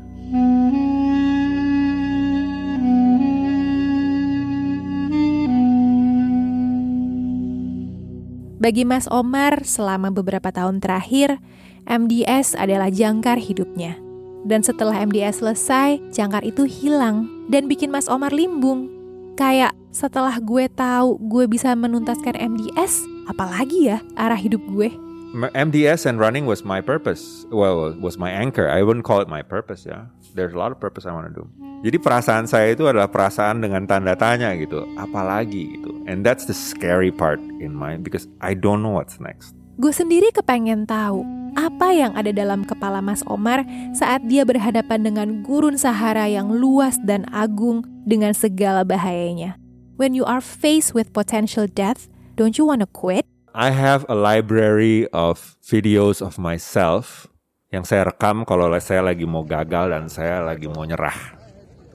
Bagi 8.63 8.87
Mas 8.87 9.11
Omar, 9.11 9.67
selama 9.67 10.15
beberapa 10.15 10.55
tahun 10.55 10.79
terakhir, 10.79 11.43
MDS 11.87 12.55
adalah 12.55 12.89
jangkar 12.89 13.39
hidupnya. 13.39 13.99
Dan 14.43 14.63
setelah 14.67 14.99
MDS 14.99 15.39
selesai, 15.39 16.03
jangkar 16.11 16.43
itu 16.43 16.67
hilang 16.67 17.47
dan 17.47 17.71
bikin 17.71 17.95
Mas 17.95 18.11
Omar 18.11 18.35
limbung. 18.35 18.91
Kayak 19.39 19.73
setelah 19.95 20.35
gue 20.43 20.67
tahu 20.67 21.17
gue 21.31 21.45
bisa 21.47 21.73
menuntaskan 21.79 22.35
MDS, 22.37 23.07
apalagi 23.31 23.95
ya 23.95 23.99
arah 24.19 24.39
hidup 24.39 24.61
gue? 24.67 24.91
MDS 25.33 26.05
and 26.05 26.21
running 26.21 26.45
was 26.45 26.61
my 26.61 26.85
purpose. 26.85 27.49
Well, 27.49 27.97
was 27.97 28.21
my 28.21 28.29
anchor. 28.29 28.69
I 28.69 28.85
wouldn't 28.85 29.09
call 29.09 29.25
it 29.25 29.33
my 29.33 29.41
purpose 29.41 29.89
ya. 29.89 30.13
There's 30.37 30.53
a 30.53 30.61
lot 30.61 30.73
of 30.73 30.81
purpose 30.81 31.09
I 31.09 31.17
want 31.17 31.33
to 31.33 31.35
do. 31.41 31.45
Jadi 31.83 31.99
perasaan 31.99 32.45
saya 32.45 32.77
itu 32.77 32.85
adalah 32.87 33.09
perasaan 33.09 33.65
dengan 33.65 33.89
tanda 33.89 34.13
tanya 34.13 34.53
gitu. 34.61 34.85
Apalagi 35.01 35.81
gitu. 35.81 36.05
And 36.05 36.21
that's 36.21 36.45
the 36.45 36.55
scary 36.55 37.11
part 37.11 37.41
in 37.41 37.73
mind 37.73 38.05
because 38.05 38.29
I 38.45 38.53
don't 38.53 38.85
know 38.85 38.93
what's 38.93 39.19
next. 39.25 39.57
Gue 39.81 39.89
sendiri 39.89 40.29
kepengen 40.37 40.85
tahu 40.85 41.25
apa 41.57 41.97
yang 41.97 42.13
ada 42.13 42.29
dalam 42.29 42.61
kepala 42.61 43.01
Mas 43.01 43.25
Omar 43.25 43.65
saat 43.97 44.21
dia 44.29 44.45
berhadapan 44.45 45.01
dengan 45.01 45.29
gurun 45.41 45.81
Sahara 45.81 46.29
yang 46.29 46.53
luas 46.53 47.01
dan 47.01 47.25
agung 47.33 47.81
dengan 48.05 48.37
segala 48.37 48.85
bahayanya. 48.85 49.57
When 49.97 50.13
you 50.13 50.29
are 50.29 50.45
faced 50.45 50.93
with 50.93 51.17
potential 51.17 51.65
death, 51.65 52.13
don't 52.37 52.61
you 52.61 52.69
want 52.69 52.85
to 52.85 52.89
quit? 52.89 53.25
I 53.57 53.73
have 53.73 54.05
a 54.13 54.17
library 54.17 55.09
of 55.13 55.57
videos 55.65 56.21
of 56.21 56.37
myself 56.37 57.29
yang 57.73 57.89
saya 57.89 58.13
rekam 58.13 58.45
kalau 58.45 58.69
saya 58.77 59.01
lagi 59.01 59.25
mau 59.25 59.41
gagal 59.41 59.89
dan 59.89 60.05
saya 60.13 60.45
lagi 60.45 60.69
mau 60.69 60.85
nyerah. 60.85 61.41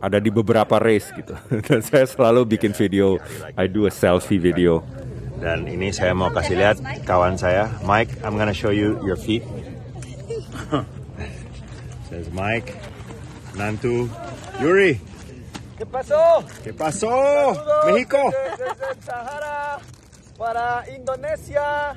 Ada 0.01 0.17
di 0.17 0.33
beberapa 0.33 0.77
race 0.81 1.09
gitu. 1.13 1.33
Dan 1.65 1.81
saya 1.81 2.05
selalu 2.05 2.45
bikin 2.57 2.73
video. 2.77 3.17
I 3.57 3.65
do 3.65 3.89
a 3.89 3.93
selfie 3.93 4.37
video. 4.37 4.85
Dan 5.37 5.69
ini 5.69 5.93
saya 5.93 6.17
mau 6.17 6.33
kasih 6.33 6.57
lihat 6.57 6.77
kawan 7.05 7.37
saya, 7.37 7.69
Mike. 7.85 8.25
I'm 8.25 8.37
gonna 8.37 8.57
show 8.57 8.73
you 8.73 8.97
your 9.05 9.17
feet. 9.17 9.45
Says 12.09 12.31
Mike, 12.33 12.73
Nantu, 13.53 14.09
Yuri. 14.57 14.97
¿Qué 15.77 15.85
pasó? 15.85 16.41
¿Qué 16.63 16.73
pasó? 16.73 17.13
México. 17.85 18.17
Desde 18.33 19.01
Sahara 19.05 19.77
para 20.37 20.83
Indonesia, 20.89 21.93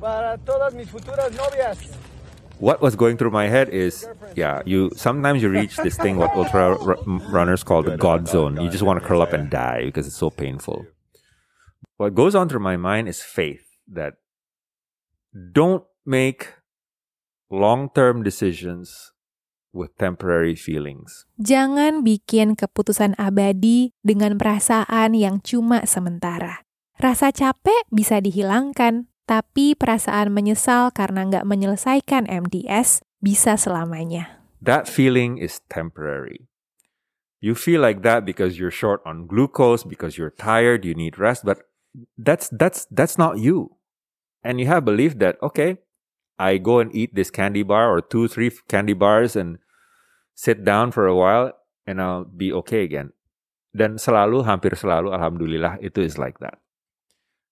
para 0.00 0.38
todas 0.38 0.74
mis 0.74 0.88
futuras 0.88 1.32
novias. 1.32 1.78
What 2.60 2.80
was 2.80 2.94
going 2.94 3.16
through 3.16 3.32
my 3.32 3.48
head 3.48 3.70
is, 3.70 4.06
yeah, 4.36 4.62
you 4.64 4.90
sometimes 4.94 5.42
you 5.42 5.48
reach 5.48 5.76
this 5.78 5.96
thing 5.96 6.16
what 6.16 6.30
ultra 6.36 6.78
runners 7.26 7.64
call 7.64 7.82
the 7.82 7.96
God 7.96 8.28
zone. 8.28 8.60
You 8.60 8.70
just 8.70 8.84
want 8.84 9.02
to 9.02 9.04
curl 9.04 9.20
up 9.20 9.32
and 9.32 9.50
die 9.50 9.86
because 9.86 10.06
it's 10.06 10.14
so 10.14 10.30
painful. 10.30 10.86
What 12.02 12.18
goes 12.18 12.34
on 12.34 12.50
through 12.50 12.66
my 12.66 12.74
mind 12.74 13.06
is 13.06 13.22
faith 13.22 13.78
that 13.86 14.18
don't 15.30 15.86
make 16.02 16.50
long-term 17.46 18.26
decisions 18.26 19.14
with 19.70 19.94
temporary 20.02 20.58
feelings. 20.58 21.30
Jangan 21.38 22.02
bikin 22.02 22.58
keputusan 22.58 23.14
abadi 23.22 23.94
dengan 24.02 24.34
perasaan 24.34 25.14
yang 25.14 25.46
cuma 25.46 25.86
sementara. 25.86 26.66
Rasa 26.98 27.30
capek 27.30 27.86
bisa 27.94 28.18
dihilangkan, 28.18 29.06
tapi 29.30 29.78
perasaan 29.78 30.34
menyesal 30.34 30.90
karena 30.90 31.22
nggak 31.30 31.46
menyelesaikan 31.46 32.26
MDS 32.26 33.06
bisa 33.22 33.54
selamanya. 33.54 34.42
That 34.58 34.90
feeling 34.90 35.38
is 35.38 35.62
temporary. 35.70 36.50
You 37.38 37.54
feel 37.54 37.78
like 37.78 38.02
that 38.02 38.26
because 38.26 38.58
you're 38.58 38.74
short 38.74 38.98
on 39.06 39.30
glucose, 39.30 39.86
because 39.86 40.18
you're 40.18 40.34
tired, 40.34 40.82
you 40.82 40.98
need 40.98 41.14
rest, 41.14 41.46
but 41.46 41.62
that's 42.16 42.48
that's 42.52 42.86
that's 42.90 43.16
not 43.18 43.38
you. 43.38 43.76
And 44.42 44.58
you 44.58 44.66
have 44.66 44.84
belief 44.84 45.18
that 45.18 45.38
okay, 45.42 45.78
I 46.38 46.58
go 46.58 46.82
and 46.82 46.90
eat 46.94 47.14
this 47.14 47.30
candy 47.30 47.62
bar 47.62 47.86
or 47.86 48.02
two, 48.02 48.26
three 48.26 48.50
candy 48.68 48.92
bars 48.92 49.36
and 49.36 49.58
sit 50.34 50.64
down 50.64 50.90
for 50.90 51.06
a 51.06 51.14
while 51.14 51.54
and 51.86 52.02
I'll 52.02 52.26
be 52.26 52.52
okay 52.64 52.82
again. 52.82 53.14
Dan 53.72 53.96
selalu, 53.96 54.44
hampir 54.44 54.76
selalu, 54.76 55.16
alhamdulillah, 55.16 55.80
itu 55.80 56.04
is 56.04 56.20
like 56.20 56.36
that. 56.44 56.60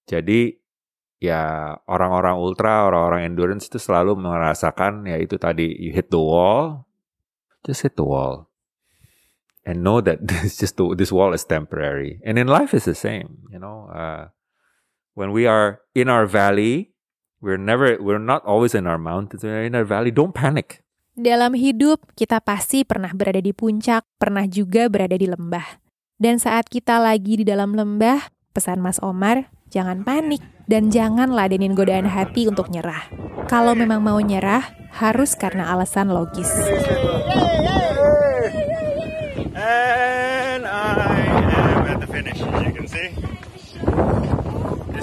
Jadi 0.04 0.52
ya 1.22 1.72
orang-orang 1.88 2.36
ultra, 2.36 2.84
orang-orang 2.90 3.30
endurance 3.30 3.70
itu 3.70 3.80
selalu 3.80 4.18
merasakan 4.18 5.06
ya 5.08 5.16
itu 5.16 5.40
tadi 5.40 5.70
you 5.80 5.94
hit 5.94 6.12
the 6.12 6.20
wall, 6.20 6.84
just 7.64 7.86
hit 7.86 7.96
the 7.96 8.04
wall. 8.04 8.49
And 9.64 9.84
know 9.84 10.00
that 10.00 10.24
this 10.28 10.56
just 10.56 10.76
the, 10.76 10.94
this 10.96 11.12
wall 11.12 11.32
is 11.32 11.44
temporary. 11.44 12.20
And 12.24 12.38
in 12.38 12.48
life 12.48 12.72
is 12.72 12.84
the 12.88 12.96
same, 12.96 13.44
you 13.52 13.60
know. 13.60 13.92
Uh, 13.92 14.32
when 15.14 15.32
we 15.32 15.44
are 15.44 15.84
in 15.92 16.08
our 16.08 16.24
valley, 16.24 16.96
we're 17.44 17.60
never 17.60 18.00
we're 18.00 18.22
not 18.22 18.44
always 18.48 18.72
in 18.72 18.88
our 18.88 18.98
mountains, 18.98 19.44
we're 19.44 19.68
in 19.68 19.76
our 19.76 19.84
valley. 19.84 20.10
Don't 20.10 20.32
panic. 20.32 20.80
Dalam 21.20 21.52
hidup, 21.52 22.00
kita 22.16 22.40
pasti 22.40 22.86
pernah 22.86 23.12
berada 23.12 23.42
di 23.42 23.52
puncak, 23.52 24.06
pernah 24.16 24.48
juga 24.48 24.88
berada 24.88 25.18
di 25.18 25.28
lembah. 25.28 25.82
Dan 26.16 26.40
saat 26.40 26.72
kita 26.72 26.96
lagi 26.96 27.40
di 27.40 27.44
dalam 27.44 27.76
lembah, 27.76 28.32
pesan 28.56 28.80
Mas 28.80 28.96
Omar, 29.04 29.52
jangan 29.68 30.00
panik 30.00 30.40
dan 30.70 30.88
jangan 30.88 31.28
ladenin 31.34 31.76
godaan 31.76 32.08
hati 32.08 32.48
untuk 32.48 32.72
nyerah. 32.72 33.10
Kalau 33.50 33.74
memang 33.74 34.00
mau 34.00 34.16
nyerah, 34.22 34.64
harus 34.96 35.34
karena 35.34 35.68
alasan 35.74 36.08
logis. 36.08 36.48
And 37.30 37.89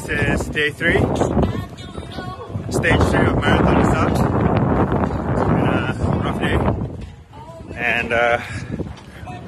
This 0.08 0.40
is 0.40 0.48
day 0.48 0.72
three, 0.72 1.00
stage 2.72 3.02
three 3.12 3.28
of 3.28 3.36
Marathon 3.44 3.84
Stops. 3.92 4.20
It's 5.36 6.00
been 6.00 6.08
a 6.08 6.20
rough 6.24 6.40
day. 6.40 6.56
And, 7.76 8.14
uh, 8.14 8.40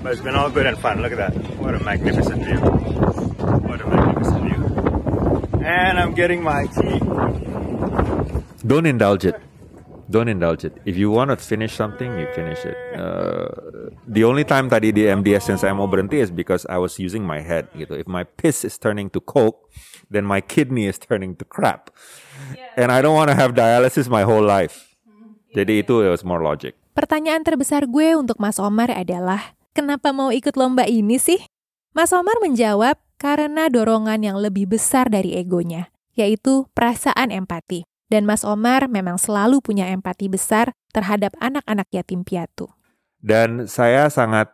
but 0.03 0.11
it's 0.11 0.21
been 0.21 0.35
all 0.35 0.49
good 0.49 0.65
and 0.65 0.77
fun. 0.77 1.01
Look 1.01 1.13
at 1.13 1.17
that. 1.17 1.33
What 1.59 1.75
a 1.75 1.79
magnificent 1.79 2.43
view. 2.43 2.57
What 2.59 3.79
a 3.79 3.87
magnificent 3.87 4.43
view. 4.51 5.63
And 5.63 5.97
I'm 5.97 6.13
getting 6.13 6.43
my 6.43 6.65
tea. 6.65 6.99
Don't 8.67 8.85
indulge 8.85 9.23
it. 9.23 9.39
Don't 10.09 10.27
indulge 10.27 10.65
it. 10.65 10.75
If 10.83 10.97
you 10.97 11.09
want 11.09 11.29
to 11.31 11.37
finish 11.37 11.71
something, 11.71 12.19
you 12.19 12.27
finish 12.35 12.65
it. 12.65 12.75
Uh, 12.99 13.47
the 14.05 14.25
only 14.25 14.43
time 14.43 14.69
tadi 14.69 14.91
di 14.91 15.05
MDS 15.07 15.55
since 15.55 15.63
mau 15.71 15.87
berhenti 15.87 16.19
is 16.19 16.31
because 16.31 16.65
I 16.67 16.81
was 16.83 16.99
using 16.99 17.23
my 17.23 17.39
head 17.39 17.71
gitu. 17.77 17.95
If 17.95 18.11
my 18.11 18.25
piss 18.25 18.65
is 18.65 18.75
turning 18.77 19.07
to 19.15 19.21
coke, 19.21 19.69
then 20.09 20.25
my 20.25 20.41
kidney 20.41 20.89
is 20.89 20.97
turning 20.97 21.37
to 21.37 21.45
crap. 21.45 21.93
And 22.75 22.89
I 22.89 22.99
don't 22.99 23.15
want 23.15 23.29
to 23.29 23.37
have 23.37 23.53
dialysis 23.53 24.09
my 24.09 24.25
whole 24.25 24.43
life. 24.43 24.97
Jadi 25.53 25.81
itu 25.85 26.05
it 26.05 26.09
was 26.13 26.21
more 26.21 26.41
logic. 26.41 26.77
Pertanyaan 26.93 27.41
terbesar 27.41 27.87
gue 27.87 28.17
untuk 28.17 28.37
Mas 28.37 28.59
Omar 28.59 28.91
adalah, 28.91 29.55
kenapa 29.73 30.11
mau 30.11 30.29
ikut 30.29 30.53
lomba 30.53 30.85
ini 30.85 31.17
sih? 31.17 31.41
Mas 31.95 32.13
Omar 32.13 32.37
menjawab, 32.43 32.99
karena 33.17 33.71
dorongan 33.71 34.21
yang 34.21 34.37
lebih 34.37 34.69
besar 34.69 35.09
dari 35.09 35.35
egonya, 35.35 35.89
yaitu 36.13 36.69
perasaan 36.75 37.33
empati. 37.33 37.87
Dan 38.09 38.25
Mas 38.25 38.41
Omar 38.41 38.89
memang 38.89 39.21
selalu 39.21 39.61
punya 39.61 39.89
empati 39.89 40.29
besar 40.29 40.73
terhadap 40.89 41.37
anak-anak 41.37 41.85
yatim 41.93 42.25
piatu. 42.25 42.69
Dan 43.21 43.69
saya 43.69 44.09
sangat 44.09 44.49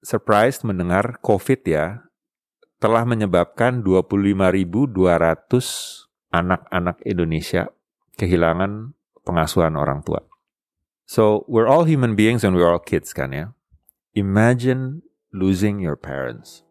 surprised 0.00 0.64
mendengar 0.64 1.20
COVID 1.20 1.60
ya 1.68 2.08
telah 2.80 3.04
menyebabkan 3.04 3.84
25.200 3.84 4.96
anak-anak 6.32 6.96
Indonesia 7.04 7.68
kehilangan 8.16 8.96
pengasuhan 9.20 9.76
orang 9.76 10.00
tua. 10.00 10.24
So 11.04 11.44
we're 11.44 11.68
all 11.68 11.84
human 11.84 12.16
beings 12.16 12.40
and 12.40 12.56
we're 12.56 12.72
all 12.72 12.80
kids 12.80 13.12
kan 13.12 13.36
ya. 13.36 13.52
Imagine 14.16 15.04
losing 15.36 15.84
your 15.84 16.00
parents. 16.00 16.64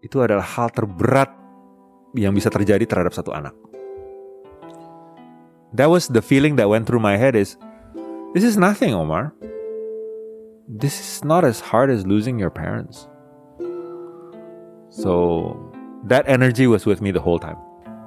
Itu 0.00 0.22
adalah 0.22 0.46
hal 0.46 0.70
terberat 0.70 1.34
yang 2.14 2.30
bisa 2.30 2.46
terjadi 2.46 2.86
terhadap 2.86 3.10
satu 3.10 3.34
anak. 3.34 3.52
That 5.74 5.90
was 5.90 6.06
the 6.06 6.22
feeling 6.22 6.54
that 6.62 6.70
went 6.70 6.86
through 6.86 7.02
my 7.02 7.18
head 7.18 7.34
is 7.34 7.58
this 8.34 8.46
is 8.46 8.54
nothing, 8.54 8.94
Omar. 8.94 9.34
This 10.70 10.94
is 11.02 11.26
not 11.26 11.42
as 11.42 11.58
hard 11.58 11.90
as 11.90 12.06
losing 12.06 12.38
your 12.38 12.54
parents. 12.54 13.09
So 14.90 15.54
that 16.04 16.26
energy 16.26 16.66
was 16.66 16.84
with 16.84 17.00
me 17.00 17.14
the 17.14 17.22
whole 17.22 17.38
time. 17.38 17.56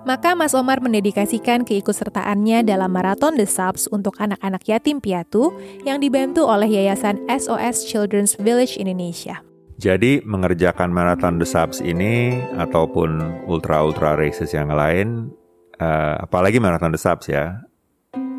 Maka 0.03 0.35
Mas 0.35 0.51
Omar 0.51 0.83
mendedikasikan 0.83 1.63
keikutsertaannya 1.63 2.67
dalam 2.67 2.91
Marathon 2.91 3.39
The 3.39 3.47
Subs 3.47 3.87
untuk 3.87 4.19
anak-anak 4.19 4.67
yatim 4.67 4.99
piatu 4.99 5.55
yang 5.87 6.03
dibantu 6.03 6.43
oleh 6.43 6.67
Yayasan 6.67 7.23
SOS 7.31 7.87
Children's 7.87 8.35
Village 8.35 8.75
Indonesia. 8.75 9.39
Jadi 9.79 10.19
mengerjakan 10.27 10.91
Marathon 10.91 11.39
The 11.39 11.47
Subs 11.47 11.79
ini 11.79 12.35
ataupun 12.59 13.43
ultra-ultra 13.47 14.19
races 14.19 14.51
yang 14.51 14.75
lain, 14.75 15.31
uh, 15.79 16.19
apalagi 16.19 16.59
Marathon 16.59 16.91
The 16.91 16.99
Subs 16.99 17.31
ya, 17.31 17.63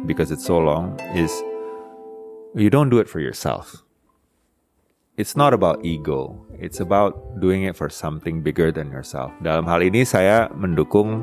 because 0.05 0.29
it's 0.29 0.45
so 0.45 0.61
long, 0.61 1.01
is 1.17 1.33
you 2.53 2.69
don't 2.69 2.93
do 2.93 3.01
it 3.01 3.09
for 3.09 3.25
yourself. 3.25 3.84
It's 5.15 5.39
not 5.39 5.55
about 5.55 5.87
ego. 5.87 6.35
It's 6.59 6.83
about 6.83 7.39
doing 7.39 7.63
it 7.63 7.79
for 7.79 7.87
something 7.87 8.43
bigger 8.43 8.75
than 8.75 8.91
yourself. 8.91 9.31
Dalam 9.39 9.63
hal 9.71 9.79
ini 9.87 10.03
saya 10.03 10.51
mendukung 10.51 11.23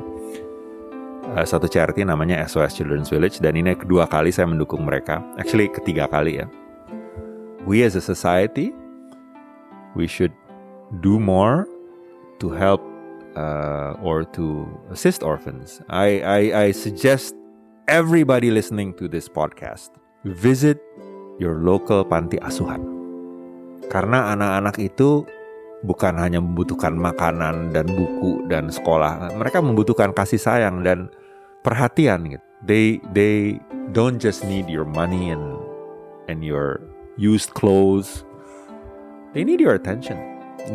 uh, 1.36 1.44
satu 1.44 1.68
charity 1.68 2.00
namanya 2.00 2.40
SOS 2.48 2.80
Children's 2.80 3.12
Village 3.12 3.44
dan 3.44 3.52
ini 3.52 3.76
kedua 3.76 4.08
kali 4.08 4.32
saya 4.32 4.48
mendukung 4.48 4.88
mereka. 4.88 5.20
Actually 5.36 5.68
ketiga 5.68 6.08
kali 6.08 6.40
ya. 6.40 6.48
we 7.66 7.82
as 7.82 7.94
a 7.94 8.00
society 8.00 8.72
we 9.94 10.06
should 10.06 10.32
do 11.00 11.20
more 11.20 11.68
to 12.40 12.50
help 12.50 12.82
uh, 13.36 13.94
or 14.02 14.24
to 14.24 14.66
assist 14.90 15.22
orphans. 15.22 15.80
I, 15.88 16.20
I 16.20 16.40
I 16.64 16.66
suggest 16.72 17.36
everybody 17.88 18.50
listening 18.50 18.94
to 18.98 19.08
this 19.08 19.28
podcast 19.28 19.90
visit 20.24 20.80
your 21.38 21.60
local 21.60 22.04
panti 22.04 22.38
asuhan. 22.40 23.01
Karena 23.90 24.34
anak-anak 24.36 24.76
itu 24.78 25.26
bukan 25.82 26.14
hanya 26.18 26.38
membutuhkan 26.38 26.94
makanan 26.94 27.74
dan 27.74 27.86
buku 27.90 28.46
dan 28.46 28.70
sekolah, 28.70 29.34
mereka 29.34 29.58
membutuhkan 29.58 30.14
kasih 30.14 30.38
sayang 30.38 30.86
dan 30.86 31.10
perhatian 31.66 32.38
gitu. 32.38 32.44
They 32.62 33.02
they 33.10 33.58
don't 33.90 34.22
just 34.22 34.46
need 34.46 34.70
your 34.70 34.86
money 34.86 35.34
and 35.34 35.58
and 36.30 36.46
your 36.46 36.78
used 37.18 37.58
clothes. 37.58 38.22
They 39.34 39.42
need 39.42 39.58
your 39.58 39.74
attention. 39.74 40.20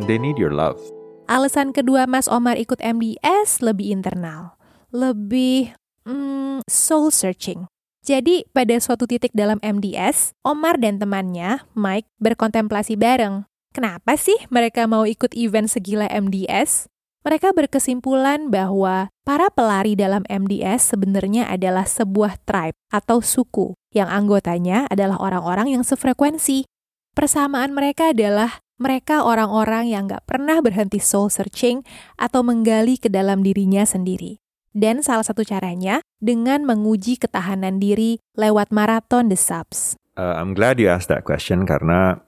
They 0.04 0.20
need 0.20 0.36
your 0.36 0.52
love. 0.52 0.84
Alasan 1.32 1.72
kedua 1.72 2.08
Mas 2.08 2.28
Omar 2.28 2.60
ikut 2.60 2.80
MDS 2.80 3.64
lebih 3.64 3.92
internal, 3.92 4.60
lebih 4.92 5.76
mm, 6.08 6.64
soul 6.68 7.12
searching. 7.12 7.68
Jadi, 8.08 8.48
pada 8.56 8.80
suatu 8.80 9.04
titik 9.04 9.36
dalam 9.36 9.60
MDS, 9.60 10.32
Omar 10.48 10.80
dan 10.80 10.96
temannya, 10.96 11.68
Mike, 11.76 12.08
berkontemplasi 12.24 12.96
bareng. 12.96 13.44
Kenapa 13.76 14.16
sih 14.16 14.40
mereka 14.48 14.88
mau 14.88 15.04
ikut 15.04 15.36
event 15.36 15.68
segila 15.68 16.08
MDS? 16.08 16.88
Mereka 17.28 17.52
berkesimpulan 17.52 18.48
bahwa 18.48 19.12
para 19.28 19.52
pelari 19.52 20.00
dalam 20.00 20.24
MDS 20.32 20.96
sebenarnya 20.96 21.52
adalah 21.52 21.84
sebuah 21.84 22.40
tribe 22.48 22.80
atau 22.88 23.20
suku 23.20 23.76
yang 23.92 24.08
anggotanya 24.08 24.88
adalah 24.88 25.20
orang-orang 25.20 25.76
yang 25.76 25.84
sefrekuensi. 25.84 26.64
Persamaan 27.12 27.76
mereka 27.76 28.16
adalah 28.16 28.64
mereka 28.80 29.28
orang-orang 29.28 29.92
yang 29.92 30.08
gak 30.08 30.24
pernah 30.24 30.64
berhenti 30.64 31.04
soul 31.04 31.28
searching 31.28 31.84
atau 32.16 32.40
menggali 32.40 32.96
ke 32.96 33.12
dalam 33.12 33.44
dirinya 33.44 33.84
sendiri. 33.84 34.40
Dan 34.78 35.02
salah 35.02 35.26
satu 35.26 35.42
caranya 35.42 36.06
dengan 36.22 36.62
menguji 36.62 37.18
ketahanan 37.18 37.82
diri 37.82 38.22
lewat 38.38 38.70
maraton 38.70 39.26
The 39.26 39.34
Subs. 39.34 39.98
Uh, 40.14 40.38
I'm 40.38 40.54
glad 40.54 40.78
you 40.78 40.86
asked 40.86 41.10
that 41.10 41.26
question 41.26 41.66
karena 41.66 42.22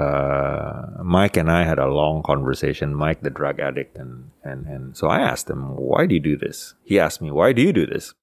uh, 0.00 1.04
Mike 1.04 1.36
and 1.36 1.52
I 1.52 1.68
had 1.68 1.76
a 1.76 1.92
long 1.92 2.24
conversation. 2.24 2.96
Mike, 2.96 3.20
the 3.20 3.28
drug 3.28 3.60
addict, 3.60 4.00
and 4.00 4.32
and 4.40 4.64
and 4.64 4.96
so 4.96 5.12
I 5.12 5.20
asked 5.20 5.52
him, 5.52 5.76
"Why 5.76 6.08
do 6.08 6.16
you 6.16 6.24
do 6.24 6.40
this?" 6.40 6.72
He 6.80 6.96
asked 6.96 7.20
me, 7.20 7.28
"Why 7.28 7.52
do 7.52 7.60
you 7.60 7.76
do 7.76 7.84
this?" 7.84 8.16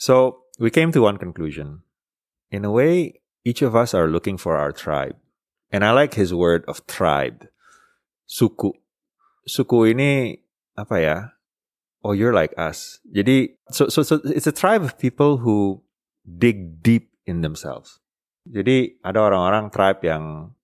So 0.00 0.48
we 0.56 0.72
came 0.72 0.96
to 0.96 1.04
one 1.04 1.20
conclusion. 1.20 1.84
In 2.48 2.64
a 2.64 2.72
way, 2.72 3.20
each 3.44 3.60
of 3.60 3.76
us 3.76 3.92
are 3.92 4.08
looking 4.08 4.40
for 4.40 4.56
our 4.56 4.72
tribe, 4.72 5.20
and 5.68 5.84
I 5.84 5.92
like 5.92 6.16
his 6.16 6.32
word 6.32 6.64
of 6.64 6.88
tribe, 6.88 7.52
suku. 8.24 8.72
Suku 9.44 9.92
ini 9.92 10.40
apa 10.72 10.96
ya? 11.04 11.35
Oh, 12.06 12.14
you're 12.14 12.30
like 12.30 12.54
us. 12.54 13.02
Jadi, 13.10 13.58
so 13.74 13.90
so 13.90 14.06
so 14.06 14.22
it's 14.30 14.46
a 14.46 14.54
tribe 14.54 14.86
of 14.86 14.94
people 14.94 15.42
who 15.42 15.82
dig 16.22 16.78
deep 16.78 17.10
in 17.26 17.42
themselves. 17.42 17.98
Jadi 18.46 19.02
ada 19.02 19.26
orang-orang 19.26 19.74
tribe 19.74 20.06
yang 20.06 20.54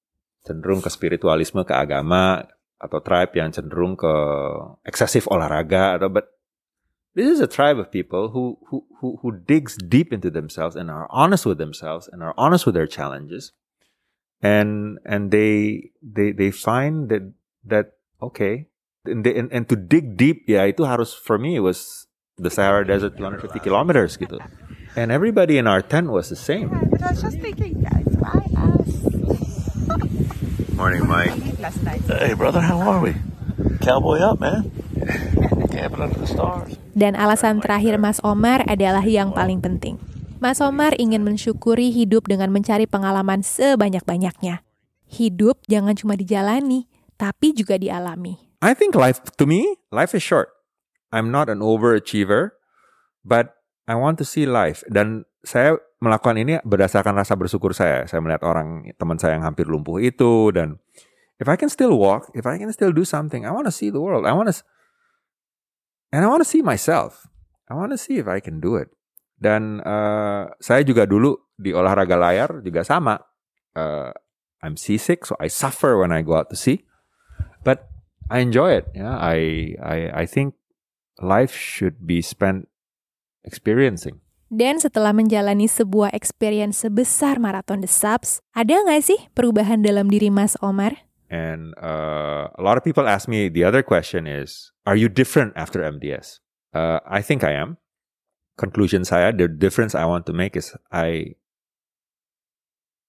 cenderung 0.46 0.78
ke 0.78 0.86
spiritualisme, 0.86 1.66
ke 1.66 1.74
agama, 1.74 2.46
atau 2.78 3.02
tribe 3.02 3.34
yang 3.34 3.50
cenderung 3.50 3.98
ke 3.98 4.14
eksesif 4.86 5.26
olahraga, 5.26 5.98
atau 5.98 6.06
but 6.06 6.30
this 7.18 7.26
is 7.26 7.42
a 7.42 7.50
tribe 7.50 7.78
of 7.78 7.90
people 7.90 8.30
who 8.30 8.58
who 8.70 8.86
who 9.02 9.18
who 9.18 9.34
digs 9.34 9.74
deep 9.74 10.14
into 10.14 10.30
themselves 10.30 10.78
and 10.78 10.94
are 10.94 11.10
honest 11.10 11.42
with 11.42 11.58
themselves 11.58 12.06
and 12.06 12.22
are 12.22 12.38
honest 12.38 12.70
with 12.70 12.78
their 12.78 12.86
challenges, 12.86 13.50
and 14.38 15.02
and 15.02 15.34
they 15.34 15.90
they 15.98 16.30
they 16.30 16.54
find 16.54 17.10
that 17.10 17.34
that 17.66 17.98
okay, 18.22 18.70
and, 19.04 19.24
they, 19.26 19.34
and 19.34 19.50
and 19.52 19.68
to 19.68 19.74
dig 19.74 20.14
deep 20.16 20.46
ya 20.46 20.70
itu 20.70 20.86
harus 20.86 21.10
for 21.10 21.34
me 21.38 21.58
it 21.58 21.64
was 21.64 22.06
the 22.38 22.50
Sahara 22.50 22.86
Desert 22.86 23.18
250 23.18 23.58
kilometers 23.58 24.14
gitu. 24.14 24.38
And 24.92 25.08
everybody 25.08 25.56
in 25.56 25.64
our 25.64 25.80
tent 25.80 26.12
was 26.12 26.28
the 26.28 26.36
same. 26.36 26.68
I 26.68 27.16
was 27.16 27.24
just 27.24 27.40
thinking, 27.40 27.80
guys, 27.80 28.04
why 28.20 28.44
us? 28.60 28.92
Morning, 30.78 31.08
Mike. 31.08 31.32
Last 31.56 31.80
night. 31.80 32.04
Hey, 32.04 32.36
brother, 32.36 32.60
how 32.60 32.76
are 32.76 33.00
we? 33.00 33.16
Cowboy 33.80 34.20
up, 34.20 34.36
man. 34.36 34.68
Camping 35.72 36.04
under 36.04 36.20
the 36.20 36.28
stars. 36.28 36.76
Dan 36.92 37.16
alasan 37.16 37.64
terakhir 37.64 37.96
Mas 37.96 38.20
Omar 38.20 38.68
adalah 38.68 39.00
yang 39.00 39.32
paling 39.32 39.64
penting. 39.64 39.96
Mas 40.44 40.60
Omar 40.60 40.92
ingin 41.00 41.24
mensyukuri 41.24 41.88
hidup 41.88 42.28
dengan 42.28 42.52
mencari 42.52 42.84
pengalaman 42.84 43.40
sebanyak-banyaknya. 43.40 44.60
Hidup 45.08 45.64
jangan 45.72 45.96
cuma 45.96 46.20
dijalani, 46.20 46.84
tapi 47.16 47.56
juga 47.56 47.80
dialami. 47.80 48.51
I 48.62 48.78
think 48.78 48.94
life, 48.94 49.18
to 49.42 49.44
me, 49.44 49.82
life 49.90 50.14
is 50.14 50.22
short. 50.22 50.54
I'm 51.10 51.34
not 51.34 51.50
an 51.50 51.58
overachiever, 51.58 52.54
but 53.26 53.58
I 53.90 53.98
want 53.98 54.22
to 54.22 54.24
see 54.24 54.46
life. 54.46 54.86
Dan 54.86 55.26
saya 55.42 55.82
melakukan 55.98 56.38
ini 56.38 56.62
berdasarkan 56.62 57.18
rasa 57.18 57.34
bersyukur 57.34 57.74
saya. 57.74 58.06
Saya 58.06 58.22
melihat 58.22 58.46
orang, 58.46 58.94
teman 58.94 59.18
saya 59.18 59.34
yang 59.34 59.42
hampir 59.42 59.66
lumpuh 59.66 59.98
itu, 59.98 60.54
dan 60.54 60.78
if 61.42 61.50
I 61.50 61.58
can 61.58 61.66
still 61.66 61.98
walk, 61.98 62.30
if 62.38 62.46
I 62.46 62.56
can 62.56 62.70
still 62.70 62.94
do 62.94 63.02
something, 63.02 63.42
I 63.42 63.50
want 63.50 63.66
to 63.66 63.74
see 63.74 63.90
the 63.90 63.98
world. 63.98 64.24
I 64.24 64.32
want 64.32 64.48
to, 64.48 64.62
and 66.14 66.22
I 66.22 66.30
want 66.30 66.46
to 66.46 66.48
see 66.48 66.62
myself. 66.62 67.26
I 67.66 67.74
want 67.74 67.90
to 67.90 67.98
see 67.98 68.22
if 68.22 68.30
I 68.30 68.38
can 68.38 68.62
do 68.62 68.78
it. 68.78 68.94
Dan 69.42 69.82
uh, 69.82 70.54
saya 70.62 70.86
juga 70.86 71.02
dulu 71.02 71.34
di 71.58 71.74
olahraga 71.74 72.14
layar 72.14 72.62
juga 72.62 72.86
sama. 72.86 73.18
Uh, 73.74 74.14
I'm 74.62 74.78
seasick, 74.78 75.26
so 75.26 75.34
I 75.42 75.50
suffer 75.50 75.98
when 75.98 76.14
I 76.14 76.22
go 76.22 76.38
out 76.38 76.46
to 76.54 76.56
sea. 76.56 76.86
But 77.66 77.91
I 78.30 78.44
enjoy 78.44 78.78
it. 78.78 78.90
Yeah, 78.94 79.16
I 79.16 79.72
I 79.82 79.98
I 80.22 80.24
think 80.26 80.54
life 81.18 81.54
should 81.54 82.06
be 82.06 82.22
spent 82.22 82.68
experiencing. 83.42 84.22
Dan 84.52 84.76
setelah 84.76 85.16
menjalani 85.16 85.64
sebuah 85.64 86.12
experience 86.12 86.84
sebesar 86.84 87.40
maraton 87.40 87.80
The 87.80 87.88
Subs, 87.88 88.44
ada 88.52 88.84
nggak 88.84 89.00
sih 89.00 89.20
perubahan 89.32 89.80
dalam 89.80 90.12
diri 90.12 90.28
Mas 90.28 90.60
Omar? 90.60 91.08
And 91.32 91.72
uh, 91.80 92.52
a 92.52 92.60
lot 92.60 92.76
of 92.76 92.84
people 92.84 93.08
ask 93.08 93.24
me 93.24 93.48
the 93.48 93.64
other 93.64 93.80
question 93.80 94.28
is, 94.28 94.68
are 94.84 94.92
you 94.92 95.08
different 95.08 95.56
after 95.56 95.80
MDS? 95.80 96.44
Uh, 96.76 97.00
I 97.08 97.24
think 97.24 97.40
I 97.40 97.56
am. 97.56 97.80
Conclusion 98.60 99.08
saya, 99.08 99.32
the 99.32 99.48
difference 99.48 99.96
I 99.96 100.04
want 100.04 100.28
to 100.28 100.36
make 100.36 100.52
is 100.52 100.76
I 100.92 101.40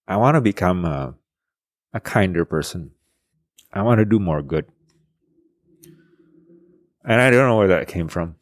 I 0.08 0.16
want 0.16 0.40
to 0.40 0.42
become 0.42 0.88
a, 0.88 1.20
a 1.92 2.00
kinder 2.00 2.48
person. 2.48 2.96
I 3.76 3.84
want 3.84 4.00
to 4.00 4.08
do 4.08 4.24
more 4.24 4.40
good. 4.40 4.72
And 7.04 7.20
I 7.20 7.30
don't 7.30 7.48
know 7.48 7.58
where 7.60 7.68
that 7.68 7.88
came 7.88 8.08
from. 8.08 8.36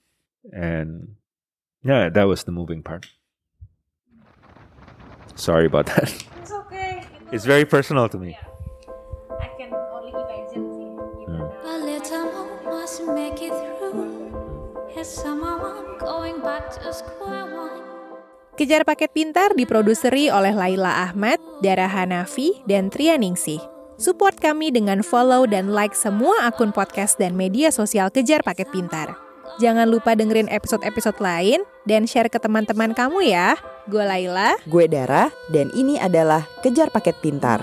And 0.53 1.17
yeah, 1.83 2.09
that 2.09 2.29
was 2.29 2.43
the 2.45 2.53
moving 2.53 2.83
part. 2.83 3.09
Sorry 5.35 5.65
about 5.65 5.89
that. 5.89 6.13
It's 6.41 6.53
okay. 6.53 7.01
It's 7.33 7.45
very 7.47 7.65
personal 7.65 8.05
to 8.11 8.19
me. 8.19 8.37
I 9.39 9.49
can 9.57 9.73
only 9.73 10.13
imagine. 10.13 10.67
A 11.65 11.77
little 11.81 12.25
more 12.29 12.81
must 12.85 13.01
make 13.07 13.41
it 13.41 13.55
through. 13.79 14.35
Here's 14.93 15.09
someone 15.09 15.97
going 15.97 16.43
back 16.43 16.69
to 16.77 16.91
square 16.93 17.47
one. 17.49 17.81
Kejar 18.59 18.85
Paket 18.85 19.15
Pintar 19.15 19.55
diproduseri 19.57 20.29
oleh 20.29 20.53
Laila 20.53 21.09
Ahmad, 21.09 21.41
Dara 21.65 21.87
Hanafi, 21.89 22.61
dan 22.69 22.91
Tria 22.93 23.17
Ningsih. 23.17 23.80
Support 24.01 24.41
kami 24.41 24.73
dengan 24.73 25.05
follow 25.05 25.45
dan 25.45 25.77
like 25.77 25.93
semua 25.93 26.49
akun 26.49 26.73
podcast 26.73 27.21
dan 27.21 27.37
media 27.37 27.69
sosial 27.69 28.09
Kejar 28.09 28.41
Paket 28.41 28.65
Pintar. 28.73 29.13
Jangan 29.61 29.85
lupa 29.85 30.17
dengerin 30.17 30.49
episode-episode 30.49 31.21
lain 31.21 31.61
dan 31.85 32.09
share 32.09 32.25
ke 32.25 32.41
teman-teman 32.41 32.97
kamu 32.97 33.29
ya. 33.29 33.53
Gue 33.85 34.01
Laila. 34.01 34.57
Gue 34.65 34.89
Dara, 34.89 35.29
dan 35.53 35.69
ini 35.77 36.01
adalah 36.01 36.49
Kejar 36.65 36.89
Paket 36.89 37.13
Pintar. 37.21 37.61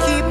Keep 0.00 0.24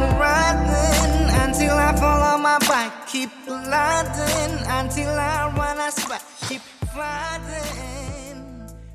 until 4.79 5.09
I 5.09 5.53
run 5.55 5.77
out 5.77 5.87
of 5.89 5.93
spot. 5.93 6.23
Keep 6.47 6.61
fighting 6.93 8.43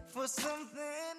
for 0.09 0.27
something. 0.27 1.14